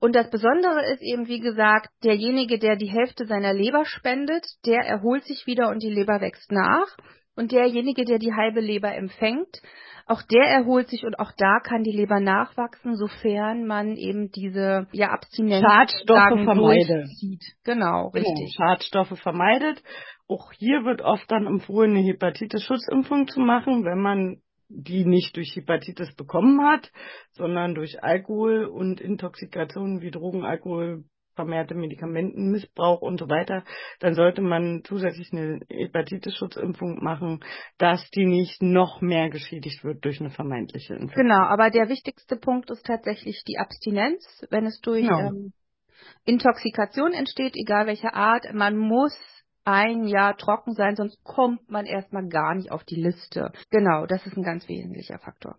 Und 0.00 0.14
das 0.14 0.30
Besondere 0.30 0.92
ist 0.92 1.02
eben, 1.02 1.26
wie 1.26 1.40
gesagt, 1.40 1.88
derjenige, 2.04 2.58
der 2.58 2.76
die 2.76 2.90
Hälfte 2.90 3.26
seiner 3.26 3.52
Leber 3.52 3.84
spendet, 3.84 4.46
der 4.64 4.80
erholt 4.84 5.24
sich 5.24 5.46
wieder 5.46 5.68
und 5.70 5.82
die 5.82 5.90
Leber 5.90 6.20
wächst 6.20 6.50
nach. 6.52 6.86
Und 7.34 7.50
derjenige, 7.50 8.04
der 8.04 8.18
die 8.18 8.34
halbe 8.34 8.60
Leber 8.60 8.94
empfängt, 8.94 9.62
auch 10.06 10.22
der 10.22 10.44
erholt 10.44 10.88
sich 10.88 11.04
und 11.04 11.18
auch 11.18 11.32
da 11.36 11.60
kann 11.60 11.84
die 11.84 11.96
Leber 11.96 12.20
nachwachsen, 12.20 12.96
sofern 12.96 13.66
man 13.66 13.96
eben 13.96 14.30
diese 14.30 14.86
ja, 14.92 15.10
Abstinenz 15.10 15.64
Schadstoffe 15.64 16.44
vermeidet. 16.44 17.06
durchzieht. 17.06 17.44
Genau, 17.64 18.08
richtig. 18.08 18.34
Genau, 18.34 18.68
Schadstoffe 18.68 19.18
vermeidet. 19.20 19.82
Auch 20.28 20.52
hier 20.52 20.84
wird 20.84 21.02
oft 21.02 21.30
dann 21.30 21.46
empfohlen, 21.46 21.96
eine 21.96 22.06
Hepatitis-Schutzimpfung 22.06 23.28
zu 23.28 23.40
machen, 23.40 23.84
wenn 23.84 23.98
man 23.98 24.40
die 24.68 25.04
nicht 25.04 25.36
durch 25.36 25.54
Hepatitis 25.54 26.14
bekommen 26.14 26.62
hat, 26.64 26.90
sondern 27.32 27.74
durch 27.74 28.02
Alkohol 28.02 28.64
und 28.64 29.00
Intoxikationen 29.00 30.00
wie 30.00 30.10
Drogen, 30.10 30.44
Alkohol, 30.44 31.04
vermehrte 31.34 31.74
Medikamentenmissbrauch 31.74 33.00
und 33.00 33.18
so 33.18 33.28
weiter, 33.28 33.64
dann 34.00 34.14
sollte 34.14 34.42
man 34.42 34.82
zusätzlich 34.84 35.32
eine 35.32 35.60
Hepatitis-Schutzimpfung 35.68 37.02
machen, 37.02 37.40
dass 37.78 38.08
die 38.10 38.26
nicht 38.26 38.62
noch 38.62 39.00
mehr 39.00 39.30
geschädigt 39.30 39.82
wird 39.84 40.04
durch 40.04 40.20
eine 40.20 40.30
vermeintliche 40.30 40.94
Infektion. 40.94 41.28
Genau, 41.28 41.42
aber 41.44 41.70
der 41.70 41.88
wichtigste 41.88 42.36
Punkt 42.36 42.70
ist 42.70 42.84
tatsächlich 42.84 43.44
die 43.46 43.58
Abstinenz. 43.58 44.46
Wenn 44.50 44.66
es 44.66 44.80
durch 44.80 45.06
Genau. 45.06 45.30
ähm, 45.30 45.52
Intoxikation 46.24 47.12
entsteht, 47.12 47.54
egal 47.56 47.86
welcher 47.86 48.14
Art, 48.14 48.52
man 48.52 48.76
muss 48.76 49.16
ein 49.64 50.04
Jahr 50.04 50.36
trocken 50.36 50.74
sein, 50.74 50.96
sonst 50.96 51.22
kommt 51.24 51.70
man 51.70 51.86
erstmal 51.86 52.28
gar 52.28 52.54
nicht 52.54 52.70
auf 52.70 52.84
die 52.84 53.00
Liste. 53.00 53.52
Genau, 53.70 54.06
das 54.06 54.26
ist 54.26 54.36
ein 54.36 54.42
ganz 54.42 54.68
wesentlicher 54.68 55.18
Faktor. 55.18 55.56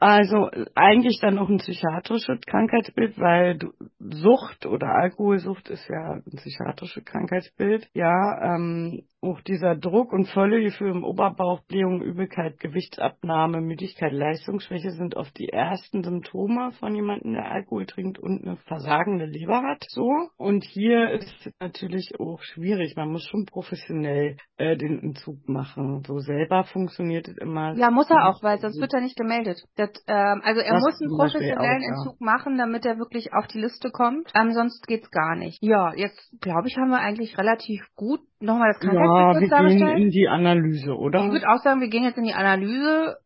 Also 0.00 0.50
eigentlich 0.74 1.18
dann 1.20 1.38
auch 1.38 1.48
ein 1.48 1.58
psychiatrisches 1.58 2.40
Krankheitsbild, 2.46 3.18
weil 3.18 3.58
Sucht 3.98 4.66
oder 4.66 4.88
Alkoholsucht 4.88 5.70
ist 5.70 5.88
ja 5.88 6.14
ein 6.14 6.36
psychiatrisches 6.36 7.04
Krankheitsbild. 7.04 7.88
Ja, 7.94 8.54
ähm, 8.54 9.04
auch 9.24 9.40
dieser 9.40 9.74
Druck 9.74 10.12
und 10.12 10.28
Völlegefühl 10.28 10.90
im 10.90 11.04
Oberbauch, 11.04 11.62
Blähung, 11.66 12.02
Übelkeit, 12.02 12.58
Gewichtsabnahme, 12.60 13.60
Müdigkeit, 13.60 14.12
Leistungsschwäche 14.12 14.90
sind 14.90 15.16
oft 15.16 15.36
die 15.38 15.48
ersten 15.48 16.04
Symptome 16.04 16.72
von 16.78 16.94
jemandem, 16.94 17.32
der 17.32 17.50
Alkohol 17.50 17.86
trinkt 17.86 18.18
und 18.18 18.44
eine 18.44 18.56
versagende 18.56 19.24
Leber 19.24 19.62
hat. 19.62 19.84
So. 19.88 20.10
Und 20.36 20.64
hier 20.64 21.10
ist 21.10 21.32
es 21.46 21.52
natürlich 21.60 22.12
auch 22.20 22.40
schwierig. 22.42 22.94
Man 22.96 23.10
muss 23.10 23.24
schon 23.24 23.46
professionell 23.46 24.36
äh, 24.56 24.76
den 24.76 25.02
Entzug 25.02 25.48
machen. 25.48 26.02
So 26.06 26.18
selber 26.18 26.64
funktioniert 26.64 27.28
es 27.28 27.38
immer. 27.38 27.74
Ja, 27.76 27.90
muss 27.90 28.10
er 28.10 28.28
auch, 28.28 28.42
weil 28.42 28.58
sonst 28.58 28.80
wird 28.80 28.92
er 28.94 29.00
nicht 29.00 29.16
gemeldet. 29.16 29.58
Das, 29.76 29.90
ähm, 30.06 30.42
also 30.44 30.60
er 30.60 30.74
Das 30.74 30.82
muss 30.82 31.00
einen 31.00 31.16
professionellen 31.16 31.82
auch, 31.82 31.88
ja. 31.88 31.96
Entzug 31.96 32.20
machen, 32.20 32.58
damit 32.58 32.84
er 32.84 32.98
wirklich 32.98 33.32
auf 33.32 33.46
die 33.46 33.60
Liste 33.60 33.90
kommt. 33.90 34.30
Ähm, 34.34 34.52
sonst 34.52 34.86
geht's 34.86 35.10
gar 35.10 35.36
nicht. 35.36 35.58
Ja, 35.62 35.94
jetzt 35.94 36.30
glaube 36.40 36.68
ich, 36.68 36.76
haben 36.76 36.90
wir 36.90 37.00
eigentlich 37.00 37.38
relativ 37.38 37.82
gut 37.96 38.20
nochmal 38.40 38.72
das 38.72 38.82
Ja, 38.82 38.90
Krankheitsbild 38.90 39.50
wir 39.50 39.58
kurz 39.58 39.72
gehen 39.72 39.96
in 39.96 40.10
die 40.10 40.28
Analyse, 40.28 40.96
oder? 40.96 41.24
Ich 41.26 41.32
würde 41.32 41.48
auch 41.48 41.62
sagen, 41.62 41.80
wir 41.80 41.88
gehen 41.88 42.04
jetzt 42.04 42.18
in 42.18 42.24
die 42.24 42.34
Analyse. 42.34 43.18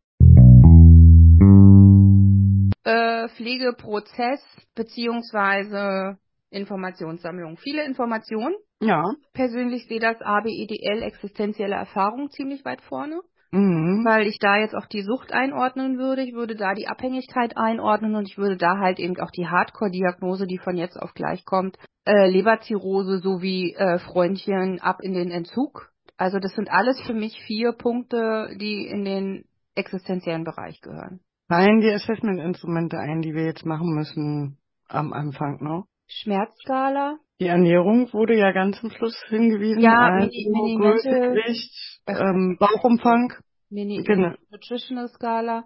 Äh, 2.84 3.28
Pflegeprozess 3.28 4.40
beziehungsweise 4.74 6.18
Informationssammlung. 6.50 7.56
Viele 7.58 7.84
Informationen. 7.84 8.54
Ja. 8.80 9.02
Persönlich 9.34 9.86
sehe 9.88 10.00
das 10.00 10.20
ABEDL 10.22 11.02
existenzielle 11.02 11.74
Erfahrung 11.74 12.30
ziemlich 12.30 12.64
weit 12.64 12.80
vorne, 12.82 13.20
Mhm. 13.50 14.04
weil 14.04 14.26
ich 14.26 14.38
da 14.38 14.58
jetzt 14.58 14.74
auch 14.74 14.86
die 14.86 15.02
Sucht 15.02 15.32
einordnen 15.32 15.98
würde. 15.98 16.22
Ich 16.22 16.34
würde 16.34 16.54
da 16.54 16.74
die 16.74 16.88
Abhängigkeit 16.88 17.56
einordnen 17.56 18.14
und 18.14 18.28
ich 18.28 18.36
würde 18.36 18.56
da 18.56 18.78
halt 18.78 18.98
eben 18.98 19.18
auch 19.20 19.30
die 19.30 19.46
Hardcore-Diagnose, 19.46 20.46
die 20.46 20.58
von 20.58 20.76
jetzt 20.76 21.00
auf 21.00 21.14
gleich 21.14 21.44
kommt, 21.46 21.78
äh, 22.04 22.28
Leberzirrhose 22.28 23.18
sowie 23.18 23.74
äh, 23.74 23.98
Freundchen 23.98 24.80
ab 24.80 24.98
in 25.02 25.14
den 25.14 25.30
Entzug. 25.30 25.90
Also 26.18 26.38
das 26.38 26.52
sind 26.54 26.70
alles 26.70 27.00
für 27.06 27.14
mich 27.14 27.40
vier 27.46 27.72
Punkte, 27.72 28.54
die 28.60 28.86
in 28.86 29.04
den 29.04 29.44
existenziellen 29.74 30.44
Bereich 30.44 30.80
gehören. 30.80 31.20
Fallen 31.48 31.80
die 31.80 31.90
Assessment-Instrumente 31.90 32.98
ein, 32.98 33.22
die 33.22 33.34
wir 33.34 33.44
jetzt 33.44 33.64
machen 33.64 33.94
müssen 33.94 34.58
am 34.88 35.12
Anfang 35.12 35.62
noch? 35.62 35.86
Schmerzskala, 36.06 37.18
Die 37.40 37.46
Ernährung 37.46 38.12
wurde 38.12 38.36
ja 38.36 38.50
ganz 38.52 38.80
zum 38.80 38.90
Schluss 38.90 39.16
hingewiesen. 39.28 39.80
Ja, 39.80 40.10
Mini- 40.10 40.48
Mini- 40.50 40.76
Größe, 40.76 41.08
Gewicht, 41.10 42.00
ähm, 42.08 42.56
Bauchumfang. 42.58 43.32
Mini 43.70 44.02
Genau. 44.02 44.34
Nutritional 44.50 45.08
Skala. 45.08 45.64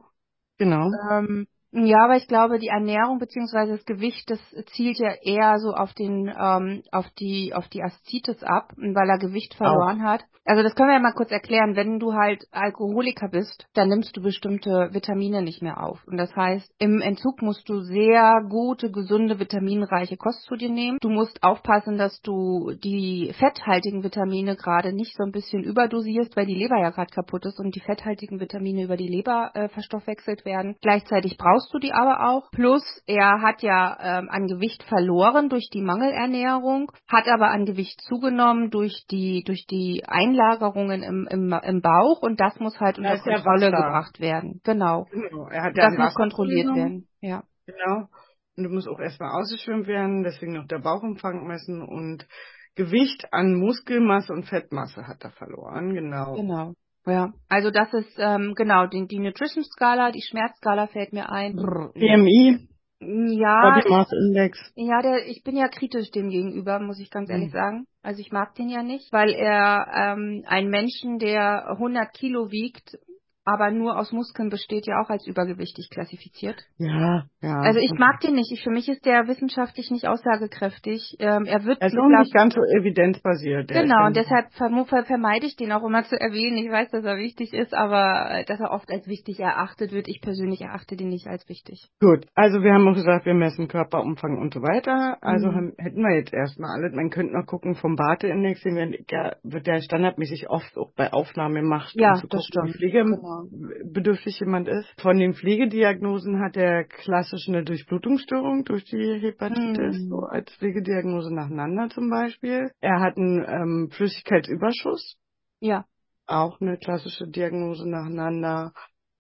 Genau. 0.58 0.90
Ähm, 1.10 1.46
ja, 1.72 2.04
aber 2.04 2.16
ich 2.16 2.28
glaube, 2.28 2.58
die 2.58 2.68
Ernährung 2.68 3.18
beziehungsweise 3.18 3.72
das 3.72 3.84
Gewicht, 3.86 4.30
das 4.30 4.40
zielt 4.74 4.98
ja 4.98 5.12
eher 5.22 5.58
so 5.58 5.72
auf 5.72 5.94
den, 5.94 6.28
ähm, 6.28 6.82
auf 6.92 7.08
die, 7.18 7.54
auf 7.54 7.66
die 7.68 7.82
Aszites 7.82 8.42
ab, 8.42 8.72
weil 8.76 9.08
er 9.08 9.18
Gewicht 9.18 9.54
verloren 9.54 10.02
hat. 10.02 10.22
Also 10.44 10.64
das 10.64 10.74
können 10.74 10.88
wir 10.88 10.94
ja 10.94 11.00
mal 11.00 11.12
kurz 11.12 11.30
erklären. 11.30 11.76
Wenn 11.76 12.00
du 12.00 12.14
halt 12.14 12.46
Alkoholiker 12.50 13.28
bist, 13.28 13.68
dann 13.74 13.88
nimmst 13.88 14.16
du 14.16 14.22
bestimmte 14.22 14.88
Vitamine 14.92 15.40
nicht 15.40 15.62
mehr 15.62 15.82
auf. 15.82 16.04
Und 16.06 16.16
das 16.16 16.34
heißt, 16.34 16.68
im 16.78 17.00
Entzug 17.00 17.42
musst 17.42 17.68
du 17.68 17.80
sehr 17.80 18.42
gute, 18.48 18.90
gesunde, 18.90 19.38
vitaminreiche 19.38 20.16
Kost 20.16 20.42
zu 20.42 20.56
dir 20.56 20.68
nehmen. 20.68 20.98
Du 21.00 21.10
musst 21.10 21.42
aufpassen, 21.44 21.96
dass 21.96 22.20
du 22.22 22.72
die 22.82 23.32
fetthaltigen 23.38 24.02
Vitamine 24.02 24.56
gerade 24.56 24.92
nicht 24.92 25.16
so 25.16 25.22
ein 25.22 25.30
bisschen 25.30 25.62
überdosierst, 25.62 26.36
weil 26.36 26.46
die 26.46 26.56
Leber 26.56 26.78
ja 26.80 26.90
gerade 26.90 27.12
kaputt 27.14 27.46
ist 27.46 27.60
und 27.60 27.76
die 27.76 27.80
fetthaltigen 27.80 28.40
Vitamine 28.40 28.82
über 28.82 28.96
die 28.96 29.08
Leber 29.08 29.52
äh, 29.54 29.68
verstoffwechselt 29.68 30.44
werden. 30.44 30.74
Gleichzeitig 30.82 31.38
brauchst 31.38 31.61
du 31.70 31.78
die 31.78 31.92
aber 31.92 32.28
auch. 32.28 32.50
Plus, 32.50 32.82
er 33.06 33.42
hat 33.42 33.62
ja 33.62 33.96
ähm, 34.00 34.28
an 34.30 34.46
Gewicht 34.46 34.82
verloren 34.84 35.48
durch 35.48 35.68
die 35.72 35.82
Mangelernährung, 35.82 36.90
hat 37.08 37.28
aber 37.28 37.50
an 37.50 37.64
Gewicht 37.64 38.00
zugenommen 38.02 38.70
durch 38.70 39.04
die, 39.10 39.42
durch 39.44 39.66
die 39.66 40.04
Einlagerungen 40.06 41.02
im, 41.02 41.28
im, 41.30 41.52
im 41.52 41.80
Bauch 41.80 42.22
und 42.22 42.40
das 42.40 42.58
muss 42.60 42.78
halt 42.80 42.98
unter 42.98 43.18
Kontrolle 43.18 43.70
gebracht 43.70 44.20
werden. 44.20 44.60
Genau. 44.64 45.06
Genau. 45.10 45.48
Ja 45.50 45.70
Das 45.70 45.90
muss 45.90 45.98
Wasser 45.98 46.14
kontrolliert 46.14 46.74
werden. 46.74 47.08
Ja. 47.20 47.42
Genau. 47.66 48.08
Und 48.56 48.64
du 48.64 48.70
musst 48.70 48.88
auch 48.88 49.00
erstmal 49.00 49.30
ausgeschwimmt 49.40 49.86
werden, 49.86 50.24
deswegen 50.24 50.52
noch 50.52 50.66
der 50.66 50.80
Bauchumfang 50.80 51.46
messen 51.46 51.82
und 51.82 52.26
Gewicht 52.74 53.32
an 53.32 53.54
Muskelmasse 53.54 54.32
und 54.32 54.44
Fettmasse 54.44 55.06
hat 55.06 55.22
er 55.24 55.32
verloren, 55.32 55.94
genau. 55.94 56.34
Genau. 56.34 56.74
Ja. 57.06 57.32
Also 57.48 57.70
das 57.70 57.92
ist 57.92 58.16
ähm, 58.18 58.54
genau 58.54 58.86
die, 58.86 59.06
die 59.06 59.18
Nutrition 59.18 59.64
Skala, 59.64 60.12
die 60.12 60.22
Schmerzskala 60.22 60.86
fällt 60.86 61.12
mir 61.12 61.30
ein. 61.30 61.56
BMI, 61.56 62.68
Ja, 63.00 63.70
Body 63.74 63.88
Mass 63.88 64.12
Index. 64.12 64.58
ja, 64.76 65.02
der, 65.02 65.26
ich 65.28 65.42
bin 65.42 65.56
ja 65.56 65.68
kritisch 65.68 66.10
dem 66.12 66.30
gegenüber, 66.30 66.78
muss 66.78 67.00
ich 67.00 67.10
ganz 67.10 67.28
ehrlich 67.30 67.46
Hm. 67.46 67.52
sagen. 67.52 67.86
Also 68.02 68.20
ich 68.20 68.30
mag 68.32 68.54
den 68.54 68.68
ja 68.68 68.82
nicht, 68.82 69.12
weil 69.12 69.30
er 69.30 69.86
ähm, 69.94 70.44
einen 70.46 70.70
Menschen, 70.70 71.18
der 71.18 71.68
100 71.70 72.12
Kilo 72.14 72.50
wiegt, 72.50 72.96
aber 73.44 73.70
nur 73.70 73.98
aus 73.98 74.12
Muskeln 74.12 74.48
besteht, 74.50 74.86
ja 74.86 75.00
auch 75.02 75.10
als 75.10 75.26
übergewichtig 75.26 75.88
klassifiziert. 75.90 76.56
Ja, 76.78 77.24
ja. 77.40 77.60
Also 77.60 77.80
ich 77.80 77.92
mag 77.98 78.20
den 78.20 78.34
nicht. 78.34 78.52
Ich, 78.52 78.62
für 78.62 78.70
mich 78.70 78.88
ist 78.88 79.04
der 79.04 79.26
wissenschaftlich 79.26 79.90
nicht 79.90 80.06
aussagekräftig. 80.06 81.16
Ähm, 81.18 81.44
er 81.46 81.64
wird 81.64 81.80
Er 81.80 81.88
ist 81.88 81.94
Lab- 81.94 82.20
nicht 82.20 82.34
ganz 82.34 82.54
so 82.54 82.60
evidenzbasiert. 82.62 83.70
der 83.70 83.82
Genau, 83.82 84.06
und 84.06 84.16
deshalb 84.16 84.52
vermeide 84.52 85.46
ich 85.46 85.56
den 85.56 85.72
auch 85.72 85.82
immer 85.84 86.04
zu 86.04 86.18
erwähnen. 86.20 86.56
Ich 86.56 86.70
weiß, 86.70 86.90
dass 86.90 87.04
er 87.04 87.16
wichtig 87.16 87.52
ist, 87.52 87.74
aber 87.74 88.30
äh, 88.30 88.44
dass 88.44 88.60
er 88.60 88.70
oft 88.70 88.90
als 88.90 89.06
wichtig 89.08 89.40
erachtet 89.40 89.92
wird. 89.92 90.08
Ich 90.08 90.20
persönlich 90.20 90.60
erachte 90.60 90.96
den 90.96 91.08
nicht 91.08 91.26
als 91.26 91.48
wichtig. 91.48 91.88
Gut, 92.00 92.26
also 92.34 92.62
wir 92.62 92.72
haben 92.72 92.86
auch 92.88 92.94
gesagt, 92.94 93.26
wir 93.26 93.34
messen 93.34 93.68
Körperumfang 93.68 94.38
und 94.38 94.54
so 94.54 94.60
weiter. 94.60 95.18
Also 95.20 95.48
Mhm. 95.48 95.54
haben, 95.54 95.72
hätten 95.78 96.00
wir 96.02 96.16
jetzt 96.16 96.32
erstmal 96.32 96.70
alles. 96.78 96.94
Man 96.94 97.10
könnte 97.10 97.32
noch 97.36 97.46
gucken 97.46 97.74
vom 97.74 97.96
Barte-Index, 97.96 98.62
den 98.62 98.76
wird, 98.76 99.10
ja, 99.10 99.32
wird 99.42 99.66
der 99.66 99.80
standardmäßig 99.80 100.48
oft 100.48 100.76
auch 100.78 100.92
bei 100.96 101.12
Aufnahme 101.12 101.60
gemacht, 101.60 101.92
Ja, 101.94 102.12
um 102.12 102.20
zu 102.20 102.26
das 102.28 102.46
gucken, 102.52 102.68
wie 102.68 102.72
stimmt. 102.72 102.92
Genau. 102.92 103.31
Pflegebedürftig 103.48 104.38
jemand 104.40 104.68
ist. 104.68 104.88
Von 105.00 105.18
den 105.18 105.34
Pflegediagnosen 105.34 106.40
hat 106.40 106.56
er 106.56 106.84
klassisch 106.84 107.48
eine 107.48 107.64
Durchblutungsstörung 107.64 108.64
durch 108.64 108.84
die 108.84 109.18
Hepatitis, 109.20 110.04
Mhm. 110.04 110.08
so 110.08 110.20
als 110.20 110.52
Pflegediagnose 110.56 111.34
nacheinander 111.34 111.88
zum 111.90 112.10
Beispiel. 112.10 112.70
Er 112.80 113.00
hat 113.00 113.16
einen 113.16 113.44
ähm, 113.46 113.90
Flüssigkeitsüberschuss, 113.92 115.16
Ja. 115.60 115.84
auch 116.26 116.60
eine 116.60 116.76
klassische 116.78 117.26
Diagnose 117.28 117.88
nacheinander. 117.88 118.72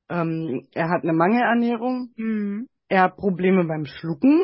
Ähm, 0.08 0.66
er 0.72 0.88
hat 0.88 1.02
eine 1.02 1.12
Mangelernährung, 1.12 2.10
Mhm. 2.16 2.68
er 2.88 3.02
hat 3.02 3.16
Probleme 3.16 3.64
beim 3.64 3.86
Schlucken. 3.86 4.40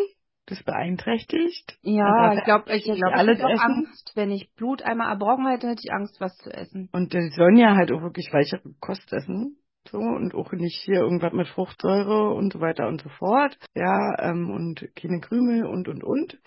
Das 0.48 0.62
beeinträchtigt. 0.62 1.78
Ja, 1.82 2.32
ich 2.32 2.44
glaube, 2.44 2.74
ich, 2.74 2.84
glaub, 2.84 2.96
ich 2.96 3.04
alles 3.04 3.38
hätte 3.38 3.46
auch 3.46 3.50
essen. 3.50 3.86
Angst. 3.86 4.12
Wenn 4.14 4.30
ich 4.30 4.50
Blut 4.56 4.82
einmal 4.82 5.10
erbrochen 5.10 5.46
hätte, 5.46 5.68
hätte 5.68 5.82
ich 5.84 5.92
Angst, 5.92 6.20
was 6.20 6.34
zu 6.38 6.50
essen. 6.50 6.88
Und 6.92 7.12
die 7.12 7.28
sollen 7.36 7.56
ja 7.56 7.76
halt 7.76 7.92
auch 7.92 8.00
wirklich 8.00 8.32
weichere 8.32 8.62
Kost 8.80 9.12
essen. 9.12 9.58
So, 9.90 9.98
und 9.98 10.34
auch 10.34 10.52
nicht 10.52 10.82
hier 10.84 11.00
irgendwas 11.00 11.32
mit 11.32 11.48
Fruchtsäure 11.48 12.30
und 12.34 12.52
so 12.52 12.60
weiter 12.60 12.88
und 12.88 13.02
so 13.02 13.08
fort. 13.10 13.58
Ja, 13.74 14.16
ähm, 14.20 14.50
und 14.50 14.86
keine 14.96 15.20
Krümel 15.20 15.66
und, 15.66 15.88
und, 15.88 16.02
und. 16.02 16.38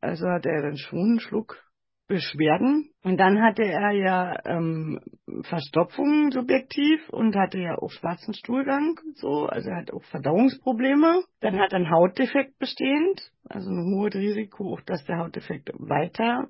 Also 0.00 0.26
hatte 0.28 0.50
er 0.50 0.62
dann 0.62 0.76
schon 0.76 0.98
einen 0.98 1.20
Schluck 1.20 1.65
Beschwerden. 2.08 2.90
Und 3.02 3.18
dann 3.18 3.42
hatte 3.42 3.62
er 3.62 3.90
ja 3.92 4.36
ähm, 4.44 5.00
Verstopfung 5.42 6.30
subjektiv 6.30 7.08
und 7.10 7.34
hatte 7.36 7.58
ja 7.58 7.76
auch 7.76 7.90
schwarzen 7.90 8.34
Stuhlgang, 8.34 9.00
so, 9.14 9.46
also 9.46 9.70
er 9.70 9.78
hat 9.78 9.92
auch 9.92 10.04
Verdauungsprobleme. 10.04 11.22
Dann 11.40 11.58
hat 11.58 11.72
er 11.72 11.78
einen 11.78 11.90
Hautdefekt 11.90 12.58
bestehend, 12.58 13.32
also 13.48 13.70
ein 13.70 13.94
hohes 13.94 14.14
Risiko, 14.14 14.74
auch 14.74 14.80
dass 14.82 15.04
der 15.04 15.18
Hautdefekt 15.18 15.70
weiter 15.74 16.48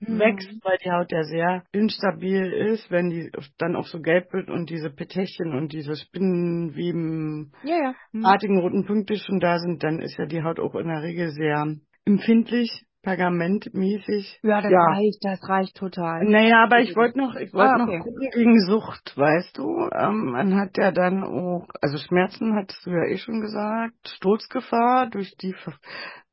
wächst, 0.00 0.64
weil 0.64 0.78
die 0.84 0.90
Haut 0.90 1.10
ja 1.10 1.22
sehr 1.24 1.64
instabil 1.72 2.52
ist, 2.52 2.90
wenn 2.90 3.10
die 3.10 3.30
dann 3.58 3.76
auch 3.76 3.86
so 3.86 4.00
gelb 4.00 4.32
wird 4.32 4.48
und 4.48 4.70
diese 4.70 4.90
Petechien 4.90 5.52
und 5.52 5.72
diese 5.72 5.96
Spinnenwebenartigen 5.96 7.52
Ja, 7.64 7.76
ja. 7.76 7.94
Mhm. 8.12 8.58
roten 8.58 8.86
Punkte 8.86 9.16
schon 9.16 9.40
da 9.40 9.58
sind, 9.58 9.82
dann 9.82 10.00
ist 10.00 10.16
ja 10.18 10.26
die 10.26 10.42
Haut 10.42 10.60
auch 10.60 10.74
in 10.74 10.88
der 10.88 11.02
Regel 11.02 11.30
sehr 11.30 11.76
empfindlich, 12.04 12.84
pergamentmäßig. 13.02 14.40
Ja, 14.42 14.60
das 14.60 14.70
Ja. 14.70 14.84
reicht, 14.92 15.24
das 15.24 15.40
reicht 15.48 15.76
total. 15.76 16.24
Naja, 16.24 16.62
aber 16.64 16.80
ich 16.80 16.94
wollte 16.96 17.18
noch, 17.18 17.34
ich 17.34 17.52
wollte 17.52 17.74
Ah, 17.74 17.82
okay. 17.84 17.98
noch 17.98 18.04
gucken 18.04 18.30
gegen 18.32 18.60
Sucht, 18.60 19.16
weißt 19.16 19.58
du. 19.58 19.88
Ähm, 19.92 20.32
man 20.32 20.56
hat 20.56 20.76
ja 20.76 20.92
dann 20.92 21.24
auch, 21.24 21.66
also 21.80 21.98
Schmerzen 21.98 22.54
hattest 22.54 22.84
du 22.86 22.90
ja 22.90 23.04
eh 23.04 23.16
schon 23.16 23.40
gesagt, 23.40 23.94
Sturzgefahr 24.16 25.08
durch 25.10 25.34
die 25.40 25.54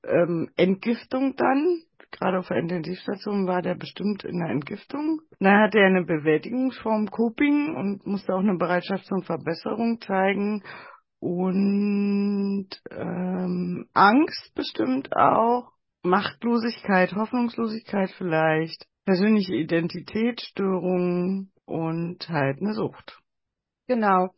ähm, 0.08 0.50
Entgiftung 0.56 1.36
dann. 1.38 1.80
Gerade 2.12 2.40
auf 2.40 2.48
der 2.48 2.58
Intensivstation 2.58 3.48
war 3.48 3.62
der 3.62 3.76
bestimmt 3.76 4.24
in 4.24 4.40
der 4.40 4.50
Entgiftung. 4.50 5.20
Dann 5.40 5.60
hatte 5.62 5.80
er 5.80 5.88
eine 5.88 6.06
Bewältigungsform 6.06 7.08
Coping 7.12 7.76
und 7.76 8.06
musste 8.08 8.34
auch 8.34 8.40
eine 8.40 8.58
Bereitschaft 8.58 9.06
zur 9.06 9.22
Verbesserung 9.24 10.00
zeigen. 10.02 10.64
Und 11.20 12.70
ähm, 12.92 13.88
Angst 13.94 14.54
bestimmt 14.56 15.10
auch. 15.16 15.72
Machtlosigkeit, 16.04 17.14
Hoffnungslosigkeit 17.14 18.12
vielleicht, 18.18 18.86
persönliche 19.06 19.56
Identitätsstörungen 19.56 21.52
und 21.66 22.30
halt 22.30 22.62
eine 22.62 22.74
Sucht. 22.74 23.20
Genau. 23.88 24.30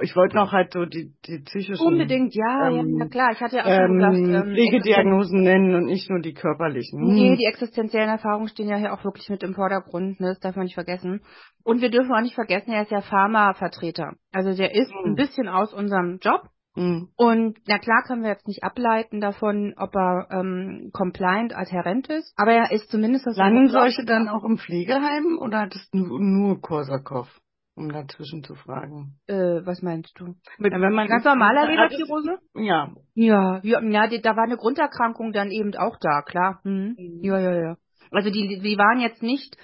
Ich 0.00 0.14
wollte 0.14 0.36
noch 0.36 0.52
halt 0.52 0.72
so 0.72 0.84
die, 0.84 1.12
die 1.26 1.40
psychischen 1.40 1.84
Unbedingt, 1.84 2.34
ja, 2.34 2.70
ja, 2.70 2.80
ähm, 2.80 2.98
ja, 2.98 3.06
klar. 3.08 3.30
Ich 3.32 3.40
hatte 3.40 3.56
ja 3.56 3.64
auch 3.64 3.74
schon 3.74 3.98
gesagt, 3.98 4.16
ähm, 4.16 4.34
ähm, 4.34 4.54
Pflegediagnosen 4.54 5.42
nennen 5.42 5.74
und 5.74 5.86
nicht 5.86 6.08
nur 6.08 6.20
die 6.20 6.34
körperlichen. 6.34 7.00
Nee, 7.02 7.36
die 7.36 7.46
existenziellen 7.46 8.10
Erfahrungen 8.10 8.48
stehen 8.48 8.68
ja 8.68 8.76
hier 8.76 8.92
auch 8.92 9.02
wirklich 9.04 9.28
mit 9.28 9.42
im 9.42 9.54
Vordergrund, 9.54 10.20
ne? 10.20 10.28
das 10.28 10.40
darf 10.40 10.54
man 10.56 10.64
nicht 10.66 10.74
vergessen. 10.74 11.22
Und 11.64 11.80
wir 11.80 11.90
dürfen 11.90 12.12
auch 12.12 12.20
nicht 12.20 12.34
vergessen, 12.34 12.70
er 12.70 12.82
ist 12.82 12.92
ja 12.92 13.00
Pharmavertreter. 13.00 14.12
Also 14.32 14.54
der 14.56 14.74
ist 14.74 14.90
Mhm. 14.90 15.12
ein 15.12 15.14
bisschen 15.16 15.48
aus 15.48 15.72
unserem 15.72 16.18
Job. 16.18 16.42
Hm. 16.74 17.08
Und 17.16 17.58
na 17.66 17.78
klar 17.78 18.04
können 18.06 18.22
wir 18.22 18.30
jetzt 18.30 18.46
nicht 18.46 18.62
ableiten 18.62 19.20
davon, 19.20 19.74
ob 19.76 19.94
er 19.96 20.28
ähm, 20.30 20.90
compliant, 20.92 21.54
adherent 21.56 22.08
ist, 22.08 22.32
aber 22.36 22.52
er 22.52 22.70
ist 22.70 22.90
zumindest 22.90 23.26
Landen 23.36 23.68
solche 23.68 24.04
dann 24.04 24.28
auch 24.28 24.44
im 24.44 24.58
Pflegeheim 24.58 25.38
oder 25.40 25.62
hattest 25.62 25.92
du 25.92 26.18
nur 26.18 26.60
Korsakow, 26.60 27.28
um 27.74 27.90
dazwischen 27.90 28.44
zu 28.44 28.54
fragen? 28.54 29.18
Äh, 29.26 29.66
was 29.66 29.82
meinst 29.82 30.12
du? 30.18 30.34
Mit 30.58 30.72
Ja, 30.72 30.80
wenn 30.80 30.92
man 30.92 31.08
ganz 31.08 31.24
normaler 31.24 31.66
Leberzirrhose? 31.66 32.38
Ja. 32.54 32.92
Ja, 33.14 33.60
ja, 33.64 33.80
ja 33.82 34.18
da 34.18 34.36
war 34.36 34.44
eine 34.44 34.56
Grunderkrankung 34.56 35.32
dann 35.32 35.50
eben 35.50 35.74
auch 35.76 35.96
da, 36.00 36.22
klar. 36.22 36.60
Mhm. 36.64 36.96
Ja, 37.22 37.40
ja, 37.40 37.54
ja. 37.54 37.76
Also 38.10 38.30
die, 38.30 38.60
die 38.60 38.78
waren 38.78 39.00
jetzt 39.00 39.22
nicht 39.22 39.56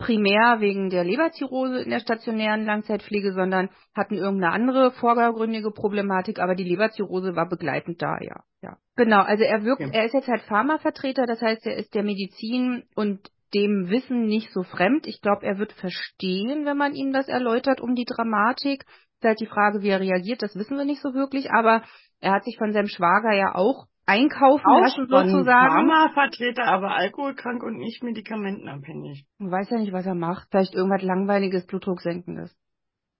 primär 0.00 0.56
wegen 0.60 0.88
der 0.88 1.04
Leberzirrhose 1.04 1.82
in 1.82 1.90
der 1.90 2.00
stationären 2.00 2.64
Langzeitpflege, 2.64 3.32
sondern 3.34 3.68
hatten 3.94 4.14
irgendeine 4.14 4.52
andere 4.54 4.90
vordergründige 4.92 5.70
Problematik, 5.70 6.40
aber 6.40 6.54
die 6.54 6.64
Leberzirrhose 6.64 7.36
war 7.36 7.48
begleitend 7.48 8.00
da, 8.00 8.16
ja. 8.20 8.42
ja. 8.62 8.78
Genau, 8.96 9.20
also 9.22 9.44
er 9.44 9.62
wirkt, 9.62 9.82
Okay. 9.82 9.90
er 9.92 10.06
ist 10.06 10.14
jetzt 10.14 10.28
halt 10.28 10.42
Pharmavertreter, 10.42 11.26
das 11.26 11.42
heißt, 11.42 11.66
er 11.66 11.76
ist 11.76 11.94
der 11.94 12.02
Medizin 12.02 12.84
und 12.96 13.20
dem 13.52 13.90
Wissen 13.90 14.26
nicht 14.26 14.50
so 14.52 14.62
fremd. 14.62 15.06
Ich 15.06 15.20
glaube, 15.20 15.44
er 15.44 15.58
wird 15.58 15.72
verstehen, 15.72 16.64
wenn 16.64 16.76
man 16.76 16.94
ihm 16.94 17.12
das 17.12 17.28
erläutert 17.28 17.80
um 17.80 17.94
die 17.94 18.04
Dramatik. 18.06 18.84
Ist 19.16 19.24
halt 19.24 19.40
die 19.40 19.46
Frage, 19.46 19.82
wie 19.82 19.88
er 19.88 20.00
reagiert, 20.00 20.42
das 20.42 20.56
wissen 20.56 20.78
wir 20.78 20.84
nicht 20.84 21.02
so 21.02 21.12
wirklich, 21.12 21.50
aber 21.50 21.82
er 22.20 22.32
hat 22.32 22.44
sich 22.44 22.56
von 22.56 22.72
seinem 22.72 22.86
Schwager 22.86 23.34
ja 23.34 23.54
auch 23.54 23.86
einkaufen 24.10 24.64
lassen 24.82 25.06
sozusagen. 25.08 25.88
Pharmavertreter, 25.88 26.64
aber 26.64 26.94
alkoholkrank 26.96 27.62
und 27.62 27.78
nicht 27.78 28.02
medikamentenabhängig. 28.02 29.24
Man 29.38 29.50
weiß 29.50 29.70
ja 29.70 29.78
nicht, 29.78 29.92
was 29.92 30.06
er 30.06 30.14
macht. 30.14 30.48
Vielleicht 30.50 30.74
irgendwas 30.74 31.02
langweiliges, 31.02 31.66
Blutdrucksenkendes. 31.66 32.54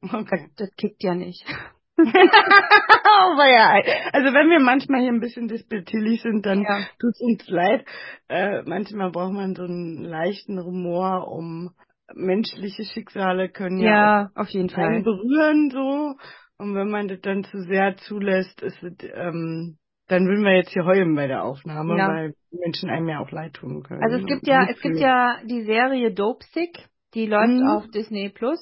Okay. 0.03 0.49
Das 0.57 0.71
kickt 0.77 1.03
ja 1.03 1.15
nicht. 1.15 1.45
Aber 2.01 3.47
ja, 3.51 3.75
also 4.13 4.33
wenn 4.33 4.49
wir 4.49 4.61
manchmal 4.61 5.01
hier 5.03 5.11
ein 5.13 5.21
bisschen 5.21 5.49
despektierlich 5.49 6.23
sind, 6.23 6.47
dann 6.47 6.63
Ja. 6.63 6.79
tut's 6.99 7.21
uns 7.21 7.47
leid. 7.49 7.85
Äh, 8.29 8.63
manchmal 8.63 9.11
braucht 9.11 9.35
man 9.35 9.55
so 9.55 9.65
einen 9.65 10.05
leichten 10.05 10.59
Humor, 10.65 11.29
um 11.29 11.71
menschliche 12.15 12.85
Schicksale 12.85 13.51
können 13.51 13.79
ja, 13.79 13.89
Ja, 13.89 14.31
auf 14.35 14.49
jeden 14.49 14.71
auch 14.71 14.75
Fall. 14.75 15.03
berühren 15.03 15.71
so. 15.71 16.15
Und 16.59 16.75
wenn 16.75 16.91
man 16.91 17.09
das 17.09 17.21
dann 17.21 17.45
zu 17.45 17.61
sehr 17.63 17.97
zulässt, 17.97 18.63
ist 18.63 18.83
es, 18.83 18.93
ähm, 19.15 19.77
dann 20.11 20.27
würden 20.27 20.45
wir 20.45 20.57
jetzt 20.57 20.71
hier 20.73 20.85
heulen 20.85 21.15
bei 21.15 21.27
der 21.29 21.45
Aufnahme, 21.45 21.97
Ja. 21.97 22.09
weil 22.09 22.35
Menschen 22.51 22.91
einem 22.91 23.09
ja 23.09 23.21
auch 23.21 23.31
leid 23.31 23.55
tun 23.55 23.83
können. 23.83 24.03
Also 24.03 24.17
es 24.17 24.27
gibt 24.27 24.47
ja, 24.47 24.67
es 24.69 24.81
gibt 24.81 24.99
ja 24.99 25.39
die 25.45 25.63
Serie 25.63 26.13
Dope 26.13 26.45
Sick, 26.53 26.89
die 27.15 27.27
läuft 27.27 27.49
Mhm. 27.61 27.69
auf 27.69 27.87
Disney 27.89 28.29
Plus. 28.29 28.59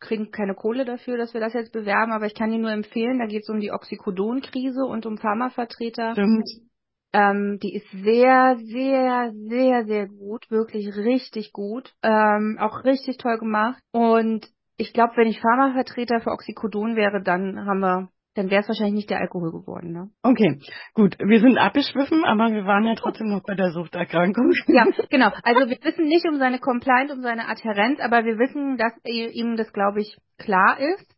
Kriegen 0.00 0.30
keine 0.30 0.54
Kohle 0.54 0.84
dafür, 0.84 1.18
dass 1.18 1.34
wir 1.34 1.40
das 1.40 1.52
jetzt 1.52 1.72
bewerben, 1.72 2.12
aber 2.12 2.26
ich 2.26 2.34
kann 2.34 2.50
die 2.50 2.58
nur 2.58 2.70
empfehlen. 2.72 3.18
Da 3.18 3.26
geht 3.26 3.42
es 3.42 3.48
um 3.50 3.60
die 3.60 3.70
Oxycodon-Krise 3.70 4.84
und 4.84 5.04
um 5.06 5.18
Pharmavertreter. 5.18 6.12
Stimmt. 6.12 6.48
Ähm, 7.12 7.58
die 7.62 7.74
ist 7.74 7.90
sehr, 7.90 8.56
sehr, 8.62 9.32
sehr, 9.48 9.84
sehr 9.84 10.06
gut, 10.06 10.48
wirklich 10.50 10.94
richtig 10.96 11.52
gut, 11.52 11.92
ähm, 12.02 12.56
auch 12.60 12.84
richtig 12.84 13.18
toll 13.18 13.36
gemacht. 13.38 13.82
Und 13.92 14.46
ich 14.76 14.92
glaube, 14.92 15.12
wenn 15.16 15.26
ich 15.26 15.40
Pharmavertreter 15.40 16.20
für 16.20 16.30
Oxycodon 16.30 16.96
wäre, 16.96 17.22
dann 17.22 17.66
haben 17.66 17.80
wir, 17.80 18.08
dann 18.34 18.50
wäre 18.50 18.62
es 18.62 18.68
wahrscheinlich 18.68 18.94
nicht 18.94 19.10
der 19.10 19.18
Alkohol 19.20 19.50
geworden. 19.50 19.92
Ne? 19.92 20.10
Okay, 20.22 20.60
gut. 20.94 21.16
Wir 21.18 21.40
sind 21.40 21.58
abgeschwiffen, 21.58 22.24
aber 22.24 22.52
wir 22.52 22.64
waren 22.64 22.84
ja 22.84 22.94
trotzdem 22.94 23.28
noch 23.28 23.42
bei 23.42 23.54
der 23.54 23.72
Suchterkrankung. 23.72 24.52
Ja, 24.68 24.86
genau. 25.10 25.30
Also 25.42 25.68
wir 25.68 25.78
wissen 25.82 26.06
nicht 26.06 26.26
um 26.28 26.38
seine 26.38 26.58
Compliance, 26.60 27.12
um 27.12 27.22
seine 27.22 27.48
Adherenz, 27.48 27.98
aber 28.00 28.24
wir 28.24 28.38
wissen, 28.38 28.76
dass 28.76 28.92
ihm 29.04 29.56
das, 29.56 29.72
glaube 29.72 30.00
ich, 30.00 30.16
klar 30.38 30.78
ist. 30.78 31.16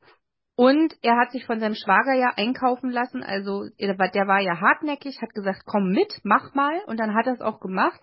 Und 0.57 0.95
er 1.03 1.17
hat 1.17 1.31
sich 1.33 1.45
von 1.47 1.61
seinem 1.61 1.75
Schwager 1.75 2.15
ja 2.15 2.33
einkaufen 2.37 2.91
lassen. 2.91 3.23
Also 3.23 3.65
der 3.79 3.99
war- 3.99 4.41
ja 4.41 4.61
hartnäckig, 4.61 5.21
hat 5.21 5.35
gesagt, 5.35 5.63
komm 5.65 5.91
mit, 5.91 6.21
mach 6.25 6.55
mal. 6.55 6.81
Und 6.87 7.01
dann 7.01 7.15
hat 7.15 7.27
er 7.27 7.35
es 7.35 7.41
auch 7.41 7.61
gemacht. 7.61 8.01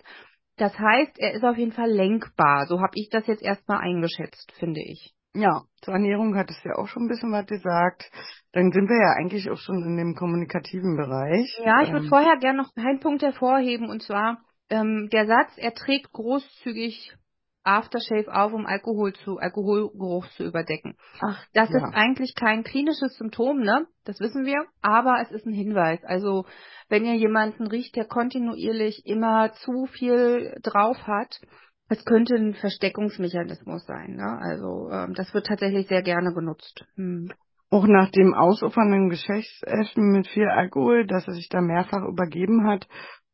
Das 0.58 0.78
heißt, 0.78 1.18
er 1.20 1.34
ist 1.34 1.44
auf 1.44 1.58
jeden 1.58 1.72
Fall 1.72 1.90
lenkbar. 1.90 2.66
So 2.68 2.80
habe 2.80 2.92
ich 2.96 3.10
das 3.12 3.26
jetzt 3.28 3.42
erstmal 3.44 3.80
eingeschätzt, 3.80 4.52
finde 4.60 4.82
ich. 4.82 5.14
Ja, 5.34 5.62
zur 5.82 5.94
Ernährung 5.94 6.36
hat 6.36 6.50
es 6.50 6.62
ja 6.64 6.76
auch 6.76 6.88
schon 6.88 7.04
ein 7.04 7.08
bisschen 7.08 7.32
was 7.32 7.46
gesagt. 7.46 8.10
Dann 8.52 8.72
sind 8.72 8.90
wir 8.90 8.98
ja 8.98 9.14
eigentlich 9.18 9.50
auch 9.50 9.58
schon 9.58 9.84
in 9.84 9.96
dem 9.96 10.16
kommunikativen 10.16 10.98
Bereich. 10.98 11.48
Ja, 11.64 11.82
ich 11.84 11.92
würde 11.92 12.06
ähm, 12.06 12.10
vorher 12.10 12.38
gerne 12.38 12.58
noch 12.58 12.72
einen 12.76 13.00
Punkt 13.00 13.22
hervorheben 13.22 13.90
und 13.90 14.02
zwar 14.02 14.40
ähm, 14.70 15.10
der 15.12 15.28
Satz, 15.28 15.52
er 15.58 15.74
trägt 15.74 16.12
großzügig 16.14 17.14
Aftershave 17.64 18.34
auf, 18.34 18.54
um 18.54 18.66
Alkohol 18.66 19.14
zu, 19.14 19.38
Alkoholgeruch 19.38 20.28
zu 20.30 20.46
überdecken. 20.46 20.96
Ach, 21.22 21.46
das 21.54 21.70
ja. 21.70 21.78
ist 21.78 21.94
eigentlich 21.94 22.34
kein 22.36 22.64
klinisches 22.64 23.18
Symptom, 23.18 23.60
ne? 23.60 23.86
Das 24.06 24.20
wissen 24.20 24.46
wir, 24.46 24.66
aber 24.82 25.22
es 25.22 25.32
ist 25.32 25.46
ein 25.46 25.54
Hinweis. 25.54 26.00
Also, 26.04 26.46
wenn 26.88 27.06
ihr 27.06 27.16
jemanden 27.16 27.68
riecht, 27.68 27.96
der 27.96 28.06
kontinuierlich 28.06 29.06
immer 29.06 29.52
zu 29.54 29.86
viel 29.88 30.58
drauf 30.64 30.98
hat, 31.06 31.42
es 31.90 32.06
könnte 32.06 32.36
ein 32.36 32.54
Versteckungsmechanismus 32.54 33.86
sein, 33.86 34.16
ne? 34.16 34.40
Also, 34.42 34.90
ähm, 34.92 35.14
das 35.16 35.34
wird 35.34 35.48
tatsächlich 35.48 35.88
sehr 35.88 36.04
gerne 36.04 36.34
genutzt. 36.34 36.86
Hm. 36.96 37.32
Auch 37.72 37.86
nach 37.86 38.10
dem 38.12 38.34
ausufernden 38.34 39.10
Geschäftsessen 39.10 40.12
mit 40.12 40.28
viel 40.28 40.48
Alkohol, 40.48 41.06
dass 41.06 41.28
er 41.28 41.34
sich 41.34 41.50
da 41.50 41.62
mehrfach 41.62 42.04
übergeben 42.08 42.68
hat 42.68 42.88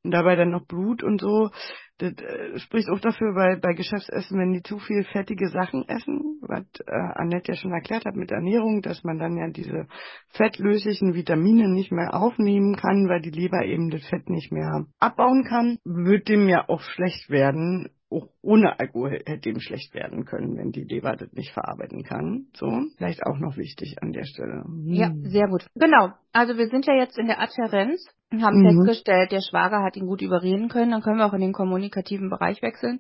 und 0.04 0.12
dabei 0.12 0.36
dann 0.36 0.52
noch 0.52 0.66
Blut 0.68 1.04
und 1.04 1.22
so, 1.22 1.50
das 1.98 2.12
äh, 2.12 2.60
spricht 2.60 2.90
auch 2.90 3.00
dafür, 3.00 3.36
weil 3.36 3.58
bei 3.60 3.74
Geschäftsessen, 3.74 4.38
wenn 4.38 4.52
die 4.52 4.62
zu 4.62 4.80
viel 4.80 5.06
fettige 5.06 5.48
Sachen 5.48 5.88
essen, 5.88 6.40
was 6.42 6.66
äh, 6.86 6.92
Annette 6.92 7.54
ja 7.54 7.58
schon 7.58 7.72
erklärt 7.72 8.06
hat 8.06 8.16
mit 8.16 8.32
Ernährung, 8.32 8.82
dass 8.82 9.04
man 9.04 9.18
dann 9.18 9.38
ja 9.38 9.48
diese 9.50 9.88
fettlöslichen 10.34 11.14
Vitamine 11.14 11.70
nicht 11.70 11.94
mehr 11.94 12.14
aufnehmen 12.14 12.76
kann, 12.76 13.08
weil 13.08 13.22
die 13.22 13.32
Leber 13.32 13.64
eben 13.64 13.90
das 13.90 14.06
Fett 14.08 14.30
nicht 14.30 14.52
mehr 14.52 14.86
abbauen 15.00 15.46
kann, 15.46 15.78
wird 15.86 16.28
dem 16.28 16.50
ja 16.50 16.68
auch 16.68 16.82
schlecht 16.82 17.30
werden, 17.30 17.90
auch 18.10 18.28
ohne 18.42 18.80
Alkohol 18.80 19.22
hätte 19.26 19.50
ihm 19.50 19.60
schlecht 19.60 19.94
werden 19.94 20.26
können, 20.26 20.58
wenn 20.58 20.72
die 20.72 20.84
Leber 20.84 21.16
das 21.16 21.32
nicht 21.34 21.52
verarbeiten 21.52 22.04
kann. 22.04 22.48
So, 22.54 22.68
vielleicht 22.98 23.24
auch 23.26 23.38
noch 23.40 23.58
wichtig 23.58 23.96
an 24.02 24.12
der 24.12 24.26
Stelle. 24.26 24.64
Hm. 24.64 24.94
Ja, 24.94 25.12
sehr 25.24 25.48
gut. 25.48 25.66
Genau. 25.76 26.12
Also 26.32 26.58
wir 26.58 26.68
sind 26.68 26.86
ja 26.86 26.94
jetzt 26.96 27.18
in 27.18 27.28
der 27.28 27.42
Adherenz 27.42 28.06
und 28.32 28.44
haben 28.44 28.60
mhm. 28.60 28.86
festgestellt, 28.86 29.32
der 29.32 29.42
Schwager 29.42 29.84
hat 29.84 29.96
ihn 29.98 30.08
gut 30.08 30.22
überreden 30.22 30.70
können. 30.70 30.92
Dann 30.92 31.02
können 31.02 31.18
wir 31.18 31.26
auch 31.26 31.34
in 31.34 31.42
den 31.42 31.54
kommunikativen 31.54 32.30
Bereich 32.30 32.62
wechseln. 32.62 33.00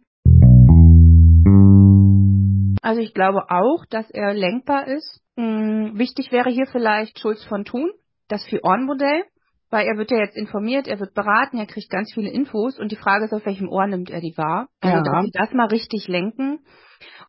Also 2.81 3.01
ich 3.01 3.13
glaube 3.13 3.49
auch, 3.49 3.85
dass 3.89 4.09
er 4.11 4.33
lenkbar 4.33 4.87
ist. 4.87 5.21
Hm, 5.37 5.97
wichtig 5.97 6.31
wäre 6.31 6.49
hier 6.49 6.67
vielleicht 6.67 7.19
Schulz 7.19 7.43
von 7.45 7.65
Thun, 7.65 7.91
das 8.27 8.45
Vier-Ohren-Modell 8.45 9.23
weil 9.69 9.87
er 9.87 9.97
wird 9.97 10.11
ja 10.11 10.17
jetzt 10.17 10.37
informiert, 10.37 10.87
er 10.87 10.99
wird 10.99 11.13
beraten, 11.13 11.57
er 11.57 11.65
kriegt 11.65 11.89
ganz 11.89 12.13
viele 12.13 12.29
Infos 12.29 12.79
und 12.79 12.91
die 12.91 12.97
Frage 12.97 13.25
ist, 13.25 13.33
auf 13.33 13.45
welchem 13.45 13.69
Ohr 13.69 13.87
nimmt 13.87 14.09
er 14.09 14.21
die 14.21 14.35
wahr? 14.37 14.67
Also, 14.81 14.97
ja. 14.97 15.03
dass 15.03 15.25
sie 15.25 15.31
das 15.33 15.51
mal 15.53 15.67
richtig 15.67 16.07
lenken 16.07 16.59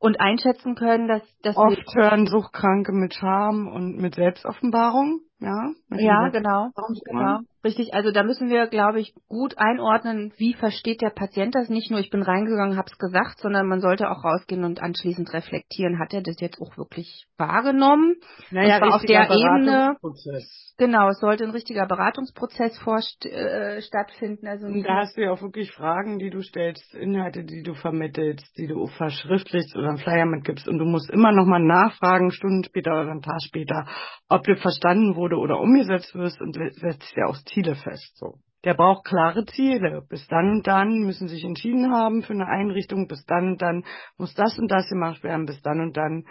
und 0.00 0.20
einschätzen 0.20 0.74
können, 0.74 1.08
dass, 1.08 1.22
dass 1.42 1.56
oft 1.56 1.94
hören 1.94 2.26
Suchtkranke 2.26 2.92
mit 2.92 3.14
Scham 3.14 3.68
und 3.68 3.96
mit 3.96 4.14
Selbstoffenbarung, 4.14 5.20
ja? 5.38 5.70
Ja, 5.90 6.28
genau, 6.28 6.70
genau. 7.04 7.40
Richtig, 7.66 7.94
also 7.94 8.12
da 8.12 8.22
müssen 8.22 8.48
wir, 8.48 8.68
glaube 8.68 9.00
ich, 9.00 9.12
gut 9.28 9.58
einordnen, 9.58 10.32
wie 10.36 10.54
versteht 10.54 11.02
der 11.02 11.10
Patient 11.10 11.52
das. 11.52 11.68
Nicht 11.68 11.90
nur, 11.90 11.98
ich 11.98 12.10
bin 12.10 12.22
reingegangen, 12.22 12.76
hab's 12.76 12.96
gesagt, 12.96 13.40
sondern 13.40 13.66
man 13.66 13.80
sollte 13.80 14.08
auch 14.08 14.22
rausgehen 14.24 14.62
und 14.62 14.80
anschließend 14.80 15.32
reflektieren, 15.32 15.98
hat 15.98 16.14
er 16.14 16.22
das 16.22 16.40
jetzt 16.40 16.60
auch 16.60 16.78
wirklich 16.78 17.26
wahrgenommen? 17.38 18.14
Naja, 18.52 18.80
auf 18.82 19.02
der 19.02 19.28
Ebene. 19.30 19.96
Genau, 20.78 21.08
es 21.08 21.18
sollte 21.18 21.44
ein 21.44 21.50
richtiger 21.50 21.86
Beratungsprozess 21.86 22.78
vor, 22.78 23.00
äh, 23.24 23.80
stattfinden. 23.80 24.46
Also 24.46 24.66
und 24.66 24.82
da 24.84 24.98
hast 24.98 25.16
du 25.16 25.22
ja 25.22 25.32
auch 25.32 25.42
wirklich 25.42 25.72
Fragen, 25.72 26.18
die 26.18 26.30
du 26.30 26.42
stellst, 26.42 26.94
Inhalte, 26.94 27.44
die 27.44 27.62
du 27.62 27.74
vermittelst, 27.74 28.56
die 28.58 28.68
du 28.68 28.86
verschriftlichst 28.86 29.74
oder 29.74 29.88
einen 29.88 29.98
Flyer 29.98 30.26
mitgibst 30.26 30.68
und 30.68 30.78
du 30.78 30.84
musst 30.84 31.10
immer 31.10 31.32
nochmal 31.32 31.62
nachfragen, 31.62 32.30
Stunden 32.30 32.62
später 32.62 32.92
oder 32.92 33.10
einen 33.10 33.22
Tag 33.22 33.40
später, 33.42 33.86
ob 34.28 34.44
dir 34.44 34.56
verstanden 34.56 35.16
wurde 35.16 35.25
oder 35.34 35.60
umgesetzt 35.60 36.14
wirst 36.14 36.40
und 36.40 36.54
setzt 36.54 37.12
ja 37.16 37.26
auch 37.26 37.36
Ziele 37.52 37.74
fest. 37.74 38.16
So. 38.16 38.34
Der 38.64 38.74
braucht 38.74 39.04
klare 39.04 39.44
Ziele. 39.44 40.02
Bis 40.08 40.26
dann 40.28 40.50
und 40.50 40.66
dann 40.66 41.00
müssen 41.00 41.28
sich 41.28 41.44
entschieden 41.44 41.92
haben 41.92 42.22
für 42.22 42.32
eine 42.32 42.46
Einrichtung. 42.46 43.08
Bis 43.08 43.24
dann 43.26 43.48
und 43.48 43.62
dann 43.62 43.84
muss 44.16 44.34
das 44.34 44.58
und 44.58 44.68
das 44.70 44.88
gemacht 44.88 45.22
werden. 45.22 45.46
Bis 45.46 45.60
dann 45.62 45.80
und 45.80 45.96
dann 45.96 46.24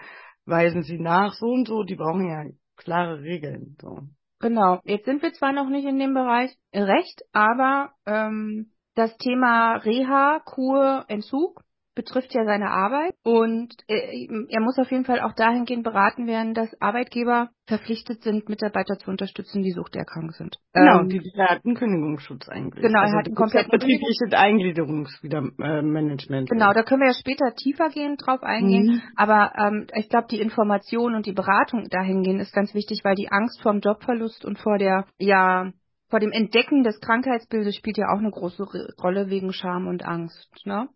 weisen 0.45 0.83
sie 0.83 0.99
nach. 0.99 1.33
So 1.33 1.47
und 1.47 1.67
so. 1.67 1.83
Die 1.83 1.95
brauchen 1.95 2.29
ja 2.29 2.43
klare 2.77 3.21
Regeln. 3.21 3.77
So. 3.81 3.99
Genau. 4.39 4.79
Jetzt 4.83 5.05
sind 5.05 5.21
wir 5.21 5.33
zwar 5.33 5.53
noch 5.53 5.69
nicht 5.69 5.85
in 5.85 5.99
dem 5.99 6.13
Bereich 6.13 6.51
Recht, 6.73 7.21
aber 7.31 7.91
ähm, 8.05 8.71
das 8.95 9.15
Thema 9.17 9.75
Reha, 9.77 10.39
Kur, 10.45 11.05
Entzug 11.07 11.61
betrifft 11.95 12.33
ja 12.33 12.45
seine 12.45 12.69
Arbeit 12.69 13.15
und 13.23 13.73
äh, 13.87 14.27
er 14.49 14.61
muss 14.61 14.77
auf 14.77 14.91
jeden 14.91 15.05
Fall 15.05 15.21
auch 15.21 15.33
dahingehend 15.33 15.83
beraten 15.83 16.27
werden, 16.27 16.53
dass 16.53 16.69
Arbeitgeber 16.81 17.49
verpflichtet 17.65 18.21
sind, 18.21 18.49
Mitarbeiter 18.49 18.97
zu 18.97 19.09
unterstützen, 19.09 19.63
die 19.63 19.71
suchterkrankt 19.71 20.35
sind. 20.35 20.57
Genau, 20.73 20.99
ähm, 20.99 21.07
die, 21.09 21.19
die 21.19 21.31
hatten 21.37 21.73
Kündigungsschutz 21.73 22.49
eigentlich. 22.49 22.83
Genau, 22.83 22.99
also 22.99 23.15
er 23.15 23.19
hat 23.19 23.27
ein 23.27 23.35
komplett 23.35 23.71
betriebliches 23.71 24.33
Eingliederungsmanagement. 24.33 26.49
Genau, 26.49 26.73
da 26.73 26.83
können 26.83 26.99
wir 27.01 27.07
ja 27.07 27.13
später 27.13 27.55
tiefer 27.55 27.87
gehen 27.89 28.17
drauf 28.17 28.43
eingehen, 28.43 28.87
mhm. 28.87 29.01
aber 29.15 29.53
ähm, 29.57 29.87
ich 29.95 30.09
glaube, 30.09 30.27
die 30.29 30.41
Information 30.41 31.15
und 31.15 31.25
die 31.25 31.33
Beratung 31.33 31.87
dahingehend 31.89 32.41
ist 32.41 32.53
ganz 32.53 32.75
wichtig, 32.75 32.99
weil 33.03 33.15
die 33.15 33.31
Angst 33.31 33.61
vor 33.61 33.71
dem 33.71 33.79
Jobverlust 33.79 34.45
und 34.45 34.59
vor 34.59 34.77
der 34.77 35.05
ja 35.17 35.71
vor 36.09 36.19
dem 36.19 36.31
Entdecken 36.31 36.83
des 36.83 36.99
Krankheitsbildes 36.99 37.75
spielt 37.75 37.97
ja 37.97 38.13
auch 38.13 38.19
eine 38.19 38.29
große 38.29 38.63
Rolle 39.01 39.29
wegen 39.29 39.51
Scham 39.51 39.87
und 39.87 40.05
Angst. 40.05 40.51
Ne? 40.65 40.87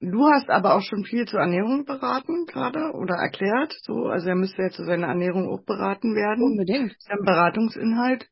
Du 0.00 0.26
hast 0.32 0.48
aber 0.48 0.74
auch 0.74 0.80
schon 0.80 1.04
viel 1.04 1.26
zur 1.26 1.40
Ernährung 1.40 1.84
beraten 1.84 2.46
gerade 2.46 2.92
oder 2.94 3.16
erklärt. 3.16 3.74
So, 3.82 4.06
also 4.06 4.28
er 4.28 4.34
müsste 4.34 4.62
ja 4.62 4.70
zu 4.70 4.84
seiner 4.84 5.08
Ernährung 5.08 5.48
auch 5.48 5.62
beraten 5.64 6.14
werden. 6.14 6.42
Unbedingt. 6.42 6.96
Ein 7.08 7.24
Beratungsinhalt 7.24 8.26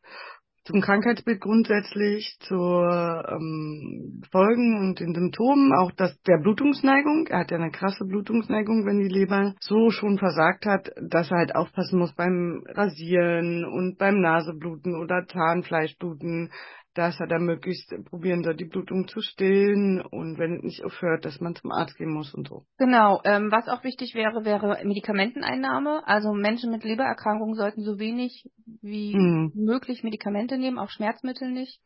zum 0.68 0.82
Krankheitsbild 0.82 1.40
grundsätzlich, 1.40 2.36
zur 2.40 3.24
ähm, 3.26 4.22
Folgen 4.30 4.80
und 4.80 5.00
den 5.00 5.14
Symptomen, 5.14 5.72
auch 5.72 5.90
das 5.92 6.20
der 6.24 6.36
Blutungsneigung. 6.42 7.26
Er 7.28 7.40
hat 7.40 7.50
ja 7.50 7.56
eine 7.56 7.70
krasse 7.70 8.04
Blutungsneigung, 8.04 8.84
wenn 8.84 8.98
die 8.98 9.08
Leber 9.08 9.54
so 9.60 9.88
schon 9.88 10.18
versagt 10.18 10.66
hat, 10.66 10.90
dass 11.00 11.30
er 11.30 11.38
halt 11.38 11.56
aufpassen 11.56 11.98
muss 11.98 12.14
beim 12.14 12.62
Rasieren 12.68 13.64
und 13.64 13.96
beim 13.96 14.20
Nasebluten 14.20 14.94
oder 14.94 15.24
Zahnfleischbluten, 15.26 16.50
dass 16.98 17.20
er 17.20 17.28
dann 17.28 17.44
möglichst 17.44 17.94
probieren 18.06 18.42
soll, 18.42 18.56
die 18.56 18.64
Blutung 18.64 19.06
zu 19.06 19.20
stillen 19.20 20.00
und 20.00 20.36
wenn 20.36 20.56
es 20.56 20.62
nicht 20.64 20.84
aufhört, 20.84 21.24
dass 21.24 21.40
man 21.40 21.54
zum 21.54 21.70
Arzt 21.70 21.96
gehen 21.96 22.12
muss 22.12 22.34
und 22.34 22.48
so. 22.48 22.64
Genau. 22.76 23.20
Ähm, 23.24 23.52
was 23.52 23.68
auch 23.68 23.84
wichtig 23.84 24.16
wäre, 24.16 24.44
wäre 24.44 24.84
Medikamenteneinnahme. 24.84 26.02
Also 26.06 26.32
Menschen 26.32 26.72
mit 26.72 26.82
Lebererkrankungen 26.82 27.54
sollten 27.54 27.82
so 27.82 28.00
wenig 28.00 28.50
wie 28.82 29.12
hm. 29.12 29.52
möglich 29.54 30.02
Medikamente 30.02 30.58
nehmen, 30.58 30.78
auch 30.78 30.90
Schmerzmittel 30.90 31.52
nicht. 31.52 31.80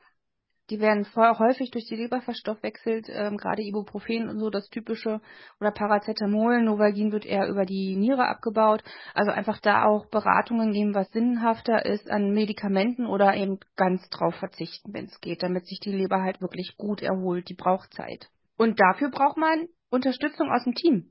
Die 0.72 0.80
werden 0.80 1.06
häufig 1.14 1.70
durch 1.70 1.84
die 1.84 1.96
Leber 1.96 2.22
verstoffwechselt, 2.22 3.06
ähm, 3.10 3.36
gerade 3.36 3.60
Ibuprofen 3.60 4.30
und 4.30 4.38
so, 4.38 4.48
das 4.48 4.70
typische, 4.70 5.20
oder 5.60 5.70
Paracetamol, 5.70 6.62
Novalgin 6.62 7.12
wird 7.12 7.26
eher 7.26 7.46
über 7.46 7.66
die 7.66 7.94
Niere 7.94 8.26
abgebaut. 8.26 8.82
Also 9.12 9.32
einfach 9.32 9.60
da 9.60 9.84
auch 9.84 10.06
Beratungen 10.06 10.70
nehmen, 10.70 10.94
was 10.94 11.10
sinnhafter 11.10 11.84
ist 11.84 12.10
an 12.10 12.32
Medikamenten 12.32 13.04
oder 13.04 13.36
eben 13.36 13.58
ganz 13.76 14.08
drauf 14.08 14.34
verzichten, 14.36 14.94
wenn 14.94 15.04
es 15.04 15.20
geht, 15.20 15.42
damit 15.42 15.66
sich 15.66 15.78
die 15.78 15.92
Leber 15.92 16.22
halt 16.22 16.40
wirklich 16.40 16.74
gut 16.78 17.02
erholt. 17.02 17.50
Die 17.50 17.54
braucht 17.54 17.92
Zeit. 17.92 18.30
Und 18.56 18.80
dafür 18.80 19.10
braucht 19.10 19.36
man 19.36 19.68
Unterstützung 19.90 20.50
aus 20.50 20.64
dem 20.64 20.74
Team. 20.74 21.10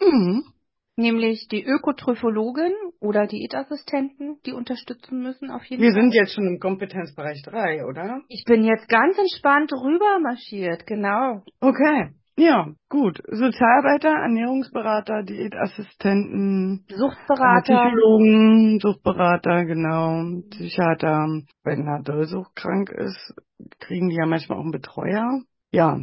Mhm 0.00 0.54
nämlich 0.96 1.48
die 1.48 1.64
Ökotrophologin 1.64 2.72
oder 3.04 3.26
Diätassistenten, 3.26 4.38
die 4.46 4.52
unterstützen 4.52 5.22
müssen 5.22 5.50
auf 5.50 5.64
jeden 5.64 5.82
Wir 5.82 5.90
Fall. 5.90 5.96
Wir 5.96 6.02
sind 6.02 6.14
jetzt 6.14 6.34
schon 6.34 6.46
im 6.46 6.58
Kompetenzbereich 6.58 7.42
3, 7.44 7.84
oder? 7.84 8.22
Ich 8.28 8.44
bin 8.46 8.64
jetzt 8.64 8.88
ganz 8.88 9.16
entspannt 9.18 9.72
rüber 9.72 10.18
marschiert, 10.20 10.86
genau. 10.86 11.42
Okay. 11.60 12.10
Ja, 12.36 12.66
gut. 12.88 13.22
Sozialarbeiter, 13.28 14.08
Ernährungsberater, 14.08 15.22
Diätassistenten, 15.22 16.84
Suchtberater, 16.88 17.90
Psychologen, 17.90 18.80
Suchtberater, 18.80 19.64
genau, 19.66 20.40
Psychiater. 20.50 21.42
Wenn 21.62 21.86
er 21.86 22.24
suchtkrank 22.24 22.90
ist, 22.90 23.34
kriegen 23.78 24.08
die 24.08 24.16
ja 24.16 24.26
manchmal 24.26 24.58
auch 24.58 24.62
einen 24.62 24.72
Betreuer. 24.72 25.42
Ja, 25.70 26.00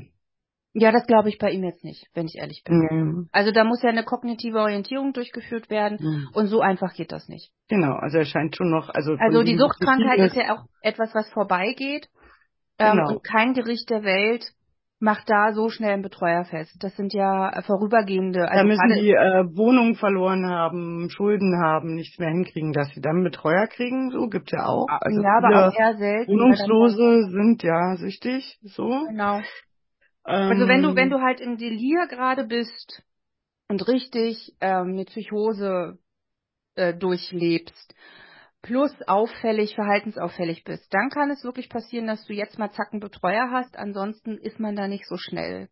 ja, 0.74 0.92
das 0.92 1.06
glaube 1.06 1.30
ich 1.30 1.38
bei 1.38 1.52
ihm 1.52 1.64
jetzt 1.64 1.84
nicht, 1.84 2.08
wenn 2.14 2.26
ich 2.26 2.36
ehrlich 2.38 2.64
bin. 2.66 2.78
Mhm. 2.78 3.30
Also 3.32 3.52
da 3.52 3.64
muss 3.64 3.82
ja 3.82 3.90
eine 3.90 4.04
kognitive 4.04 4.60
Orientierung 4.60 5.12
durchgeführt 5.14 5.70
werden 5.70 5.98
mhm. 6.00 6.28
und 6.34 6.48
so 6.48 6.62
einfach 6.62 6.94
geht 6.94 7.12
das 7.12 7.28
nicht. 7.28 7.52
Genau, 7.68 7.94
also 7.94 8.20
er 8.20 8.26
scheint 8.26 8.56
schon 8.56 8.70
noch. 8.70 8.90
Also, 8.90 9.16
also 9.20 9.44
die 9.44 9.58
Suchtkrankheit 9.58 10.20
ist 10.20 10.36
ja 10.36 10.56
auch 10.56 10.66
etwas, 10.82 11.14
was 11.14 11.30
vorbeigeht. 11.32 12.08
Ähm, 12.80 12.98
genau. 12.98 13.14
Und 13.14 13.24
kein 13.24 13.54
Gericht 13.54 13.90
der 13.90 14.04
Welt 14.04 14.46
macht 15.02 15.30
da 15.30 15.52
so 15.52 15.70
schnell 15.70 15.94
einen 15.94 16.04
Betreuer 16.04 16.46
fest. 16.46 16.78
Das 16.80 16.96
sind 16.96 17.12
ja 17.12 17.52
vorübergehende. 17.66 18.48
Also 18.48 18.56
da 18.56 18.64
müssen 18.64 19.02
die 19.02 19.12
äh, 19.12 19.44
Wohnungen 19.58 19.96
verloren 19.96 20.48
haben, 20.48 21.10
Schulden 21.10 21.60
haben, 21.62 21.96
nichts 21.96 22.20
mehr 22.20 22.30
hinkriegen, 22.30 22.72
dass 22.72 22.90
sie 22.94 23.02
dann 23.02 23.16
einen 23.16 23.24
Betreuer 23.24 23.68
kriegen. 23.68 24.12
So 24.12 24.28
gibt's 24.28 24.52
ja 24.52 24.66
auch. 24.66 24.86
Also 24.88 25.22
ja, 25.22 25.38
aber 25.38 25.68
auch 25.68 25.76
eher 25.78 25.98
selten. 25.98 26.32
Wohnungslose 26.32 27.30
sind 27.32 27.64
ja 27.64 27.96
süchtig. 27.98 28.60
So. 28.62 28.88
Genau. 29.10 29.42
Ähm, 30.26 30.52
also 30.52 30.68
wenn 30.68 30.82
du, 30.82 30.96
wenn 30.96 31.10
du 31.10 31.22
halt 31.22 31.40
im 31.40 31.58
Delir 31.58 32.08
gerade 32.08 32.46
bist 32.46 33.04
und 33.68 33.88
richtig 33.88 34.56
ähm, 34.62 34.90
eine 34.90 35.06
Psychose 35.06 35.98
äh, 36.76 36.94
durchlebst, 36.94 37.96
plus 38.62 38.92
auffällig, 39.08 39.76
verhaltensauffällig 39.76 40.64
bist, 40.64 40.94
dann 40.94 41.10
kann 41.10 41.32
es 41.32 41.44
wirklich 41.44 41.70
passieren, 41.70 42.08
dass 42.08 42.26
du 42.26 42.34
jetzt 42.34 42.60
mal 42.60 42.72
zacken 42.72 43.00
Betreuer 43.00 43.50
hast. 43.52 43.76
Ansonsten 43.76 44.38
ist 44.38 44.60
man 44.60 44.76
da 44.76 44.88
nicht 44.88 45.08
so 45.08 45.18
schnell. 45.18 45.70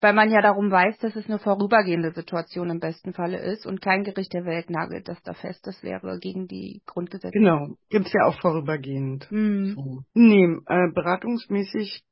Weil 0.00 0.12
man 0.12 0.30
ja 0.30 0.42
darum 0.42 0.70
weiß, 0.70 0.98
dass 0.98 1.16
es 1.16 1.26
eine 1.26 1.38
vorübergehende 1.38 2.12
Situation 2.12 2.68
im 2.68 2.78
besten 2.78 3.14
Falle 3.14 3.38
ist 3.38 3.64
und 3.64 3.80
kein 3.80 4.04
Gericht 4.04 4.34
der 4.34 4.44
Welt 4.44 4.68
nagelt 4.68 5.08
das 5.08 5.22
da 5.22 5.32
fest. 5.32 5.66
Das 5.66 5.82
wäre 5.82 6.18
gegen 6.18 6.46
die 6.46 6.82
Grundgesetze. 6.84 7.30
Genau, 7.32 7.68
gibt's 7.88 8.12
ja 8.12 8.26
auch 8.26 8.38
vorübergehend. 8.40 9.30
Hm. 9.30 9.74
So. 9.74 10.02
Nee, 10.12 10.58
äh, 10.66 10.92
beratungsmäßig 10.92 12.02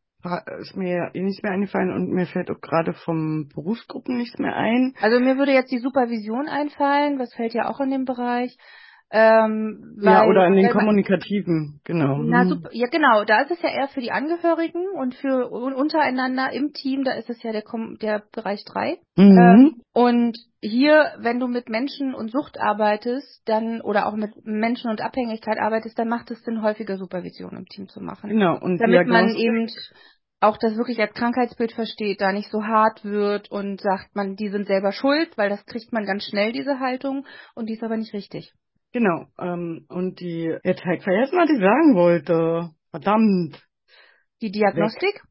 ist 0.60 0.76
mir 0.76 1.10
nichts 1.14 1.42
mehr 1.42 1.52
eingefallen 1.52 1.90
und 1.90 2.10
mir 2.10 2.26
fällt 2.26 2.50
auch 2.50 2.60
gerade 2.60 2.92
vom 2.92 3.48
Berufsgruppen 3.54 4.16
nichts 4.16 4.38
mehr 4.38 4.54
ein. 4.54 4.94
Also 5.00 5.20
mir 5.20 5.36
würde 5.36 5.52
jetzt 5.52 5.72
die 5.72 5.78
Supervision 5.78 6.48
einfallen, 6.48 7.18
was 7.18 7.34
fällt 7.34 7.54
ja 7.54 7.68
auch 7.68 7.80
in 7.80 7.90
dem 7.90 8.04
Bereich. 8.04 8.56
Ähm, 9.14 9.94
weil, 10.00 10.12
ja, 10.14 10.24
oder 10.24 10.46
in 10.46 10.54
den 10.54 10.70
kommunikativen, 10.70 11.80
genau. 11.84 12.16
Na, 12.22 12.46
super, 12.46 12.70
ja 12.72 12.86
genau, 12.86 13.24
da 13.24 13.42
ist 13.42 13.50
es 13.50 13.60
ja 13.60 13.68
eher 13.68 13.88
für 13.88 14.00
die 14.00 14.10
Angehörigen 14.10 14.86
und 14.98 15.14
für 15.14 15.52
un- 15.52 15.74
untereinander 15.74 16.50
im 16.52 16.72
Team, 16.72 17.04
da 17.04 17.12
ist 17.12 17.28
es 17.28 17.42
ja 17.42 17.52
der, 17.52 17.60
Kom 17.60 17.98
der 18.00 18.22
Bereich 18.32 18.64
3. 18.64 18.96
Mhm. 19.16 19.38
Ähm, 19.38 19.74
und 19.92 20.38
hier, 20.62 21.12
wenn 21.18 21.40
du 21.40 21.46
mit 21.46 21.68
Menschen 21.68 22.14
und 22.14 22.30
Sucht 22.32 22.58
arbeitest, 22.58 23.42
dann 23.44 23.82
oder 23.82 24.06
auch 24.06 24.14
mit 24.16 24.30
Menschen 24.46 24.90
und 24.90 25.02
Abhängigkeit 25.02 25.58
arbeitest, 25.58 25.98
dann 25.98 26.08
macht 26.08 26.30
es 26.30 26.42
Sinn, 26.44 26.62
häufiger 26.62 26.96
Supervision 26.96 27.54
im 27.54 27.66
Team 27.66 27.88
zu 27.88 28.00
machen. 28.00 28.30
Genau, 28.30 28.58
und 28.58 28.78
Damit 28.78 29.06
man 29.08 29.28
eben 29.34 29.68
auch 30.40 30.56
das 30.56 30.76
wirklich 30.76 30.98
als 31.00 31.12
Krankheitsbild 31.12 31.72
versteht, 31.72 32.22
da 32.22 32.32
nicht 32.32 32.50
so 32.50 32.64
hart 32.64 33.04
wird 33.04 33.50
und 33.50 33.80
sagt 33.82 34.16
man, 34.16 34.36
die 34.36 34.48
sind 34.48 34.66
selber 34.66 34.92
schuld, 34.92 35.36
weil 35.36 35.50
das 35.50 35.64
kriegt 35.66 35.92
man 35.92 36.06
ganz 36.06 36.24
schnell, 36.24 36.52
diese 36.52 36.80
Haltung, 36.80 37.26
und 37.54 37.66
die 37.66 37.74
ist 37.74 37.82
aber 37.84 37.98
nicht 37.98 38.14
richtig. 38.14 38.52
Genau, 38.92 39.26
ähm, 39.38 39.86
und 39.88 40.20
die, 40.20 40.54
jetzt 40.64 40.84
ich 40.84 41.02
vergessen, 41.02 41.38
was 41.38 41.50
ich 41.50 41.58
sagen 41.58 41.94
wollte. 41.94 42.70
Verdammt. 42.90 43.62
Die 44.42 44.50
Diagnostik? 44.50 45.22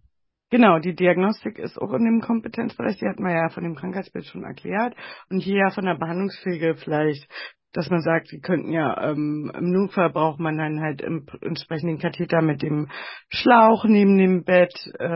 Genau, 0.50 0.80
die 0.80 0.96
Diagnostik 0.96 1.60
ist 1.60 1.78
auch 1.78 1.94
in 1.94 2.04
dem 2.04 2.22
Kompetenzbereich, 2.22 2.98
die 2.98 3.08
hat 3.08 3.20
man 3.20 3.34
ja 3.34 3.50
von 3.50 3.64
dem 3.64 3.76
Krankheitsbild 3.76 4.26
schon 4.26 4.44
erklärt. 4.44 4.96
Und 5.30 5.40
hier 5.40 5.58
ja 5.58 5.70
von 5.70 5.86
der 5.86 5.96
Behandlungspflege 5.96 6.76
vielleicht, 6.76 7.26
dass 7.74 7.90
man 7.90 8.02
sagt, 8.02 8.28
sie 8.28 8.40
könnten 8.40 8.72
ja, 8.72 9.12
ähm, 9.12 9.52
im 9.56 9.72
Notfall 9.72 10.12
braucht 10.12 10.40
man 10.40 10.58
dann 10.58 10.82
halt 10.82 11.02
im 11.02 11.26
entsprechenden 11.42 12.00
Katheter 12.00 12.42
mit 12.42 12.62
dem 12.62 12.90
Schlauch 13.30 13.86
neben 13.86 14.18
dem 14.18 14.44
Bett, 14.44 14.74
äh, 15.00 15.08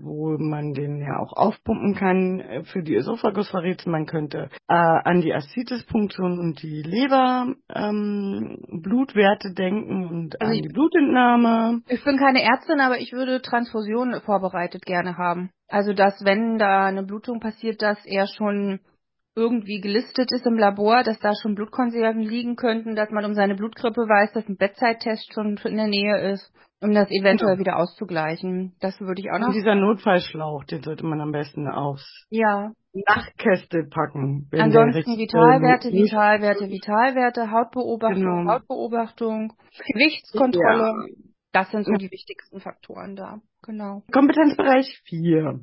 wo 0.00 0.38
man 0.38 0.72
den 0.72 1.00
ja 1.00 1.18
auch 1.18 1.32
aufpumpen 1.34 1.94
kann 1.94 2.40
äh, 2.40 2.64
für 2.64 2.82
die 2.82 2.96
Esophagusverrätsel. 2.96 3.92
Man 3.92 4.06
könnte 4.06 4.48
äh, 4.68 4.74
an 4.74 5.20
die 5.20 5.34
Aszites-Punktion 5.34 6.38
und 6.38 6.62
die 6.62 6.82
Leber 6.82 7.54
ähm, 7.74 8.58
Blutwerte 8.82 9.52
denken 9.52 10.06
und 10.06 10.40
Also 10.40 10.54
an 10.54 10.62
die 10.62 10.68
Blutentnahme. 10.68 11.82
Ich 11.88 12.02
bin 12.04 12.16
keine 12.16 12.42
Ärztin, 12.42 12.80
aber 12.80 12.98
ich 12.98 13.12
würde 13.12 13.42
Transfusionen 13.42 14.20
vorbereitet 14.22 14.84
gerne 14.84 15.16
haben. 15.16 15.50
Also, 15.68 15.92
dass 15.92 16.24
wenn 16.24 16.58
da 16.58 16.86
eine 16.86 17.02
Blutung 17.02 17.40
passiert, 17.40 17.82
dass 17.82 17.98
er 18.06 18.26
schon 18.26 18.80
irgendwie 19.38 19.80
gelistet 19.80 20.32
ist 20.32 20.46
im 20.46 20.58
Labor, 20.58 21.02
dass 21.04 21.18
da 21.20 21.32
schon 21.40 21.54
Blutkonserven 21.54 22.22
liegen 22.22 22.56
könnten, 22.56 22.96
dass 22.96 23.10
man 23.10 23.24
um 23.24 23.34
seine 23.34 23.54
Blutgrippe 23.54 24.02
weiß, 24.02 24.32
dass 24.32 24.48
ein 24.48 24.56
Bedside-Test 24.56 25.32
schon 25.32 25.56
in 25.64 25.76
der 25.76 25.86
Nähe 25.86 26.32
ist, 26.32 26.52
um 26.82 26.92
das 26.92 27.08
eventuell 27.10 27.54
Genau. 27.56 27.60
wieder 27.60 27.76
auszugleichen. 27.78 28.74
Das 28.80 29.00
würde 29.00 29.20
ich 29.22 29.30
auch 29.30 29.38
noch. 29.38 29.48
Und 29.48 29.54
dieser 29.54 29.76
Notfallschlauch, 29.76 30.64
den 30.64 30.82
sollte 30.82 31.06
man 31.06 31.20
am 31.20 31.30
besten 31.32 31.68
aufs 31.68 32.26
Ja. 32.30 32.72
Nachtkästel 33.06 33.88
packen. 33.88 34.48
Ansonsten 34.52 35.16
Vitalwerte, 35.18 35.92
Vitalwerte, 35.92 36.68
Vitalwerte, 36.68 37.50
Hautbeobachtung, 37.52 38.22
Genau. 38.22 38.52
Hautbeobachtung, 38.52 39.52
Gewichtskontrolle. 39.92 40.82
Ja. 40.82 41.14
Das 41.52 41.70
sind 41.70 41.84
so 41.84 41.92
Ja. 41.92 41.98
die 41.98 42.10
wichtigsten 42.10 42.60
Faktoren 42.60 43.14
da. 43.16 43.38
Genau. 43.62 44.02
Kompetenzbereich 44.12 45.00
4. 45.06 45.60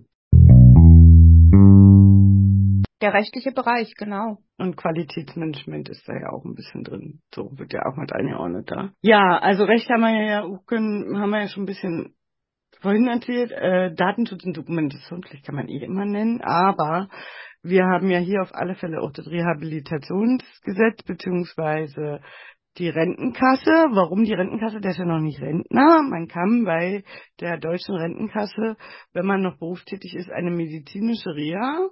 Der 3.01 3.13
rechtliche 3.13 3.51
Bereich, 3.51 3.93
genau. 3.97 4.37
Und 4.57 4.77
Qualitätsmanagement 4.77 5.89
ist 5.89 6.07
da 6.07 6.13
ja 6.13 6.29
auch 6.29 6.45
ein 6.45 6.55
bisschen 6.55 6.83
drin. 6.83 7.21
So 7.33 7.51
wird 7.57 7.73
ja 7.73 7.81
auch 7.85 7.97
mit 7.97 8.13
eingeordnet 8.13 8.71
da. 8.71 8.91
Ja, 9.01 9.37
also 9.39 9.65
Recht 9.65 9.89
haben 9.89 10.01
wir 10.01 10.23
ja 10.23 10.43
haben 10.43 11.29
wir 11.29 11.41
ja 11.41 11.47
schon 11.49 11.63
ein 11.63 11.67
bisschen 11.67 12.15
vorhin 12.79 13.07
erzählt. 13.07 13.51
Äh, 13.51 13.93
Datenschutz 13.95 14.45
und 14.45 14.55
Dokumentationspflicht 14.55 15.45
kann 15.45 15.55
man 15.55 15.67
eh 15.67 15.83
immer 15.83 16.05
nennen, 16.05 16.41
aber 16.41 17.09
wir 17.63 17.85
haben 17.85 18.09
ja 18.09 18.19
hier 18.19 18.41
auf 18.41 18.53
alle 18.53 18.75
Fälle 18.75 19.01
auch 19.01 19.11
das 19.11 19.27
Rehabilitationsgesetz 19.27 21.03
beziehungsweise 21.03 22.21
die 22.77 22.89
Rentenkasse. 22.89 23.87
Warum 23.91 24.23
die 24.23 24.33
Rentenkasse? 24.33 24.79
Der 24.79 24.91
ist 24.91 24.99
ja 24.99 25.05
noch 25.05 25.19
nicht 25.19 25.41
Rentner. 25.41 26.01
Man 26.03 26.27
kann 26.27 26.63
bei 26.63 27.03
der 27.39 27.57
deutschen 27.57 27.95
Rentenkasse, 27.95 28.77
wenn 29.13 29.25
man 29.25 29.41
noch 29.41 29.57
berufstätig 29.57 30.15
ist, 30.15 30.29
eine 30.29 30.51
medizinische 30.51 31.33
Reha 31.33 31.89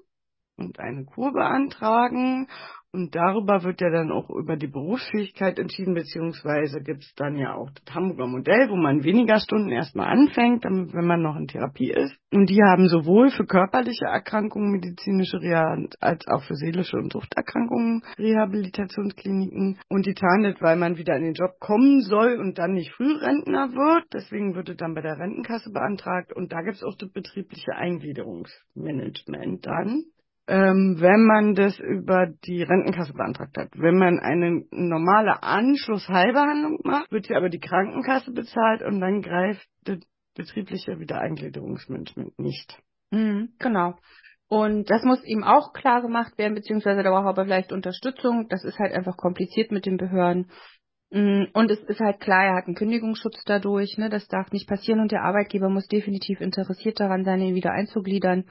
und 0.58 0.80
eine 0.80 1.06
Kur 1.06 1.32
beantragen. 1.34 2.48
Und 2.96 3.16
darüber 3.16 3.64
wird 3.64 3.82
ja 3.82 3.90
dann 3.90 4.12
auch 4.12 4.30
über 4.30 4.56
die 4.56 4.68
Berufsfähigkeit 4.68 5.58
entschieden, 5.58 5.96
beziehungsweise 5.96 6.80
gibt's 6.80 7.12
dann 7.16 7.36
ja 7.36 7.56
auch 7.56 7.72
das 7.72 7.96
Hamburger 7.96 8.28
Modell, 8.28 8.70
wo 8.70 8.76
man 8.76 9.04
weniger 9.04 9.40
Stunden 9.40 9.72
erstmal 9.72 10.10
anfängt, 10.10 10.64
damit, 10.64 10.94
wenn 10.94 11.08
man 11.08 11.24
noch 11.24 11.36
in 11.36 11.48
Therapie 11.48 11.90
ist. 11.90 12.16
Und 12.32 12.52
die 12.52 12.62
haben 12.62 12.88
sowohl 12.88 13.32
für 13.32 13.48
körperliche 13.48 14.06
Erkrankungen 14.06 14.72
medizinische 14.72 15.42
Reha 15.42 15.76
als 16.02 16.28
auch 16.28 16.44
für 16.44 16.54
seelische 16.54 16.98
und 16.98 17.12
Suchterkrankungen 17.12 18.04
Rehabilitationskliniken. 18.20 19.80
Und 19.90 20.06
die 20.06 20.14
das, 20.14 20.62
weil 20.62 20.76
man 20.76 20.96
wieder 20.96 21.16
in 21.16 21.24
den 21.24 21.34
Job 21.34 21.60
kommen 21.60 22.02
soll 22.02 22.38
und 22.40 22.60
dann 22.60 22.74
nicht 22.74 22.92
Frührentner 22.92 23.72
wird. 23.72 24.06
Deswegen 24.14 24.54
wird 24.54 24.70
es 24.70 24.78
dann 24.78 24.94
bei 24.94 25.02
der 25.02 25.18
Rentenkasse 25.18 25.72
beantragt. 25.72 26.32
Und 26.32 26.52
da 26.54 26.62
gibt's 26.62 26.84
auch 26.84 26.96
das 26.96 27.12
betriebliche 27.12 27.74
Eingliederungsmanagement 27.76 29.66
dann 29.66 30.04
ähm, 30.48 30.98
wenn 31.00 31.26
man 31.26 31.56
das 31.56 31.80
über 31.80 32.28
die 32.46 32.64
Rentenkasse 32.64 33.14
beantragt 33.14 33.58
hat. 33.58 33.70
Wenn 33.76 33.98
man 33.98 34.20
eine 34.20 34.66
normale 34.72 35.42
Anschlussheilbehandlung 35.42 36.80
macht, 36.84 37.12
wird 37.12 37.28
sie 37.28 37.36
aber 37.36 37.50
die 37.50 37.60
Krankenkasse 37.60 38.32
bezahlt 38.32 38.82
und 38.82 39.00
dann 39.00 39.22
greift 39.22 39.68
das 39.86 40.00
betriebliche 40.36 41.00
Wiedereingliederungsmanagement 41.00 42.38
nicht. 42.40 42.78
Mhm, 43.12 43.54
genau. 43.60 43.96
Und 44.50 44.90
das 44.90 45.04
muss 45.04 45.24
ihm 45.24 45.44
auch 45.44 45.74
klar 45.74 46.02
gemacht 46.02 46.38
werden, 46.38 46.56
beziehungsweise 46.56 47.02
da 47.04 47.10
braucht 47.10 47.38
er 47.38 47.46
vielleicht 47.46 47.72
Unterstützung. 47.72 48.48
Das 48.50 48.64
ist 48.64 48.78
halt 48.78 48.94
einfach 48.94 49.18
kompliziert 49.18 49.72
mit 49.72 49.86
den 49.86 49.98
Behörden. 49.98 50.52
Mm, 51.12 51.46
Und 51.54 51.72
es 51.72 51.80
ist 51.84 52.00
halt 52.00 52.20
klar, 52.20 52.44
er 52.44 52.56
hat 52.56 52.66
einen 52.66 52.76
Kündigungsschutz 52.76 53.44
dadurch, 53.46 53.98
ne? 53.98 54.10
Das 54.10 54.28
darf 54.28 54.52
nicht 54.52 54.68
passieren 54.68 55.00
und 55.00 55.12
der 55.12 55.24
Arbeitgeber 55.24 55.70
muss 55.70 55.88
definitiv 55.88 56.42
interessiert 56.42 57.00
daran 57.00 57.24
sein, 57.24 57.40
ihn 57.42 57.56
wieder 57.56 57.72
einzugliedern 57.72 58.46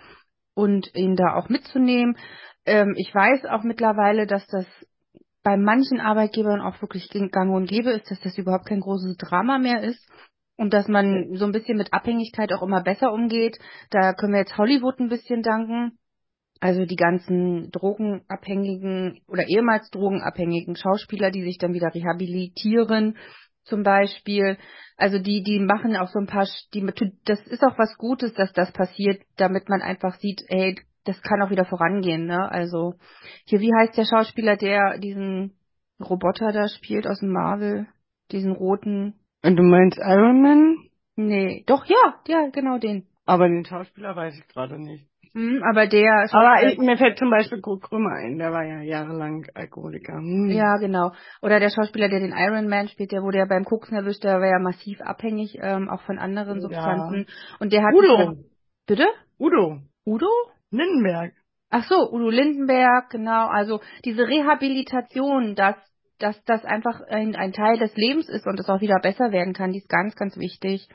und 0.55 0.95
ihn 0.95 1.17
da 1.17 1.35
auch 1.35 1.49
mitzunehmen. 1.49 2.17
Ähm, 2.67 2.95
ich 2.97 3.15
weiß 3.15 3.45
auch 3.47 3.63
mittlerweile, 3.63 4.27
dass 4.27 4.47
das 4.47 4.67
bei 5.43 5.57
manchen 5.57 6.01
Arbeitgebern 6.01 6.61
auch 6.61 6.81
wirklich 6.81 7.09
gang 7.09 7.53
und 7.53 7.69
gäbe 7.69 7.91
ist, 7.91 8.11
dass 8.11 8.21
das 8.21 8.39
überhaupt 8.39 8.67
kein 8.67 8.81
großes 8.81 9.17
Drama 9.17 9.59
mehr 9.59 9.83
ist 9.83 10.09
und 10.57 10.73
dass 10.73 10.87
man 10.87 11.35
so 11.35 11.45
ein 11.45 11.53
bisschen 11.53 11.77
mit 11.77 11.93
Abhängigkeit 11.93 12.53
auch 12.53 12.63
immer 12.63 12.83
besser 12.83 13.13
umgeht. 13.13 13.59
Da 13.91 14.13
können 14.13 14.33
wir 14.33 14.41
jetzt 14.41 14.57
Hollywood 14.57 15.01
ein 15.01 15.09
bisschen 15.09 15.43
danken. 15.43 15.99
Also 16.61 16.85
die 16.85 16.97
ganzen 16.97 17.73
drogenabhängigen 17.73 19.21
oder 19.27 19.49
ehemals 19.49 19.91
drogenabhängigen 19.91 20.77
Schauspieler, 20.77 21.33
die 21.33 21.43
sich 21.43 21.59
dann 21.59 21.75
wieder 21.75 21.93
rehabilitieren, 21.93 23.17
zum 23.65 23.83
Beispiel. 23.83 24.59
Also 24.97 25.19
die, 25.19 25.43
die 25.43 25.59
machen 25.59 25.97
auch 25.97 26.09
so 26.09 26.19
ein 26.19 26.27
paar, 26.27 26.47
die, 26.75 26.85
das 27.25 27.41
ist 27.47 27.63
auch 27.63 27.79
was 27.79 27.97
Gutes, 27.97 28.35
dass 28.35 28.53
das 28.53 28.73
passiert, 28.73 29.23
damit 29.37 29.69
man 29.69 29.83
einfach 29.83 30.15
sieht, 30.17 30.43
hey, 30.49 30.77
das 31.05 31.21
kann 31.23 31.43
auch 31.43 31.51
wieder 31.51 31.65
vorangehen, 31.65 32.27
ne? 32.27 32.51
Also 32.51 32.95
hier, 33.45 33.61
wie 33.61 33.73
heißt 33.75 33.97
der 33.97 34.05
Schauspieler, 34.05 34.57
der 34.57 34.99
diesen 34.99 35.57
Roboter 36.01 36.53
da 36.53 36.69
spielt 36.69 37.07
aus 37.07 37.21
dem 37.21 37.33
Marvel, 37.33 37.87
diesen 38.31 38.53
roten? 38.53 39.15
Und 39.43 39.57
du 39.57 39.63
meinst 39.63 39.99
Iron 39.99 40.43
Man? 40.43 40.77
Nee, 41.17 41.65
doch 41.67 41.85
ja, 41.87 42.21
ja, 42.29 42.49
genau 42.53 42.79
den. 42.79 43.07
Aber 43.25 43.49
den 43.49 43.65
Schauspieler 43.65 44.15
weiß 44.15 44.39
ich 44.39 44.47
gerade 44.49 44.81
nicht. 44.81 45.12
Hm, 45.35 45.62
aber 45.68 45.87
der 45.87 46.28
Aber 46.30 46.62
ich, 46.66 46.78
mir 46.78 46.99
fällt 46.99 47.18
zum 47.18 47.30
Beispiel 47.30 47.61
Kurt 47.62 47.83
Krömer 47.83 48.16
ein, 48.16 48.37
der 48.37 48.53
war 48.53 48.64
ja 48.64 48.83
jahrelang 48.83 49.47
Alkoholiker. 49.55 50.18
Hm. 50.18 50.51
Ja, 50.51 50.76
genau. 50.76 51.12
Oder 51.41 51.59
der 51.59 51.70
Schauspieler, 51.70 52.09
der 52.11 52.20
den 52.20 52.35
Iron 52.37 52.68
Man 52.68 52.89
spielt, 52.89 53.12
der 53.12 53.22
wurde 53.22 53.39
ja 53.39 53.47
beim 53.47 53.64
Koksen 53.64 53.97
erwischt, 53.97 54.24
der 54.24 54.41
war 54.41 54.49
ja 54.49 54.59
massiv 54.59 55.01
abhängig, 55.01 55.59
ähm, 55.61 55.89
auch 55.89 56.03
von 56.03 56.18
anderen 56.18 56.57
Ja. 56.57 56.62
Substanzen. 56.62 57.26
Und 57.61 57.72
der 57.72 57.83
hat 57.83 57.95
Udo. 57.95 58.37
Bitte? 58.87 59.07
Udo. 59.39 59.78
Udo? 60.05 60.28
Lindenberg. 60.70 61.33
Ach 61.70 61.85
so, 61.85 62.11
Udo 62.12 62.28
Lindenberg, 62.28 63.09
genau. 63.09 63.47
Also 63.47 63.80
diese 64.05 64.28
Rehabilitation, 64.28 65.55
dass, 65.55 65.76
dass 66.18 66.43
das 66.45 66.62
einfach 66.66 67.01
ein, 67.09 67.37
ein 67.37 67.53
Teil 67.53 67.78
des 67.78 67.97
Lebens 67.97 68.28
ist 68.28 68.47
und 68.47 68.61
es 68.61 68.68
auch 68.68 68.83
wieder 68.83 68.99
besser 69.01 69.33
werden 69.33 69.55
kann, 69.55 69.72
die 69.72 69.78
ist 69.78 69.89
ganz, 69.89 70.14
ganz 70.14 70.37
wichtig. 70.37 70.89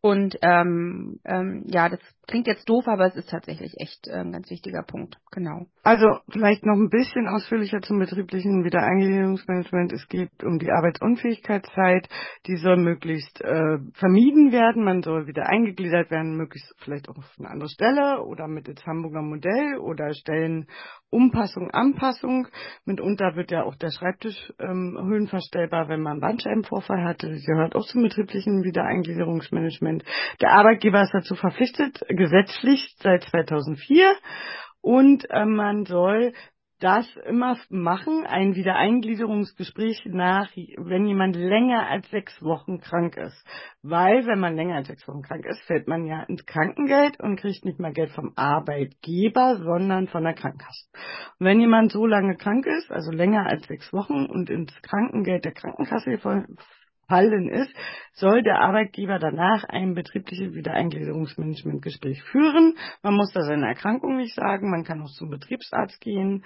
Und 0.00 0.36
ähm, 0.42 1.20
ähm, 1.24 1.64
ja, 1.66 1.88
das 1.88 2.00
Klingt 2.26 2.46
jetzt 2.46 2.68
doof, 2.68 2.88
aber 2.88 3.06
es 3.06 3.16
ist 3.16 3.28
tatsächlich 3.28 3.74
echt 3.78 4.08
ein 4.08 4.32
ganz 4.32 4.50
wichtiger 4.50 4.82
Punkt. 4.82 5.18
Genau. 5.30 5.66
Also 5.82 6.06
vielleicht 6.30 6.64
noch 6.64 6.76
ein 6.76 6.88
bisschen 6.88 7.28
ausführlicher 7.28 7.80
zum 7.82 7.98
betrieblichen 7.98 8.64
Wiedereingliederungsmanagement. 8.64 9.92
Es 9.92 10.08
geht 10.08 10.30
um 10.42 10.58
die 10.58 10.70
Arbeitsunfähigkeitszeit. 10.70 12.08
Die 12.46 12.56
soll 12.56 12.78
möglichst 12.78 13.42
äh, 13.42 13.78
vermieden 13.92 14.52
werden. 14.52 14.84
Man 14.84 15.02
soll 15.02 15.26
wieder 15.26 15.46
eingegliedert 15.46 16.10
werden, 16.10 16.36
möglichst 16.36 16.74
vielleicht 16.78 17.08
auch 17.08 17.18
auf 17.18 17.30
eine 17.38 17.50
andere 17.50 17.68
Stelle 17.68 18.24
oder 18.24 18.48
mit 18.48 18.68
ins 18.68 18.86
Hamburger 18.86 19.22
Modell 19.22 19.78
oder 19.78 20.14
Stellen 20.14 20.66
Umpassung, 21.10 21.70
Anpassung. 21.70 22.48
Mitunter 22.84 23.36
wird 23.36 23.52
ja 23.52 23.62
auch 23.62 23.76
der 23.76 23.90
Schreibtisch 23.90 24.52
ähm, 24.58 24.98
höhenverstellbar, 25.00 25.88
wenn 25.88 26.00
man 26.00 26.20
Bandscheibenvorfall 26.20 27.04
hatte. 27.04 27.30
Das 27.30 27.44
gehört 27.44 27.76
auch 27.76 27.86
zum 27.86 28.02
betrieblichen 28.02 28.64
Wiedereingliederungsmanagement. 28.64 30.04
Der 30.40 30.50
Arbeitgeber 30.50 31.02
ist 31.02 31.14
dazu 31.14 31.36
verpflichtet, 31.36 32.02
gesetzlich 32.16 32.94
seit 32.98 33.24
2004. 33.24 34.14
Und 34.80 35.24
äh, 35.30 35.46
man 35.46 35.86
soll 35.86 36.32
das 36.84 37.06
immer 37.24 37.56
machen, 37.70 38.26
ein 38.26 38.56
Wiedereingliederungsgespräch 38.56 40.02
nach, 40.06 40.50
wenn 40.54 41.06
jemand 41.06 41.34
länger 41.36 41.88
als 41.88 42.10
sechs 42.10 42.42
Wochen 42.42 42.78
krank 42.78 43.16
ist. 43.16 43.42
Weil, 43.82 44.26
wenn 44.26 44.38
man 44.38 44.54
länger 44.54 44.76
als 44.76 44.88
sechs 44.88 45.08
Wochen 45.08 45.22
krank 45.22 45.46
ist, 45.46 45.62
fällt 45.62 45.88
man 45.88 46.04
ja 46.04 46.24
ins 46.24 46.44
Krankengeld 46.44 47.18
und 47.20 47.36
kriegt 47.40 47.64
nicht 47.64 47.78
mehr 47.78 47.92
Geld 47.92 48.10
vom 48.10 48.32
Arbeitgeber, 48.36 49.56
sondern 49.64 50.08
von 50.08 50.24
der 50.24 50.34
Krankenkasse. 50.34 50.88
Und 51.38 51.46
wenn 51.46 51.60
jemand 51.60 51.90
so 51.90 52.06
lange 52.06 52.36
krank 52.36 52.66
ist, 52.66 52.90
also 52.90 53.12
länger 53.12 53.46
als 53.46 53.66
sechs 53.66 53.90
Wochen 53.92 54.26
und 54.26 54.50
ins 54.50 54.74
Krankengeld 54.82 55.44
der 55.44 55.52
Krankenkasse 55.52 56.10
gefallen 57.04 57.48
ist, 57.48 57.74
soll 58.12 58.42
der 58.42 58.60
Arbeitgeber 58.60 59.18
danach 59.18 59.64
ein 59.64 59.94
betriebliches 59.94 60.54
Wiedereingliederungsmanagementgespräch 60.54 62.22
führen. 62.24 62.76
Man 63.02 63.14
muss 63.14 63.32
da 63.32 63.42
seine 63.42 63.66
Erkrankung 63.66 64.16
nicht 64.16 64.34
sagen, 64.34 64.70
man 64.70 64.84
kann 64.84 65.02
auch 65.02 65.10
zum 65.10 65.30
Betriebsarzt 65.30 66.00
gehen, 66.00 66.44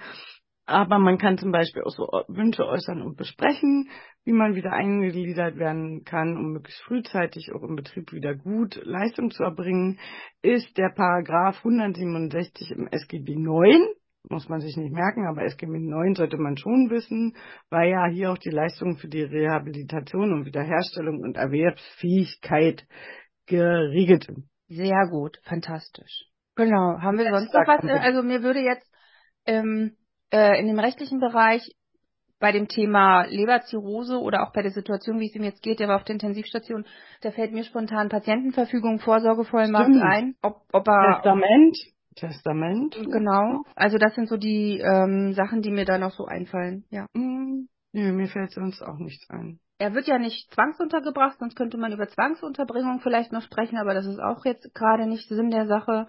aber 0.65 0.99
man 0.99 1.17
kann 1.17 1.37
zum 1.37 1.51
Beispiel 1.51 1.81
auch 1.83 1.91
so 1.91 2.05
Wünsche 2.27 2.63
äußern 2.63 3.01
und 3.01 3.17
besprechen, 3.17 3.89
wie 4.23 4.33
man 4.33 4.53
wieder 4.53 4.71
eingegliedert 4.71 5.57
werden 5.57 6.03
kann, 6.03 6.37
um 6.37 6.51
möglichst 6.51 6.83
frühzeitig 6.83 7.51
auch 7.53 7.63
im 7.63 7.75
Betrieb 7.75 8.11
wieder 8.11 8.35
gut 8.35 8.79
Leistung 8.83 9.31
zu 9.31 9.43
erbringen, 9.43 9.99
ist 10.43 10.77
der 10.77 10.89
Paragraph 10.89 11.57
167 11.57 12.71
im 12.71 12.87
SGB 12.87 13.35
9 13.35 13.81
muss 14.29 14.47
man 14.47 14.61
sich 14.61 14.77
nicht 14.77 14.93
merken, 14.93 15.27
aber 15.27 15.43
SGB 15.43 15.79
9 15.79 16.15
sollte 16.15 16.37
man 16.37 16.55
schon 16.57 16.89
wissen, 16.89 17.35
weil 17.69 17.89
ja 17.89 18.07
hier 18.07 18.31
auch 18.31 18.37
die 18.37 18.51
Leistungen 18.51 18.97
für 18.97 19.07
die 19.07 19.23
Rehabilitation 19.23 20.33
und 20.33 20.45
Wiederherstellung 20.45 21.19
und 21.21 21.35
Erwerbsfähigkeit 21.35 22.85
geregelt 23.47 24.25
sind. 24.25 24.45
Sehr 24.67 25.07
gut, 25.09 25.39
fantastisch. 25.43 26.25
Genau. 26.55 26.99
Haben 27.01 27.17
wir 27.17 27.29
sonst 27.29 27.53
noch 27.53 27.67
was? 27.67 27.83
Also 27.83 28.21
mir 28.21 28.43
würde 28.43 28.59
jetzt 28.59 28.87
ähm, 29.45 29.95
äh, 30.31 30.59
in 30.59 30.67
dem 30.67 30.79
rechtlichen 30.79 31.19
Bereich 31.19 31.63
bei 32.39 32.51
dem 32.51 32.67
Thema 32.67 33.25
Leberzirrhose 33.25 34.19
oder 34.19 34.43
auch 34.43 34.53
bei 34.53 34.61
der 34.61 34.71
Situation, 34.71 35.19
wie 35.19 35.27
es 35.27 35.35
ihm 35.35 35.43
jetzt 35.43 35.61
geht, 35.61 35.79
der 35.79 35.89
war 35.89 35.97
auf 35.97 36.03
der 36.05 36.13
Intensivstation, 36.13 36.85
da 37.21 37.31
fällt 37.31 37.51
mir 37.51 37.63
spontan 37.63 38.09
Patientenverfügung, 38.09 38.99
Vorsorgevollmacht 38.99 39.89
Stimmt. 39.89 40.03
ein. 40.03 40.35
Ob, 40.41 40.61
ob 40.71 40.87
er, 40.87 41.15
Testament. 41.15 41.77
Testament. 42.19 42.95
Genau. 42.95 43.63
Also 43.75 43.97
das 43.97 44.15
sind 44.15 44.29
so 44.29 44.37
die 44.37 44.79
ähm, 44.79 45.33
Sachen, 45.33 45.61
die 45.61 45.71
mir 45.71 45.85
da 45.85 45.97
noch 45.97 46.11
so 46.11 46.25
einfallen. 46.25 46.85
Ja. 46.89 47.05
Mm, 47.13 47.67
nee, 47.91 48.11
mir 48.11 48.27
fällt 48.27 48.51
sonst 48.51 48.81
auch 48.81 48.97
nichts 48.97 49.29
ein. 49.29 49.59
Er 49.79 49.93
wird 49.93 50.07
ja 50.07 50.19
nicht 50.19 50.53
zwangsuntergebracht, 50.53 51.39
sonst 51.39 51.55
könnte 51.55 51.77
man 51.77 51.93
über 51.93 52.07
Zwangsunterbringung 52.07 52.99
vielleicht 52.99 53.31
noch 53.31 53.41
sprechen, 53.43 53.77
aber 53.77 53.93
das 53.93 54.05
ist 54.05 54.19
auch 54.19 54.43
jetzt 54.43 54.73
gerade 54.73 55.07
nicht 55.07 55.29
Sinn 55.29 55.51
der 55.51 55.67
Sache. 55.67 56.07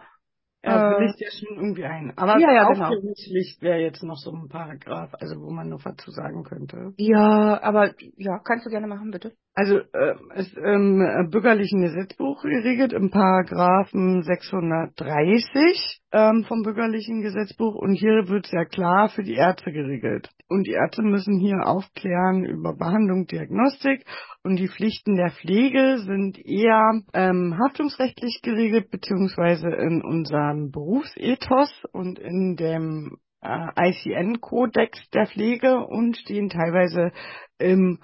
Ja, 0.62 0.98
äh, 0.98 1.04
Licht 1.04 1.20
ja 1.20 1.28
schon 1.30 1.56
irgendwie 1.56 1.84
ein. 1.84 2.12
Aber 2.16 2.38
ja, 2.38 2.52
ja, 2.52 2.68
genau. 2.68 2.90
Licht 2.90 3.62
wäre 3.62 3.78
jetzt 3.78 4.02
noch 4.02 4.16
so 4.16 4.30
ein 4.30 4.48
Paragraph, 4.48 5.14
also 5.18 5.40
wo 5.40 5.50
man 5.50 5.68
noch 5.68 5.84
was 5.84 5.96
zu 5.96 6.10
sagen 6.10 6.42
könnte. 6.42 6.92
Ja, 6.98 7.62
aber 7.62 7.94
ja, 8.16 8.40
kannst 8.44 8.66
du 8.66 8.70
gerne 8.70 8.86
machen, 8.86 9.10
bitte. 9.10 9.32
Also 9.54 9.78
äh, 9.78 10.14
ist 10.36 10.56
im 10.56 11.00
äh, 11.02 11.28
bürgerlichen 11.28 11.82
Gesetzbuch 11.82 12.40
geregelt 12.42 12.92
im 12.92 13.10
Paragraphen 13.10 14.22
630 14.22 16.00
ähm, 16.12 16.44
vom 16.46 16.62
bürgerlichen 16.62 17.20
Gesetzbuch 17.20 17.74
und 17.74 17.94
hier 17.94 18.28
wird 18.28 18.46
sehr 18.46 18.64
klar 18.66 19.08
für 19.08 19.24
die 19.24 19.34
Ärzte 19.34 19.72
geregelt. 19.72 20.30
Und 20.48 20.68
die 20.68 20.72
Ärzte 20.72 21.02
müssen 21.02 21.40
hier 21.40 21.66
aufklären 21.66 22.44
über 22.44 22.76
Behandlung, 22.76 23.26
Diagnostik 23.26 24.04
und 24.44 24.56
die 24.56 24.68
Pflichten 24.68 25.16
der 25.16 25.30
Pflege 25.30 25.98
sind 25.98 26.38
eher 26.38 27.00
ähm, 27.12 27.58
haftungsrechtlich 27.58 28.42
geregelt 28.42 28.90
beziehungsweise 28.90 29.68
in 29.68 30.00
unserem 30.02 30.70
Berufsethos 30.70 31.72
und 31.92 32.20
in 32.20 32.54
dem 32.54 33.18
äh, 33.42 33.90
ICN-Kodex 33.90 35.10
der 35.10 35.26
Pflege 35.26 35.84
und 35.86 36.16
stehen 36.16 36.50
teilweise 36.50 37.10
im 37.58 37.98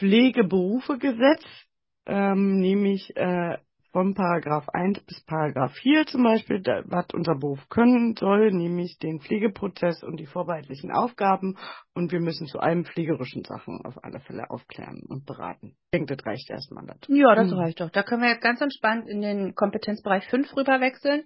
Pflegeberufegesetz, 0.00 1.44
ähm, 2.06 2.58
nämlich 2.58 3.14
äh, 3.16 3.58
von 3.92 4.14
Paragraph 4.14 4.68
1 4.68 5.00
bis 5.00 5.20
Paragraph 5.26 5.72
4 5.82 6.06
zum 6.06 6.22
Beispiel, 6.22 6.62
da, 6.62 6.82
was 6.86 7.06
unser 7.12 7.34
Beruf 7.34 7.68
können 7.68 8.14
soll, 8.16 8.50
nämlich 8.50 8.98
den 8.98 9.20
Pflegeprozess 9.20 10.02
und 10.02 10.18
die 10.18 10.26
vorbehaltlichen 10.26 10.90
Aufgaben. 10.90 11.56
Und 11.94 12.12
wir 12.12 12.20
müssen 12.20 12.46
zu 12.46 12.60
allen 12.60 12.84
pflegerischen 12.84 13.44
Sachen 13.44 13.80
auf 13.84 14.02
alle 14.02 14.20
Fälle 14.20 14.48
aufklären 14.50 15.02
und 15.08 15.26
beraten. 15.26 15.76
Ich 15.86 15.98
denke, 15.98 16.16
das 16.16 16.24
reicht 16.24 16.48
erstmal 16.50 16.86
dazu. 16.86 17.12
Ja, 17.12 17.34
das 17.34 17.50
hm. 17.50 17.58
reicht 17.58 17.80
doch. 17.80 17.90
Da 17.90 18.02
können 18.02 18.22
wir 18.22 18.30
jetzt 18.30 18.42
ganz 18.42 18.60
entspannt 18.60 19.08
in 19.08 19.20
den 19.20 19.54
Kompetenzbereich 19.54 20.26
5 20.28 20.56
rüber 20.56 20.80
wechseln 20.80 21.24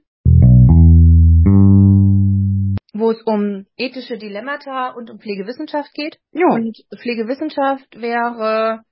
wo 2.94 3.10
es 3.10 3.20
um 3.22 3.66
ethische 3.76 4.16
Dilemmata 4.16 4.90
und 4.90 5.10
um 5.10 5.18
Pflegewissenschaft 5.18 5.92
geht. 5.94 6.18
Ja. 6.32 6.46
Und 6.54 6.78
Pflegewissenschaft 6.96 8.00
wäre 8.00 8.84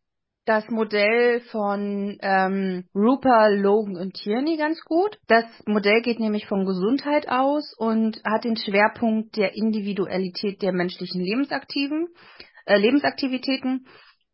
das 0.44 0.68
Modell 0.68 1.40
von 1.52 2.18
ähm, 2.20 2.84
Rupert, 2.94 3.60
Logan 3.60 3.96
und 3.96 4.14
Tierney 4.14 4.56
ganz 4.56 4.80
gut. 4.84 5.18
Das 5.28 5.44
Modell 5.66 6.02
geht 6.02 6.18
nämlich 6.18 6.46
von 6.46 6.66
Gesundheit 6.66 7.28
aus 7.28 7.74
und 7.78 8.20
hat 8.24 8.44
den 8.44 8.56
Schwerpunkt 8.56 9.36
der 9.36 9.54
Individualität 9.54 10.60
der 10.62 10.72
menschlichen 10.72 11.20
Lebensaktiven, 11.20 12.08
äh, 12.66 12.76
Lebensaktivitäten. 12.76 13.86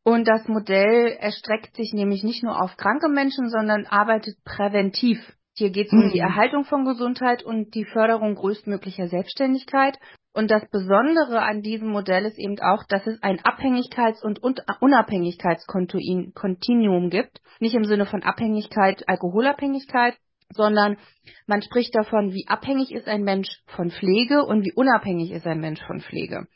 Und 0.03 0.27
das 0.27 0.49
Modell 0.49 1.19
erstreckt 1.21 1.77
sich 1.77 1.93
nämlich 1.93 2.25
nicht 2.25 2.43
nur 2.43 2.63
auf 2.63 2.79
kranke 2.79 3.11
Menschen, 3.11 3.51
sondern 3.51 3.85
arbeitet 3.85 4.37
präventiv 4.45 5.19
hier 5.59 5.71
geht 5.71 5.89
es 5.89 5.93
um 5.93 6.09
die 6.11 6.21
mhm. 6.21 6.27
Erhaltung 6.27 6.65
von 6.65 6.85
Gesundheit 6.85 7.43
und 7.43 7.75
die 7.75 7.85
Förderung 7.85 8.37
größtmöglicher 8.37 9.09
Selbstständigkeit. 9.09 9.99
Und 10.33 10.51
das 10.51 10.67
Besondere 10.71 11.43
an 11.43 11.61
diesem 11.63 11.89
Modell 11.89 12.25
ist 12.25 12.39
eben 12.39 12.59
auch, 12.61 12.85
dass 12.89 13.07
es 13.07 13.23
ein 13.23 13.41
Abhängigkeits- 13.41 14.23
und 14.23 14.41
Unabhängigkeitskontinuum 14.81 17.11
gibt. 17.11 17.43
Nicht 17.59 17.75
im 17.75 17.85
Sinne 17.85 18.07
von 18.07 18.23
Abhängigkeit, 18.23 19.07
Alkoholabhängigkeit, 19.09 20.17
sondern 20.51 20.97
man 21.47 21.61
spricht 21.63 21.95
davon, 21.95 22.33
wie 22.33 22.47
abhängig 22.47 22.93
ist 22.93 23.09
ein 23.09 23.23
Mensch 23.23 23.49
von 23.67 23.91
Pflege 23.91 24.45
und 24.45 24.65
wie 24.65 24.73
unabhängig 24.73 25.33
ist 25.33 25.47
ein 25.47 25.61
Mensch 25.61 25.85
von 25.87 26.01
Pflege. 26.01 26.47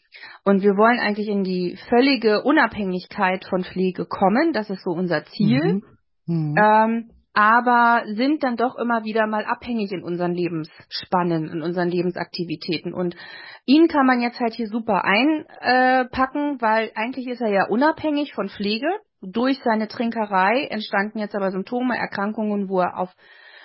Und 0.45 0.63
wir 0.63 0.77
wollen 0.77 1.01
eigentlich 1.01 1.29
in 1.29 1.43
die 1.43 1.77
völlige 1.89 2.43
Unabhängigkeit 2.43 3.45
von 3.47 3.65
Pflege 3.65 4.07
kommen. 4.07 4.53
Das 4.53 4.71
ist 4.71 4.85
so 4.85 4.93
unser 4.93 5.25
Ziel. 5.25 5.65
Mhm. 5.65 5.83
Mhm. 6.27 6.55
Ähm, 6.57 7.11
aber 7.35 8.03
sind 8.15 8.43
dann 8.43 8.57
doch 8.57 8.77
immer 8.77 9.05
wieder 9.05 9.27
mal 9.27 9.45
abhängig 9.45 9.93
in 9.93 10.03
unseren 10.03 10.33
Lebensspannen, 10.33 11.49
in 11.49 11.63
unseren 11.63 11.89
Lebensaktivitäten. 11.89 12.93
Und 12.93 13.17
ihn 13.65 13.89
kann 13.89 14.07
man 14.07 14.21
jetzt 14.21 14.41
halt 14.41 14.55
hier 14.55 14.69
super 14.69 15.05
einpacken, 15.05 16.61
weil 16.61 16.91
eigentlich 16.95 17.27
ist 17.27 17.41
er 17.41 17.51
ja 17.51 17.67
unabhängig 17.69 18.35
von 18.35 18.49
Pflege. 18.49 18.89
Durch 19.23 19.59
seine 19.65 19.89
Trinkerei 19.89 20.67
entstanden 20.71 21.19
jetzt 21.19 21.35
aber 21.35 21.51
Symptome, 21.53 21.97
Erkrankungen, 21.97 22.69
wo 22.69 22.81
er 22.81 22.99
auf 22.99 23.11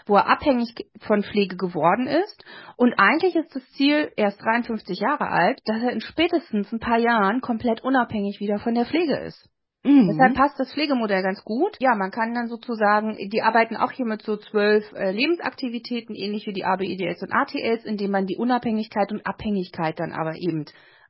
wo 0.07 0.15
er 0.15 0.27
abhängig 0.27 0.73
von 1.01 1.21
Pflege 1.21 1.57
geworden 1.57 2.07
ist. 2.07 2.45
Und 2.77 2.93
eigentlich 2.97 3.35
ist 3.35 3.53
das 3.53 3.67
Ziel, 3.71 4.09
er 4.15 4.29
ist 4.29 4.37
53 4.37 4.99
Jahre 4.99 5.27
alt, 5.27 5.59
dass 5.65 5.83
er 5.83 5.91
in 5.91 5.99
spätestens 5.99 6.71
ein 6.71 6.79
paar 6.79 6.97
Jahren 6.97 7.41
komplett 7.41 7.83
unabhängig 7.83 8.39
wieder 8.39 8.59
von 8.59 8.73
der 8.73 8.85
Pflege 8.85 9.17
ist. 9.17 9.49
Mhm. 9.83 10.07
Deshalb 10.09 10.35
passt 10.35 10.59
das 10.59 10.71
Pflegemodell 10.73 11.23
ganz 11.23 11.43
gut. 11.43 11.77
Ja, 11.79 11.95
man 11.95 12.11
kann 12.11 12.33
dann 12.33 12.47
sozusagen, 12.47 13.15
die 13.29 13.41
arbeiten 13.41 13.77
auch 13.77 13.91
hier 13.91 14.05
mit 14.05 14.21
so 14.21 14.37
zwölf 14.37 14.91
äh, 14.93 15.11
Lebensaktivitäten, 15.11 16.15
ähnlich 16.15 16.45
wie 16.47 16.53
die 16.53 16.65
ABEDS 16.65 17.21
und 17.23 17.33
ATLs, 17.33 17.85
indem 17.85 18.11
man 18.11 18.25
die 18.25 18.37
Unabhängigkeit 18.37 19.11
und 19.11 19.25
Abhängigkeit 19.25 19.99
dann 19.99 20.11
aber 20.11 20.35
eben 20.35 20.65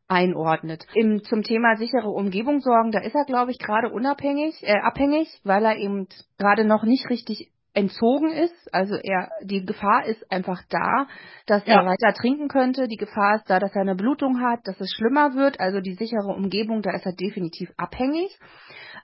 einordnet. 0.08 0.86
Im, 0.94 1.24
zum 1.24 1.44
Thema 1.44 1.76
sichere 1.76 2.10
Umgebung 2.10 2.60
sorgen, 2.62 2.92
da 2.92 3.00
ist 3.00 3.16
er, 3.16 3.26
glaube 3.26 3.52
ich, 3.52 3.60
gerade 3.60 3.90
unabhängig, 3.90 4.56
äh, 4.62 4.80
abhängig, 4.82 5.28
weil 5.44 5.66
er 5.66 5.78
eben 5.78 6.08
gerade 6.38 6.64
noch 6.64 6.84
nicht 6.84 7.10
richtig 7.10 7.52
entzogen 7.74 8.32
ist. 8.32 8.74
Also 8.74 8.96
er, 8.96 9.30
die 9.44 9.66
Gefahr 9.66 10.06
ist 10.06 10.32
einfach 10.32 10.62
da, 10.70 11.08
dass 11.46 11.66
ja. 11.66 11.76
er 11.76 11.86
weiter 11.86 12.14
trinken 12.14 12.48
könnte. 12.48 12.88
Die 12.88 12.98
Gefahr 12.98 13.36
ist 13.36 13.50
da, 13.50 13.60
dass 13.60 13.76
er 13.76 13.82
eine 13.82 13.96
Blutung 13.96 14.42
hat, 14.42 14.60
dass 14.66 14.80
es 14.80 14.92
schlimmer 14.94 15.36
wird. 15.36 15.60
Also 15.60 15.80
die 15.80 15.94
sichere 15.94 16.34
Umgebung, 16.36 16.82
da 16.82 16.92
ist 16.92 17.06
er 17.06 17.14
definitiv 17.14 17.70
abhängig. 17.78 18.38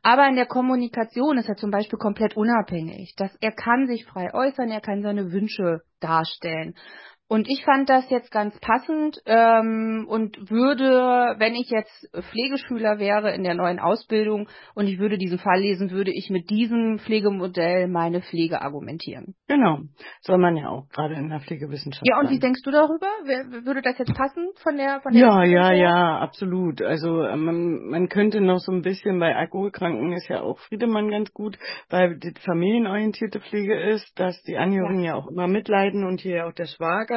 Aber 0.02 0.28
in 0.28 0.36
der 0.36 0.48
Kommunikation 0.48 1.38
ist 1.38 1.48
er 1.48 1.56
zum 1.56 1.72
Beispiel 1.72 1.98
komplett 1.98 2.36
unabhängig. 2.36 3.14
Dass 3.16 3.34
er 3.40 3.54
kann 3.54 3.88
sich 3.88 4.06
frei 4.06 4.34
äußern, 4.34 4.70
er 4.70 4.82
kann 4.82 5.02
seine 5.02 5.32
Wünsche 5.32 5.82
darstellen. 6.02 6.76
Und 7.30 7.48
ich 7.50 7.64
fand 7.64 7.90
das 7.90 8.10
jetzt 8.10 8.32
ganz 8.32 8.60
passend 8.60 9.22
ähm, 9.26 10.06
und 10.08 10.52
würde, 10.52 11.36
wenn 11.40 11.56
ich 11.56 11.70
jetzt 11.70 12.10
Pflegeschüler 12.30 13.00
wäre 13.00 13.34
in 13.34 13.44
der 13.44 13.56
neuen 13.56 13.80
Ausbildung 13.80 14.50
und 14.76 14.88
ich 14.88 15.00
würde 15.00 15.18
diesen 15.18 15.40
Fall 15.40 15.60
lesen, 15.60 15.90
würde 15.90 16.12
ich 16.12 16.30
mit 16.30 16.50
diesem 16.50 17.00
Pflegemodell 17.00 17.88
meine 17.88 18.22
Pflege 18.22 18.62
argumentieren. 18.62 19.36
Genau, 19.48 19.80
soll 20.22 20.38
man 20.38 20.58
ja 20.58 20.68
auch 20.68 20.90
gerade 20.90 21.16
in 21.16 21.30
der 21.30 21.40
Pflegewissenschaft. 21.40 22.06
Ja, 22.06 22.20
und 22.20 22.30
wie 22.30 22.40
denkst 22.40 22.62
du 22.64 22.72
darüber? 22.72 23.08
Würde 23.64 23.82
das 23.82 23.98
jetzt 23.98 24.14
passen 24.14 24.50
von 24.62 24.76
der 24.76 25.00
von 25.02 25.14
der? 25.14 25.22
Ja, 25.22 25.44
ja, 25.44 25.72
ja, 25.72 26.20
absolut. 26.20 26.82
Also 26.82 27.22
äh, 27.22 27.38
man, 27.38 27.88
man 27.88 28.10
könnte 28.10 28.42
noch 28.42 28.60
so 28.60 28.72
ein 28.72 28.82
bisschen 28.82 29.18
bei 29.20 29.36
Alkoholkranken 29.36 30.12
ist 30.12 30.28
ja 30.28 30.42
auch 30.42 30.60
Friedemann 30.60 31.10
ganz 31.10 31.34
gut, 31.34 31.58
weil 31.90 32.20
die 32.20 32.34
familienorientierte 32.46 33.40
Pflege 33.40 33.80
ist, 33.80 34.20
dass 34.20 34.42
die 34.44 34.58
Angehörigen 34.58 35.00
ja, 35.00 35.14
ja 35.14 35.16
auch 35.16 35.28
immer 35.28 35.48
mitleiden 35.48 36.06
und 36.06 36.22
hier 36.22 36.48
auch 36.48 36.54
der 36.54 36.66
Schwager 36.66 37.13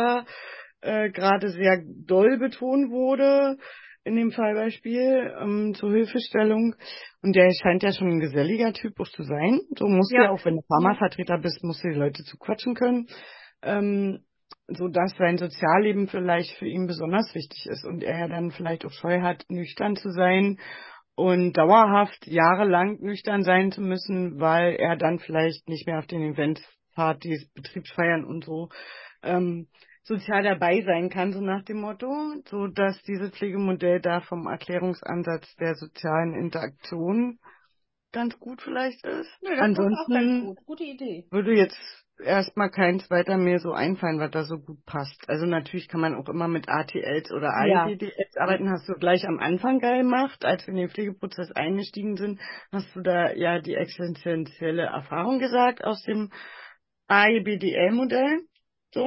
äh, 0.81 1.11
gerade 1.11 1.49
sehr 1.51 1.83
doll 2.07 2.39
betont 2.39 2.91
wurde 2.91 3.57
in 4.05 4.15
dem 4.15 4.31
Fallbeispiel 4.31 5.35
ähm, 5.41 5.75
zur 5.75 5.93
Hilfestellung. 5.93 6.77
Und 7.23 7.35
der 7.35 7.51
scheint 7.61 7.83
ja 7.83 7.93
schon 7.93 8.09
ein 8.09 8.21
geselliger 8.21 8.73
Typus 8.73 9.11
zu 9.11 9.25
sein. 9.25 9.61
So 9.77 9.89
muss 9.89 10.11
ja, 10.13 10.25
ja 10.25 10.31
auch 10.31 10.45
wenn 10.45 10.57
du 10.57 10.63
Pharmavertreter 10.69 11.39
bist, 11.39 11.63
musst 11.65 11.83
du 11.83 11.89
die 11.89 11.99
Leute 11.99 12.23
zu 12.23 12.39
quatschen 12.39 12.75
können. 12.75 13.09
Ähm, 13.63 14.21
so 14.69 14.89
dass 14.89 15.13
sein 15.17 15.39
Sozialleben 15.39 16.09
vielleicht 16.09 16.57
für 16.59 16.67
ihn 16.67 16.87
besonders 16.87 17.35
wichtig 17.35 17.67
ist 17.67 17.85
und 17.85 18.03
er 18.03 18.19
ja 18.19 18.29
dann 18.29 18.51
vielleicht 18.51 18.85
auch 18.85 18.93
Scheu 18.93 19.21
hat, 19.21 19.45
nüchtern 19.49 19.97
zu 19.97 20.11
sein 20.11 20.59
und 21.15 21.53
dauerhaft 21.57 22.27
jahrelang 22.27 22.99
nüchtern 23.01 23.43
sein 23.43 23.71
zu 23.73 23.81
müssen, 23.81 24.41
weil 24.41 24.75
er 24.75 24.97
dann 24.97 25.19
vielleicht 25.19 25.69
nicht 25.69 25.87
mehr 25.87 25.99
auf 25.99 26.07
den 26.07 26.23
Events, 26.23 26.63
Partys, 26.95 27.49
Betriebsfeiern 27.55 28.25
und 28.25 28.45
so 28.45 28.69
ähm, 29.23 29.69
sozial 30.03 30.43
dabei 30.43 30.83
sein 30.83 31.11
kann, 31.11 31.33
so 31.33 31.41
nach 31.41 31.65
dem 31.65 31.81
Motto, 31.81 32.13
so 32.47 32.69
dass 32.69 33.01
dieses 33.03 33.31
Pflegemodell 33.33 34.01
da 34.01 34.21
vom 34.21 34.47
Erklärungsansatz 34.47 35.57
der 35.57 35.75
sozialen 35.75 36.35
Interaktion 36.35 37.39
ganz 38.13 38.39
gut 38.39 38.63
vielleicht 38.63 39.05
ist. 39.05 39.31
Das 39.43 39.59
Ansonsten 39.59 40.51
ist 40.51 40.65
gut. 40.65 40.81
Würde 40.81 41.55
jetzt 41.55 41.79
erstmal 42.25 42.71
keins 42.71 43.11
weiter 43.11 43.37
mehr 43.37 43.59
so 43.59 43.73
einfallen, 43.73 44.19
was 44.19 44.31
da 44.31 44.45
so 44.45 44.59
gut 44.59 44.85
passt. 44.87 45.29
Also 45.29 45.45
natürlich 45.45 45.89
kann 45.89 46.01
man 46.01 46.15
auch 46.15 46.29
immer 46.29 46.49
mit 46.49 46.69
ATLs 46.69 47.31
oder 47.33 47.49
IPDLs 47.49 48.35
ja. 48.35 48.41
arbeiten. 48.41 48.71
Hast 48.71 48.89
du 48.89 48.95
gleich 48.95 49.27
am 49.27 49.39
Anfang 49.39 49.81
geil 49.81 50.03
gemacht, 50.03 50.45
als 50.45 50.67
wir 50.67 50.73
in 50.73 50.81
den 50.81 50.89
Pflegeprozess 50.89 51.53
eingestiegen 51.53 52.17
sind, 52.17 52.41
hast 52.73 52.95
du 52.95 53.03
da 53.03 53.33
ja 53.33 53.61
die 53.61 53.75
existenzielle 53.75 54.85
Erfahrung 54.85 55.39
gesagt 55.39 55.85
aus 55.85 56.03
dem 56.05 56.31
AIBDL-Modell. 57.09 58.41
So. 58.93 59.05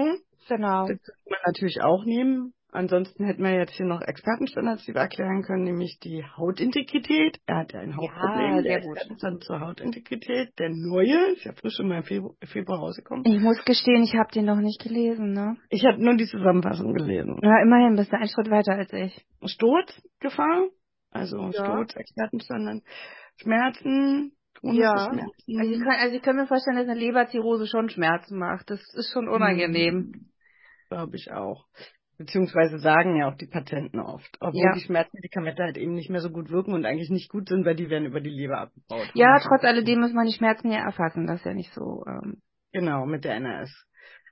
Genau. 0.48 0.88
Das 0.88 0.98
könnte 0.98 1.30
man 1.30 1.40
natürlich 1.46 1.82
auch 1.82 2.04
nehmen. 2.06 2.54
Ansonsten 2.72 3.26
hätten 3.26 3.44
wir 3.44 3.52
jetzt 3.52 3.74
hier 3.74 3.88
noch 3.88 4.02
Expertenstandards, 4.02 4.86
die 4.86 4.94
wir 4.94 5.02
erklären 5.02 5.42
können, 5.42 5.64
nämlich 5.64 5.98
die 6.04 6.24
Hautintegrität. 6.24 7.40
Er 7.48 7.58
hat 7.58 7.74
ja 7.74 7.80
ein 7.80 7.98
Hautproblem, 7.98 8.58
ja, 8.58 8.62
der 8.62 8.78
Expertenstand 8.78 9.44
zur 9.44 9.60
Hautintegrität. 9.60 10.50
Der 10.60 10.70
neue, 10.70 11.32
ist 11.34 11.46
ja 11.46 11.54
frisch 11.54 11.80
im 11.80 12.04
Februar, 12.04 12.36
Februar 12.44 12.80
rausgekommen. 12.80 13.26
Ich 13.26 13.42
muss 13.42 13.64
gestehen, 13.66 14.04
ich 14.04 14.14
habe 14.14 14.32
den 14.32 14.46
noch 14.46 14.60
nicht 14.60 14.84
gelesen, 14.84 15.34
ne? 15.34 15.58
Ich 15.70 15.84
habe 15.84 16.04
nur 16.04 16.16
die 16.16 16.28
Zusammenfassung 16.28 16.94
gelesen. 16.94 17.40
Ja, 17.42 17.60
immerhin, 17.64 17.96
bist 17.96 18.12
du 18.12 18.18
einen 18.18 18.30
Schritt 18.30 18.52
weiter 18.52 18.74
als 18.74 18.94
ich. 18.94 19.26
Sturzgefahr, 19.44 20.68
also 21.10 21.38
ja. 21.38 21.52
Sturz, 21.52 21.96
Expertenstandard. 21.96 22.84
Schmerzen, 23.38 24.34
ja. 24.62 25.10
Schmerzen. 25.12 25.60
Also 25.60 25.72
ich, 25.72 25.80
kann, 25.80 25.96
also 26.00 26.16
ich 26.16 26.22
kann 26.22 26.36
mir 26.36 26.48
vorstellen, 26.48 26.78
dass 26.78 26.88
eine 26.88 27.00
Leberzirrhose 27.00 27.68
schon 27.68 27.90
Schmerzen 27.90 28.38
macht. 28.38 28.70
Das 28.70 28.82
ist 28.94 29.12
schon 29.14 29.28
unangenehm. 29.28 30.14
Hm 30.14 30.30
glaube 30.90 31.16
ich 31.16 31.32
auch. 31.32 31.66
Beziehungsweise 32.18 32.80
sagen 32.80 33.16
ja 33.16 33.30
auch 33.30 33.38
die 33.38 33.48
Patienten 33.48 34.02
oft, 34.02 34.38
obwohl 34.42 34.62
ja. 34.62 34.74
die 34.74 34.82
Schmerzmedikamente 34.82 35.64
halt 35.64 35.78
eben 35.78 35.94
nicht 35.94 36.10
mehr 36.10 36.20
so 36.20 36.30
gut 36.30 36.50
wirken 36.50 36.74
und 36.74 36.86
eigentlich 36.86 37.10
nicht 37.10 37.30
gut 37.30 37.48
sind, 37.48 37.66
weil 37.66 37.76
die 37.76 37.90
werden 37.90 38.08
über 38.08 38.20
die 38.20 38.30
Leber 38.30 38.60
abgebaut. 38.60 39.10
Ja, 39.14 39.40
trotz 39.40 39.64
alledem 39.64 40.02
muss 40.02 40.12
man 40.12 40.26
die 40.26 40.34
Schmerzen 40.34 40.70
ja 40.70 40.80
erfassen, 40.80 41.28
das 41.28 41.40
ist 41.40 41.46
ja 41.46 41.54
nicht 41.54 41.74
so. 41.74 42.04
Ähm 42.06 42.42
genau, 42.74 43.06
mit 43.06 43.24
der 43.24 43.36
NRS. 43.36 43.72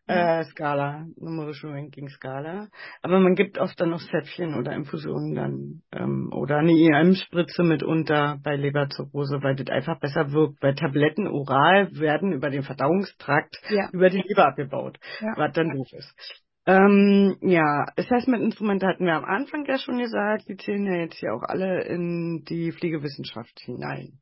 Äh, 0.08 0.46
Skala, 0.46 1.06
numerische 1.18 1.68
Ranking-Skala. 1.68 2.68
Aber 3.02 3.20
man 3.20 3.36
gibt 3.36 3.58
oft 3.58 3.80
dann 3.80 3.90
noch 3.90 4.00
Säpfchen 4.00 4.56
oder 4.56 4.74
Infusionen 4.74 5.36
dann 5.36 5.82
ähm, 5.92 6.32
oder 6.34 6.58
eine 6.58 6.72
IM-Spritze 6.72 7.64
mitunter 7.64 8.40
bei 8.44 8.56
Leberzirrhose, 8.56 9.44
weil 9.44 9.56
das 9.56 9.68
einfach 9.68 10.00
besser 10.00 10.32
wirkt, 10.32 10.62
weil 10.62 10.76
Tabletten 10.76 11.28
oral 11.28 11.90
werden 11.92 12.32
über 12.32 12.50
den 12.50 12.64
Verdauungstrakt 12.64 13.58
ja. 13.70 13.90
über 13.92 14.10
die 14.10 14.24
Leber 14.26 14.48
abgebaut, 14.48 14.98
ja. 15.20 15.34
was 15.36 15.52
dann 15.54 15.72
doof 15.76 15.88
ist. 15.92 16.44
Ähm, 16.66 17.38
ja, 17.42 17.86
Assessment-Instrumente 17.96 18.88
hatten 18.88 19.06
wir 19.06 19.16
am 19.16 19.24
Anfang 19.24 19.66
ja 19.66 19.78
schon 19.78 20.00
gesagt, 20.00 20.50
die 20.50 20.58
zählen 20.58 20.86
ja 20.86 20.96
jetzt 20.96 21.18
hier 21.18 21.34
auch 21.34 21.44
alle 21.44 21.84
in 21.84 22.44
die 22.48 22.74
Pflegewissenschaft 22.74 23.58
hinein. 23.60 24.20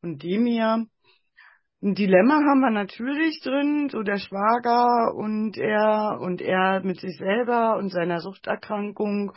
Und 0.00 0.22
dem 0.22 0.46
hier, 0.46 0.86
ein 1.80 1.94
Dilemma 1.94 2.34
haben 2.34 2.60
wir 2.60 2.70
natürlich 2.70 3.40
drin, 3.40 3.88
so 3.90 4.02
der 4.02 4.18
Schwager 4.18 5.14
und 5.14 5.56
er 5.56 6.18
und 6.20 6.40
er 6.40 6.80
mit 6.82 7.00
sich 7.00 7.16
selber 7.18 7.76
und 7.76 7.90
seiner 7.90 8.18
Suchterkrankung 8.20 9.32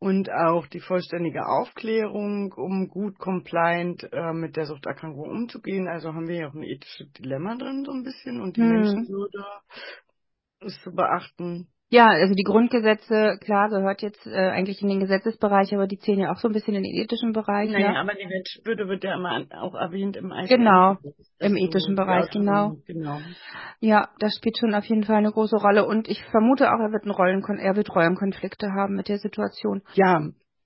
und 0.00 0.30
auch 0.30 0.66
die 0.66 0.80
vollständige 0.80 1.46
Aufklärung, 1.46 2.52
um 2.52 2.88
gut 2.88 3.18
compliant 3.18 4.06
äh, 4.12 4.32
mit 4.32 4.56
der 4.56 4.66
Suchterkrankung 4.66 5.30
umzugehen. 5.30 5.88
Also 5.88 6.12
haben 6.12 6.26
wir 6.26 6.36
ja 6.36 6.48
auch 6.48 6.54
ein 6.54 6.64
ethisches 6.64 7.12
Dilemma 7.12 7.56
drin 7.56 7.84
so 7.86 7.92
ein 7.92 8.02
bisschen 8.02 8.40
und 8.40 8.56
die 8.56 8.62
hm. 8.62 8.70
Menschenwürde 8.70 9.44
ist 10.60 10.82
zu 10.82 10.92
beachten. 10.92 11.68
Ja, 11.90 12.08
also 12.08 12.34
die 12.34 12.42
Grundgesetze, 12.42 13.38
klar, 13.40 13.68
gehört 13.68 14.02
jetzt 14.02 14.26
äh, 14.26 14.34
eigentlich 14.34 14.82
in 14.82 14.88
den 14.88 15.00
Gesetzesbereich, 15.00 15.72
aber 15.74 15.86
die 15.86 15.98
zählen 15.98 16.20
ja 16.20 16.32
auch 16.32 16.38
so 16.38 16.48
ein 16.48 16.54
bisschen 16.54 16.74
in 16.74 16.82
den 16.82 16.94
ethischen 16.94 17.32
Bereich. 17.32 17.70
Naja, 17.70 17.92
ne? 17.92 18.00
aber 18.00 18.14
die 18.14 18.26
Menschenwürde 18.26 18.88
wird 18.88 19.04
ja 19.04 19.14
immer 19.14 19.44
auch 19.60 19.74
erwähnt 19.74 20.16
im 20.16 20.32
Einzelnen. 20.32 20.64
Genau, 20.64 20.96
im 21.38 21.56
ethischen 21.56 21.94
Bereich, 21.94 22.30
genau. 22.30 22.76
genau. 22.86 23.18
Ja, 23.80 24.08
das 24.18 24.34
spielt 24.36 24.58
schon 24.58 24.74
auf 24.74 24.84
jeden 24.86 25.04
Fall 25.04 25.16
eine 25.16 25.30
große 25.30 25.56
Rolle 25.56 25.86
und 25.86 26.08
ich 26.08 26.24
vermute 26.30 26.72
auch, 26.72 26.80
er 26.80 26.90
wird, 26.90 27.04
einen 27.04 27.12
Rollen, 27.12 27.42
er 27.58 27.76
wird 27.76 27.94
Rollenkonflikte 27.94 28.72
haben 28.72 28.96
mit 28.96 29.08
der 29.08 29.18
Situation. 29.18 29.82
Ja, 29.94 30.20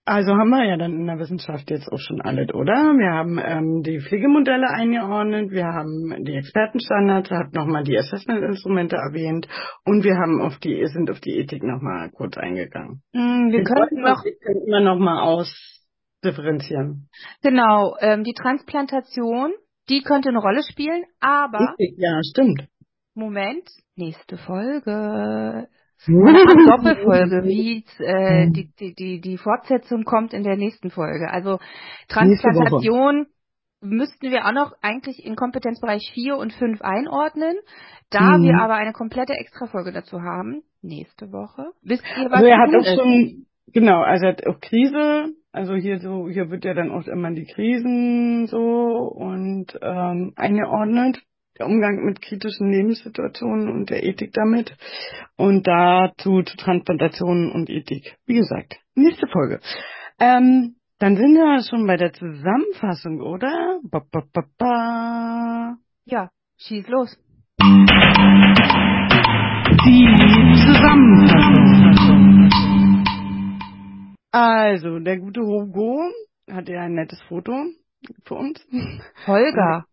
also 0.09 0.33
haben 0.33 0.49
wir 0.49 0.65
ja 0.65 0.77
dann 0.79 0.93
in 0.93 1.07
der 1.07 1.19
Wissenschaft 1.19 1.71
jetzt 1.71 1.93
auch 1.93 1.99
schon 1.99 2.23
alles, 2.23 2.49
oder? 2.55 2.73
Wir 2.73 3.13
haben 3.13 3.39
ähm, 3.39 3.83
die 3.83 4.01
Pflegemodelle 4.01 4.67
eingeordnet, 4.67 5.51
wir 5.51 5.67
haben 5.67 6.25
die 6.25 6.35
Expertenstandards, 6.35 7.31
hat 7.31 7.53
nochmal 7.53 7.85
die 7.85 7.99
Assessment-Instrumente 7.99 8.97
erwähnt 8.97 9.47
und 9.85 10.05
wir 10.05 10.17
haben 10.17 10.41
auf 10.41 10.57
die, 10.59 10.83
sind 10.87 11.11
auf 11.11 11.21
die 11.21 11.39
Ethik 11.39 11.63
nochmal 11.63 12.11
kurz 12.11 12.39
eingegangen. 12.39 13.03
Mm, 13.13 13.53
wir, 13.53 13.59
wir 13.59 13.65
könnten 13.65 14.01
noch, 14.01 14.25
wir 14.25 14.37
könnten 14.39 14.67
immer 14.67 14.81
nochmal 14.81 15.21
ausdifferenzieren. 15.23 17.11
Genau, 17.43 17.95
ähm, 18.01 18.25
die 18.25 18.35
Transplantation, 18.35 19.53
die 19.91 20.01
könnte 20.01 20.31
eine 20.31 20.39
Rolle 20.39 20.63
spielen, 20.63 21.05
aber... 21.21 21.75
Ethik, 21.79 21.97
ja, 21.99 22.19
stimmt. 22.23 22.67
Moment, 23.15 23.69
nächste 23.95 24.39
Folge. 24.39 25.69
Doppelfolge, 26.07 27.45
wie 27.45 27.85
äh, 27.99 28.51
die, 28.51 28.71
die, 28.79 28.95
die, 28.95 29.21
die 29.21 29.39
Fortsetzung 29.39 30.05
kommt 30.05 30.33
in 30.33 30.45
der 30.45 30.57
nächsten 30.57 30.91
Folge. 30.91 31.31
Also 31.31 31.59
Transplantation 32.09 33.27
müssten 33.81 34.31
wir 34.31 34.47
auch 34.47 34.53
noch 34.53 34.73
eigentlich 34.83 35.25
in 35.25 35.37
Kompetenzbereich 35.37 36.11
4 36.15 36.37
und 36.37 36.53
5 36.53 36.81
einordnen. 36.83 37.57
Da 38.11 38.39
mhm. 38.39 38.43
wir 38.45 38.59
aber 38.61 38.75
eine 38.75 38.93
komplette 38.93 39.35
Extrafolge 39.35 39.93
dazu 39.93 40.21
haben, 40.23 40.63
nächste 40.83 41.33
Woche. 41.33 41.73
Wisst 41.83 42.05
ihr, 42.17 42.31
was 42.31 42.39
also 42.39 42.47
er 42.47 42.59
hat 42.59 42.75
auch 42.75 43.03
schon, 43.03 43.47
genau, 43.73 44.01
also 44.01 44.27
er 44.27 44.33
hat 44.33 44.47
auch 44.47 44.61
Krise, 44.61 45.35
also 45.53 45.75
hier 45.75 45.99
so, 45.99 46.29
hier 46.29 46.51
wird 46.51 46.65
ja 46.65 46.75
dann 46.75 46.91
auch 46.91 47.07
immer 47.07 47.31
die 47.33 47.47
Krisen 47.47 48.47
so 48.47 48.61
und 48.61 49.79
ähm, 49.83 50.33
eingeordnet 50.37 51.23
der 51.59 51.67
Umgang 51.67 52.05
mit 52.05 52.23
kritischen 52.23 52.71
Lebenssituationen 52.71 53.69
und 53.69 53.91
der 53.91 54.05
Ethik 54.05 54.33
damit. 54.33 54.77
Und 55.37 55.67
dazu 55.67 56.43
zu 56.43 56.57
Transplantationen 56.57 57.51
und 57.53 57.69
Ethik. 57.69 58.17
Wie 58.27 58.35
gesagt, 58.35 58.77
nächste 58.95 59.27
Folge. 59.27 59.61
Ähm, 60.21 60.77
dann 60.99 61.17
sind 61.17 61.35
wir 61.35 61.63
schon 61.69 61.87
bei 61.87 61.97
der 61.97 62.13
Zusammenfassung, 62.13 63.21
oder? 63.21 63.79
Ba, 63.83 64.03
ba, 64.11 64.23
ba, 64.33 64.43
ba. 64.59 65.77
Ja, 66.05 66.31
schieß 66.59 66.89
los. 66.89 67.17
Die 69.85 70.07
Zusammenfassung. 70.67 72.49
Also, 74.33 74.99
der 74.99 75.19
gute 75.19 75.41
Hugo 75.41 76.03
hat 76.51 76.69
ja 76.69 76.83
ein 76.83 76.95
nettes 76.95 77.21
Foto 77.29 77.53
für 78.25 78.35
uns. 78.35 78.67
Holger. 79.27 79.85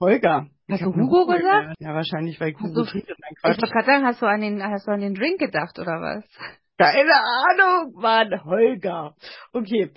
Holger. 0.00 0.48
Hast 0.70 0.82
du 0.82 0.94
Hugo 0.94 1.26
gesagt? 1.26 1.76
Ja, 1.78 1.94
wahrscheinlich, 1.94 2.38
weil 2.40 2.54
Hugo 2.54 2.84
trinkt. 2.84 3.08
Ich 3.08 3.44
wollte 3.44 3.66
gerade 3.66 3.86
sagen, 3.86 4.04
hast 4.04 4.20
du 4.20 4.26
an 4.26 4.40
den, 4.40 4.62
hast 4.62 4.86
du 4.86 4.90
an 4.92 5.00
den 5.00 5.14
Drink 5.14 5.38
gedacht, 5.38 5.78
oder 5.78 6.00
was? 6.00 6.24
Keine 6.78 7.14
Ahnung, 7.14 7.94
Mann, 7.96 8.44
Holger. 8.44 9.14
Okay. 9.52 9.90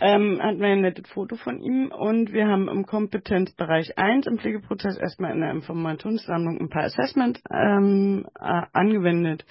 ähm, 0.00 0.40
hatten 0.42 0.60
wir 0.60 0.68
ein 0.68 0.80
nettes 0.80 1.08
Foto 1.10 1.36
von 1.36 1.60
ihm 1.60 1.90
und 1.90 2.32
wir 2.32 2.48
haben 2.48 2.68
im 2.68 2.84
Kompetenzbereich 2.84 3.96
1 3.96 4.26
im 4.26 4.38
Pflegeprozess 4.38 4.98
erstmal 4.98 5.32
in 5.32 5.40
der 5.40 5.52
Informationssammlung 5.52 6.60
ein 6.60 6.68
paar 6.68 6.84
Assessments 6.84 7.40
ähm, 7.50 8.26
äh, 8.38 8.62
angewendet 8.72 9.44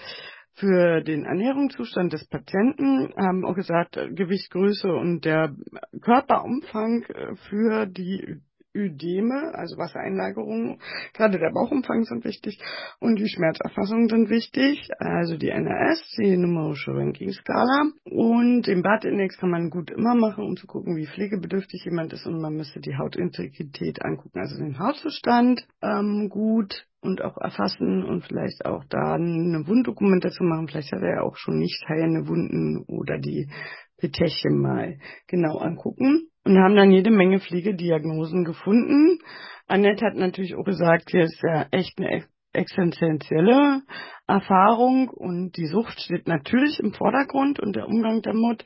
für 0.56 1.02
den 1.02 1.26
Ernährungszustand 1.26 2.14
des 2.14 2.28
Patienten, 2.28 3.14
haben 3.18 3.46
auch 3.46 3.56
gesagt, 3.56 3.96
Gewichtsgröße 3.96 4.88
und 4.94 5.26
der 5.26 5.54
Körperumfang 6.02 7.04
äh, 7.04 7.36
für 7.50 7.86
die 7.86 8.42
Ödeme, 8.76 9.54
also 9.54 9.78
Wassereinlagerungen, 9.78 10.80
gerade 11.14 11.40
der 11.40 11.52
Bauchumfang 11.52 12.04
sind 12.04 12.26
wichtig 12.26 12.60
und 13.00 13.18
die 13.18 13.30
Schmerzerfassungen 13.30 14.10
sind 14.10 14.30
wichtig, 14.30 14.90
also 15.00 15.38
die 15.38 15.50
NRS, 15.50 16.16
die 16.18 16.36
numerische 16.38 16.92
Ranking-Skala. 16.92 17.92
Und 18.04 18.68
den 18.68 18.82
Badindex 18.82 19.38
kann 19.38 19.50
man 19.50 19.70
gut 19.70 19.92
immer 19.92 20.16
machen, 20.16 20.44
um 20.44 20.58
zu 20.58 20.68
gucken, 20.68 20.96
wie 20.96 21.08
pflegebedürftig 21.08 21.86
jemand 21.86 22.14
ist. 22.14 22.26
Und 22.26 22.42
man 22.42 22.56
müsste 22.56 22.80
die 22.80 22.98
Hautintegrität 22.98 24.04
angucken, 24.04 24.40
also 24.40 24.58
den 24.58 24.78
Hautzustand 24.78 25.66
ähm, 25.82 26.30
gut 26.30 26.86
und 27.02 27.22
auch 27.22 27.38
erfassen 27.38 28.04
und 28.04 28.26
vielleicht 28.26 28.66
auch 28.66 28.84
da 28.90 29.14
eine 29.14 29.64
Wunddokumentation 29.68 30.50
machen. 30.50 30.68
Vielleicht 30.68 30.92
hat 30.92 31.02
er 31.02 31.18
ja 31.18 31.22
auch 31.22 31.38
schon 31.38 31.58
nicht 31.58 31.84
heilende 31.88 32.28
Wunden 32.28 32.84
oder 32.88 33.20
die 33.20 33.50
Petechien 33.98 34.60
mal 34.60 34.98
genau 35.28 35.58
angucken 35.58 36.30
und 36.46 36.58
haben 36.58 36.76
dann 36.76 36.92
jede 36.92 37.12
Menge 37.12 37.40
Pflegediagnosen 37.40 38.44
gefunden. 38.46 39.20
Annette 39.68 40.06
hat 40.06 40.16
natürlich 40.16 40.56
auch 40.56 40.64
gesagt, 40.64 41.10
hier 41.10 41.24
ist 41.24 41.42
ja 41.42 41.66
echt 41.72 41.98
eine 41.98 42.24
existenzielle 42.54 43.82
Erfahrung 44.28 45.10
und 45.10 45.58
die 45.58 45.66
Sucht 45.66 46.00
steht 46.00 46.28
natürlich 46.28 46.80
im 46.80 46.94
Vordergrund 46.94 47.60
und 47.60 47.76
der 47.76 47.88
Umgang 47.88 48.22
damit. 48.22 48.64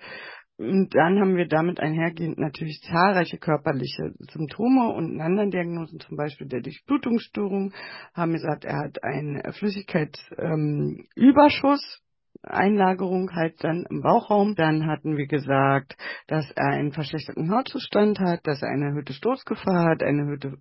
Und 0.58 0.94
dann 0.94 1.22
haben 1.22 1.38
wir 1.38 1.48
damit 1.48 1.80
einhergehend 1.80 2.38
natürlich 2.38 2.82
zahlreiche 2.82 3.38
körperliche 3.38 4.12
Symptome 4.30 4.90
und 4.94 5.22
anderen 5.22 5.52
Diagnosen, 5.52 6.02
zum 6.02 6.18
Beispiel 6.18 6.50
der 6.50 6.60
Durchblutungsstörung, 6.60 7.72
haben 8.14 8.34
gesagt, 8.34 8.66
er 8.66 8.78
hat 8.78 9.02
einen 9.02 9.42
Flüssigkeitsüberschuss, 9.54 12.02
Einlagerung 12.44 13.32
halt 13.34 13.64
dann 13.64 13.86
im 13.90 14.02
Bauchraum. 14.02 14.56
Dann 14.56 14.88
hatten 14.88 15.18
wir 15.18 15.28
gesagt, 15.28 15.98
dass 16.28 16.50
er 16.52 16.68
einen 16.68 16.92
verschlechterten 16.92 17.52
Hautzustand 17.52 18.20
hat, 18.20 18.42
dass 18.46 18.62
er 18.62 18.70
eine 18.70 18.88
erhöhte 18.88 19.14
Stoßgefahr 19.14 19.86
hat, 19.86 20.04
eine 20.04 20.22
erhöhte 20.22 20.58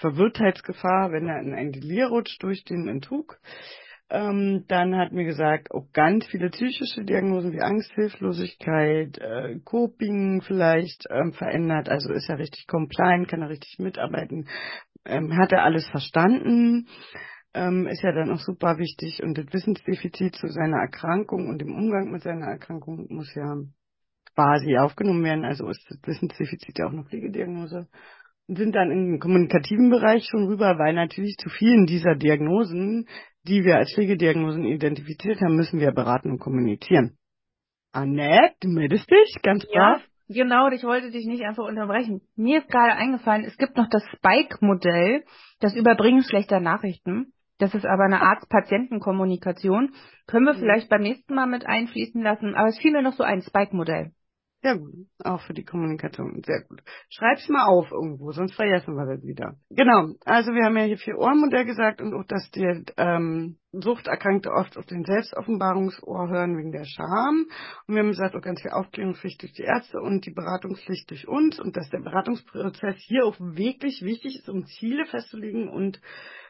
Verwirrtheitsgefahr, 0.00 1.12
wenn 1.12 1.28
er 1.28 1.40
in 1.40 1.54
ein 1.54 1.72
Delir 1.72 2.06
rutscht 2.06 2.42
durch 2.42 2.64
den 2.64 2.88
Entzug. 2.88 3.38
Ähm, 4.10 4.64
dann 4.68 4.94
hatten 4.96 5.16
wir 5.16 5.24
gesagt, 5.24 5.70
auch 5.70 5.90
ganz 5.94 6.26
viele 6.26 6.50
psychische 6.50 7.02
Diagnosen 7.02 7.52
wie 7.52 7.62
Angst, 7.62 7.92
Hilflosigkeit, 7.94 9.16
äh, 9.18 9.58
Coping 9.64 10.42
vielleicht 10.42 11.06
ähm, 11.08 11.32
verändert. 11.32 11.88
Also 11.88 12.12
ist 12.12 12.28
er 12.28 12.38
richtig 12.38 12.66
compliant, 12.66 13.28
kann 13.28 13.40
er 13.40 13.48
richtig 13.48 13.78
mitarbeiten, 13.78 14.48
ähm, 15.06 15.34
hat 15.38 15.52
er 15.52 15.64
alles 15.64 15.88
verstanden 15.88 16.88
ähm, 17.54 17.86
ist 17.86 18.02
ja 18.02 18.12
dann 18.12 18.30
auch 18.30 18.38
super 18.38 18.78
wichtig 18.78 19.22
und 19.22 19.36
das 19.36 19.52
Wissensdefizit 19.52 20.36
zu 20.36 20.48
seiner 20.48 20.78
Erkrankung 20.78 21.48
und 21.48 21.60
dem 21.60 21.74
Umgang 21.74 22.10
mit 22.10 22.22
seiner 22.22 22.46
Erkrankung 22.46 23.06
muss 23.10 23.34
ja 23.34 23.56
quasi 24.34 24.76
aufgenommen 24.78 25.24
werden. 25.24 25.44
Also 25.44 25.68
ist 25.68 25.84
das 25.88 25.98
Wissensdefizit 26.04 26.78
ja 26.78 26.86
auch 26.86 26.92
eine 26.92 27.04
Pflegediagnose. 27.04 27.88
Und 28.48 28.58
sind 28.58 28.74
dann 28.74 28.90
im 28.90 29.20
kommunikativen 29.20 29.90
Bereich 29.90 30.26
schon 30.28 30.46
rüber, 30.46 30.78
weil 30.78 30.94
natürlich 30.94 31.36
zu 31.36 31.48
vielen 31.48 31.86
dieser 31.86 32.16
Diagnosen, 32.16 33.06
die 33.46 33.64
wir 33.64 33.76
als 33.76 33.92
Pflegediagnosen 33.94 34.64
identifiziert 34.64 35.40
haben, 35.40 35.56
müssen 35.56 35.80
wir 35.80 35.92
beraten 35.92 36.30
und 36.30 36.38
kommunizieren. 36.38 37.16
Annette, 37.92 38.54
du 38.60 38.68
meldest 38.68 39.10
dich, 39.10 39.42
ganz 39.42 39.64
brav. 39.66 40.00
Ja, 40.00 40.02
Genau, 40.28 40.68
ich 40.68 40.82
wollte 40.84 41.10
dich 41.10 41.26
nicht 41.26 41.42
einfach 41.42 41.64
unterbrechen. 41.64 42.22
Mir 42.36 42.60
ist 42.60 42.68
gerade 42.68 42.94
eingefallen, 42.94 43.44
es 43.44 43.56
gibt 43.58 43.76
noch 43.76 43.88
das 43.90 44.02
Spike-Modell, 44.16 45.24
das 45.60 45.74
Überbringen 45.74 46.22
schlechter 46.22 46.58
Nachrichten. 46.60 47.32
Das 47.62 47.74
ist 47.74 47.86
aber 47.86 48.02
eine 48.04 48.20
Arzt-Patienten-Kommunikation. 48.22 49.94
Können 50.26 50.46
wir 50.46 50.54
vielleicht 50.54 50.88
beim 50.88 51.02
nächsten 51.02 51.32
Mal 51.32 51.46
mit 51.46 51.64
einfließen 51.64 52.20
lassen. 52.20 52.56
Aber 52.56 52.68
es 52.68 52.78
fiel 52.78 52.90
mir 52.90 53.02
noch 53.02 53.12
so 53.12 53.22
ein 53.22 53.40
Spike-Modell. 53.40 54.10
Ja 54.64 54.74
gut, 54.74 54.94
auch 55.24 55.40
für 55.42 55.54
die 55.54 55.64
Kommunikation. 55.64 56.40
Sehr 56.44 56.62
gut. 56.68 56.82
Schreib's 57.08 57.48
mal 57.48 57.66
auf 57.66 57.90
irgendwo, 57.90 58.30
sonst 58.30 58.54
vergessen 58.54 58.94
wir 58.94 59.06
das 59.06 59.24
wieder. 59.24 59.56
Genau, 59.70 60.14
also 60.24 60.52
wir 60.52 60.64
haben 60.64 60.76
ja 60.76 60.84
hier 60.84 60.98
vier 60.98 61.18
Ohrenmodell 61.18 61.64
gesagt 61.64 62.00
und 62.00 62.14
auch, 62.14 62.24
dass 62.28 62.48
die 62.50 62.84
ähm, 62.96 63.58
Suchterkrankte 63.72 64.52
oft 64.52 64.76
auf 64.76 64.86
den 64.86 65.04
Selbstoffenbarungsohr 65.04 66.28
hören 66.28 66.56
wegen 66.56 66.70
der 66.70 66.84
Scham. 66.84 67.46
Und 67.88 67.94
wir 67.94 68.02
haben 68.02 68.10
gesagt, 68.10 68.36
auch 68.36 68.40
ganz 68.40 68.62
viel 68.62 68.70
Aufklärungspflicht 68.70 69.42
durch 69.42 69.52
die 69.52 69.64
Ärzte 69.64 69.98
und 70.00 70.26
die 70.26 70.32
Beratungspflicht 70.32 71.10
durch 71.10 71.26
uns 71.26 71.58
und 71.58 71.76
dass 71.76 71.90
der 71.90 72.00
Beratungsprozess 72.00 72.96
hier 72.98 73.24
auch 73.24 73.40
wirklich 73.40 74.02
wichtig 74.02 74.36
ist, 74.38 74.48
um 74.48 74.64
Ziele 74.66 75.06
festzulegen 75.06 75.68
und 75.68 76.00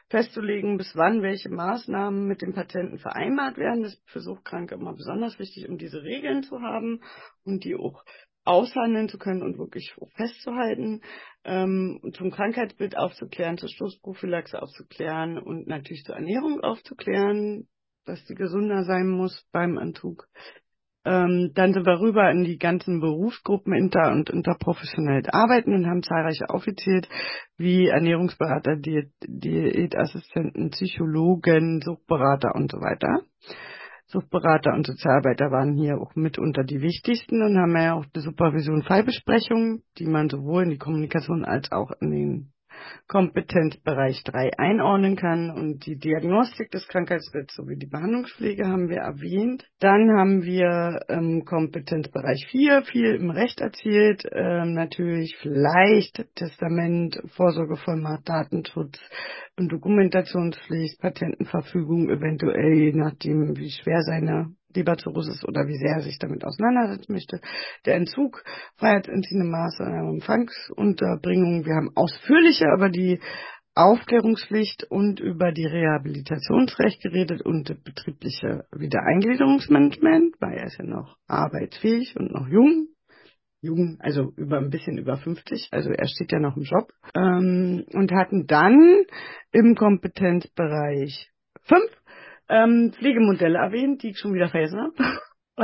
festzulegen, 0.09 0.77
bis 0.77 0.95
wann 0.95 1.21
welche 1.21 1.49
Maßnahmen 1.49 2.27
mit 2.27 2.41
dem 2.41 2.53
Patienten 2.53 2.99
vereinbart 2.99 3.57
werden. 3.57 3.83
Das 3.83 3.93
ist 3.93 4.09
für 4.09 4.19
Suchtkranke 4.19 4.75
immer 4.75 4.93
besonders 4.93 5.39
wichtig, 5.39 5.67
um 5.69 5.77
diese 5.77 6.03
Regeln 6.03 6.43
zu 6.43 6.61
haben 6.61 7.01
und 7.43 7.63
die 7.63 7.75
auch 7.75 8.03
aushandeln 8.45 9.07
zu 9.07 9.17
können 9.17 9.41
und 9.41 9.57
wirklich 9.57 9.95
festzuhalten, 10.15 11.01
ähm, 11.45 12.01
zum 12.13 12.31
Krankheitsbild 12.31 12.97
aufzuklären, 12.97 13.57
zur 13.57 13.69
Stoßprophylaxe 13.69 14.61
aufzuklären 14.61 15.37
und 15.37 15.67
natürlich 15.67 16.03
zur 16.03 16.15
Ernährung 16.15 16.59
aufzuklären, 16.61 17.67
dass 18.05 18.23
die 18.25 18.35
gesunder 18.35 18.83
sein 18.83 19.07
muss 19.07 19.47
beim 19.51 19.77
Entzug. 19.77 20.27
Ähm, 21.05 21.51
dann 21.53 21.73
sind 21.73 21.85
wir 21.85 21.99
rüber 21.99 22.31
in 22.31 22.45
die 22.45 22.57
ganzen 22.57 23.01
Berufsgruppen 23.01 23.73
inter- 23.73 24.11
und 24.11 24.29
interprofessionell 24.29 25.23
arbeiten 25.31 25.73
und 25.73 25.85
haben 25.85 26.01
zahlreiche 26.01 26.49
aufgezählt, 26.49 27.09
wie 27.57 27.87
Ernährungsberater, 27.87 28.77
Diät 28.77 29.11
Diätassistenten, 29.27 30.69
Psychologen, 30.69 31.81
Suchtberater 31.81 32.55
und 32.55 32.71
so 32.71 32.77
weiter. 32.77 33.21
Suchtberater 34.07 34.73
und 34.73 34.85
Sozialarbeiter 34.85 35.51
waren 35.51 35.75
hier 35.75 35.97
auch 35.99 36.15
mitunter 36.15 36.63
die 36.63 36.81
wichtigsten 36.81 37.41
und 37.41 37.57
haben 37.57 37.75
ja 37.75 37.95
auch 37.95 38.05
die 38.05 38.19
Supervision 38.19 38.83
Fallbesprechungen, 38.83 39.83
die 39.97 40.05
man 40.05 40.29
sowohl 40.29 40.63
in 40.63 40.69
die 40.69 40.77
Kommunikation 40.77 41.43
als 41.43 41.71
auch 41.71 41.91
in 41.99 42.11
den 42.11 42.52
Kompetenzbereich 43.07 44.23
3 44.23 44.51
einordnen 44.57 45.15
kann 45.15 45.51
und 45.51 45.85
die 45.85 45.97
Diagnostik 45.97 46.71
des 46.71 46.87
Krankheitsbilds 46.87 47.55
sowie 47.55 47.77
die 47.77 47.87
Behandlungspflege 47.87 48.67
haben 48.67 48.89
wir 48.89 48.99
erwähnt. 48.99 49.65
Dann 49.79 50.11
haben 50.17 50.43
wir 50.43 51.01
ähm, 51.09 51.43
Kompetenzbereich 51.45 52.47
4 52.49 52.83
viel 52.83 53.15
im 53.15 53.29
Recht 53.29 53.61
erzielt, 53.61 54.23
ähm, 54.31 54.73
natürlich 54.73 55.37
vielleicht 55.41 56.25
Testament, 56.35 57.17
Vorsorgevollmacht, 57.35 58.27
Datenschutz 58.27 58.99
und 59.57 59.71
Dokumentationspflicht, 59.71 60.99
Patentenverfügung, 60.99 62.09
eventuell 62.09 62.73
je 62.73 62.93
nachdem 62.93 63.55
wie 63.57 63.69
schwer 63.69 64.01
seine 64.01 64.53
Leberzirrhosis 64.75 65.43
oder 65.45 65.67
wie 65.67 65.77
sehr 65.77 65.97
er 65.97 66.01
sich 66.01 66.17
damit 66.19 66.43
auseinandersetzen 66.45 67.13
möchte. 67.13 67.39
Der 67.85 67.95
Entzug, 67.95 68.43
freiheitsentziehende 68.77 69.47
Maßnahmen, 69.47 70.15
Empfangsunterbringung. 70.15 71.65
Wir 71.65 71.75
haben 71.75 71.91
ausführlicher 71.95 72.73
über 72.75 72.89
die 72.89 73.19
Aufklärungspflicht 73.75 74.83
und 74.91 75.19
über 75.19 75.51
die 75.51 75.65
Rehabilitationsrecht 75.65 77.01
geredet 77.01 77.41
und 77.41 77.83
betriebliche 77.83 78.65
Wiedereingliederungsmanagement, 78.71 80.35
weil 80.39 80.57
er 80.57 80.65
ist 80.67 80.77
ja 80.77 80.85
noch 80.85 81.17
arbeitsfähig 81.27 82.15
und 82.15 82.31
noch 82.31 82.47
jung. 82.47 82.89
Jung, 83.61 83.97
also 83.99 84.33
über 84.35 84.57
ein 84.57 84.69
bisschen 84.69 84.97
über 84.97 85.15
50, 85.15 85.69
also 85.71 85.89
er 85.89 86.07
steht 86.07 86.33
ja 86.33 86.39
noch 86.39 86.57
im 86.57 86.63
Job. 86.63 86.91
Ähm, 87.15 87.85
und 87.93 88.11
hatten 88.11 88.45
dann 88.45 89.05
im 89.53 89.75
Kompetenzbereich 89.75 91.31
5 91.61 91.81
ähm, 92.53 92.93
Pflegemodelle 92.93 93.57
erwähnt, 93.57 94.03
die 94.03 94.11
ich 94.11 94.19
schon 94.19 94.33
wieder 94.33 94.49
vergessen 94.49 94.79
habe. 94.79 94.93
Äh, 95.55 95.63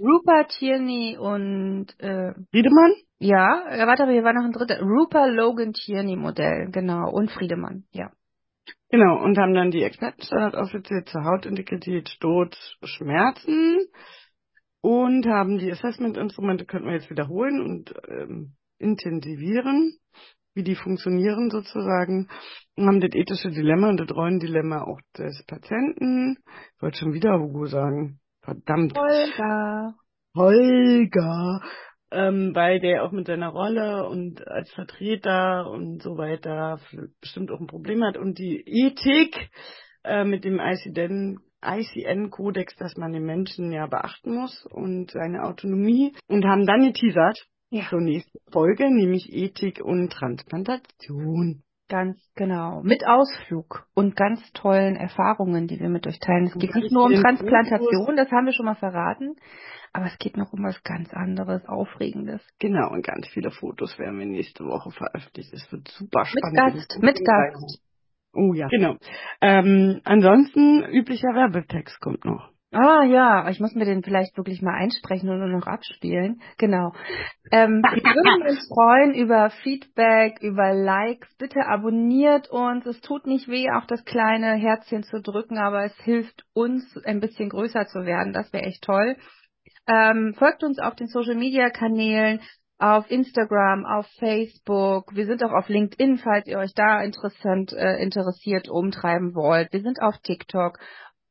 Rupert 0.00 0.52
Tierney 0.58 1.18
und 1.18 1.88
äh, 1.98 2.32
Friedemann? 2.50 2.94
Ja, 3.18 3.66
äh, 3.68 3.86
warte, 3.86 4.04
aber 4.04 4.12
hier 4.12 4.24
war 4.24 4.32
noch 4.32 4.46
ein 4.46 4.52
dritter. 4.52 4.80
Rupert 4.80 5.34
Logan 5.34 5.74
Tierney 5.74 6.16
Modell, 6.16 6.70
genau. 6.72 7.10
Und 7.10 7.30
Friedemann, 7.30 7.84
ja. 7.92 8.10
Genau, 8.88 9.22
und 9.22 9.36
haben 9.36 9.52
dann 9.52 9.70
die 9.70 9.82
Expertenstandard 9.82 10.54
aufgezählt 10.54 11.10
zur 11.10 11.24
Hautintegrität, 11.24 12.08
Sturz, 12.08 12.56
Schmerzen 12.82 13.80
und 14.80 15.26
haben 15.26 15.58
die 15.58 15.70
Assessment-Instrumente, 15.70 16.64
könnten 16.64 16.86
wir 16.86 16.94
jetzt 16.94 17.10
wiederholen 17.10 17.60
und 17.60 17.92
ähm, 18.08 18.54
intensivieren 18.78 19.98
wie 20.54 20.62
die 20.62 20.74
funktionieren 20.74 21.50
sozusagen. 21.50 22.28
Und 22.76 22.86
haben 22.86 23.00
das 23.00 23.10
ethische 23.14 23.50
Dilemma 23.50 23.88
und 23.88 23.98
das 24.00 24.10
Rollendilemma 24.10 24.82
auch 24.82 25.00
des 25.16 25.44
Patienten. 25.46 26.36
Ich 26.76 26.82
wollte 26.82 26.98
schon 26.98 27.12
wieder 27.12 27.38
Hugo 27.38 27.66
sagen. 27.66 28.20
Verdammt. 28.42 28.96
Holger. 28.96 29.94
Holger. 30.34 31.60
Ähm, 32.10 32.54
weil 32.54 32.80
der 32.80 33.04
auch 33.04 33.12
mit 33.12 33.26
seiner 33.26 33.50
Rolle 33.50 34.08
und 34.08 34.46
als 34.48 34.72
Vertreter 34.72 35.70
und 35.70 36.02
so 36.02 36.16
weiter 36.16 36.80
bestimmt 37.20 37.50
auch 37.50 37.60
ein 37.60 37.66
Problem 37.66 38.02
hat. 38.02 38.16
Und 38.16 38.38
die 38.38 38.62
Ethik 38.64 39.50
äh, 40.04 40.24
mit 40.24 40.44
dem 40.44 40.58
ICN-Kodex, 41.62 42.76
dass 42.76 42.96
man 42.96 43.12
den 43.12 43.24
Menschen 43.24 43.72
ja 43.72 43.86
beachten 43.86 44.34
muss 44.34 44.64
und 44.66 45.10
seine 45.10 45.44
Autonomie 45.44 46.14
und 46.28 46.44
haben 46.44 46.66
dann 46.66 46.86
geteasert, 46.86 47.46
ja. 47.70 47.84
zur 47.88 48.00
nächsten 48.00 48.38
Folge, 48.50 48.90
nämlich 48.90 49.32
Ethik 49.32 49.80
und 49.82 50.10
Transplantation. 50.10 51.62
Ganz 51.88 52.18
genau. 52.34 52.82
Mit 52.82 53.06
Ausflug 53.06 53.86
und 53.94 54.14
ganz 54.14 54.40
tollen 54.52 54.94
Erfahrungen, 54.96 55.68
die 55.68 55.80
wir 55.80 55.88
mit 55.88 56.06
euch 56.06 56.18
teilen. 56.18 56.44
Es 56.44 56.54
geht 56.54 56.74
nicht 56.74 56.92
nur 56.92 57.06
um 57.06 57.14
Transplantation, 57.14 58.14
das 58.14 58.30
haben 58.30 58.44
wir 58.44 58.52
schon 58.52 58.66
mal 58.66 58.74
verraten, 58.74 59.36
aber 59.94 60.06
es 60.06 60.18
geht 60.18 60.36
noch 60.36 60.52
um 60.52 60.62
was 60.64 60.82
ganz 60.82 61.14
anderes, 61.14 61.66
Aufregendes. 61.66 62.46
Genau, 62.58 62.90
und 62.90 63.06
ganz 63.06 63.26
viele 63.28 63.50
Fotos 63.50 63.98
werden 63.98 64.18
wir 64.18 64.26
nächste 64.26 64.64
Woche 64.64 64.90
veröffentlicht. 64.90 65.50
Es 65.54 65.72
wird 65.72 65.88
super 65.88 66.26
spannend. 66.26 66.74
Mit 66.74 66.74
Gast, 66.74 67.02
mit 67.02 67.24
Gast. 67.24 67.80
Oh 68.34 68.52
ja, 68.52 68.68
genau. 68.68 68.96
Ähm, 69.40 70.02
ansonsten 70.04 70.84
üblicher 70.84 71.28
Werbetext 71.28 72.00
kommt 72.00 72.26
noch. 72.26 72.50
Ah 72.70 73.02
ja, 73.02 73.48
ich 73.48 73.60
muss 73.60 73.74
mir 73.74 73.86
den 73.86 74.02
vielleicht 74.02 74.36
wirklich 74.36 74.60
mal 74.60 74.74
einsprechen 74.74 75.30
und 75.30 75.38
nur 75.38 75.48
noch 75.48 75.66
abspielen. 75.66 76.42
Genau. 76.58 76.92
Ähm, 77.50 77.82
wir 77.82 78.02
würden 78.02 78.42
uns 78.48 78.68
freuen 78.68 79.14
über 79.14 79.48
Feedback, 79.62 80.42
über 80.42 80.74
Likes. 80.74 81.34
Bitte 81.38 81.64
abonniert 81.66 82.50
uns. 82.50 82.84
Es 82.84 83.00
tut 83.00 83.26
nicht 83.26 83.48
weh, 83.48 83.70
auch 83.70 83.86
das 83.86 84.04
kleine 84.04 84.52
Herzchen 84.54 85.02
zu 85.02 85.22
drücken, 85.22 85.56
aber 85.56 85.84
es 85.84 85.96
hilft 86.02 86.44
uns, 86.52 86.84
ein 87.06 87.20
bisschen 87.20 87.48
größer 87.48 87.86
zu 87.86 88.04
werden. 88.04 88.34
Das 88.34 88.52
wäre 88.52 88.64
echt 88.64 88.82
toll. 88.82 89.16
Ähm, 89.86 90.34
folgt 90.38 90.62
uns 90.62 90.78
auf 90.78 90.94
den 90.94 91.06
Social 91.06 91.36
Media 91.36 91.70
Kanälen, 91.70 92.40
auf 92.78 93.10
Instagram, 93.10 93.86
auf 93.86 94.06
Facebook. 94.18 95.14
Wir 95.14 95.24
sind 95.24 95.42
auch 95.42 95.52
auf 95.52 95.68
LinkedIn, 95.68 96.18
falls 96.18 96.46
ihr 96.46 96.58
euch 96.58 96.74
da 96.74 97.00
interessant, 97.00 97.72
äh, 97.72 97.96
interessiert 97.96 98.68
umtreiben 98.68 99.34
wollt. 99.34 99.72
Wir 99.72 99.80
sind 99.80 100.02
auf 100.02 100.18
TikTok 100.18 100.78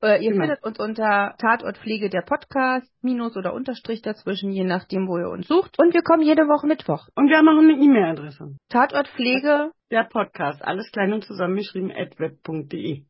äh, 0.02 0.24
ihr 0.24 0.32
genau. 0.32 0.44
findet 0.44 0.64
uns 0.64 0.80
unter 0.80 1.36
Tatortpflege 1.40 2.10
der 2.10 2.22
Podcast, 2.22 2.92
Minus 3.02 3.36
oder 3.36 3.54
Unterstrich 3.54 4.02
dazwischen, 4.02 4.52
je 4.52 4.64
nachdem, 4.64 5.08
wo 5.08 5.18
ihr 5.18 5.30
uns 5.30 5.48
sucht. 5.48 5.80
Und 5.80 5.94
wir 5.94 6.02
kommen 6.02 6.24
jede 6.24 6.44
Woche 6.44 6.68
Mittwoch. 6.68 7.08
Und 7.16 7.30
wir 7.30 7.38
haben 7.38 7.48
auch 7.48 7.58
eine 7.58 7.74
E-Mail-Adresse. 7.74 8.56
Tatortpflege. 8.70 9.72
Der 9.90 10.04
Podcast, 10.04 10.62
alles 10.64 10.92
klein 10.92 11.14
und 11.14 11.24
zusammengeschrieben, 11.24 11.92
at 11.92 12.20
web.de. 12.20 13.04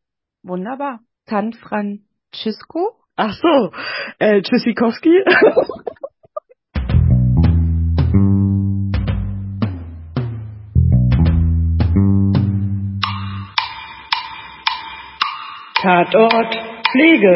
Wunderbar. 0.44 1.00
San 1.26 1.54
Francisco? 1.54 2.98
Ach 3.16 3.34
so, 3.34 3.72
äh, 4.20 4.44
Tschüssikowski. 4.44 5.24
Tatort 15.82 16.67
Pflege 16.92 17.36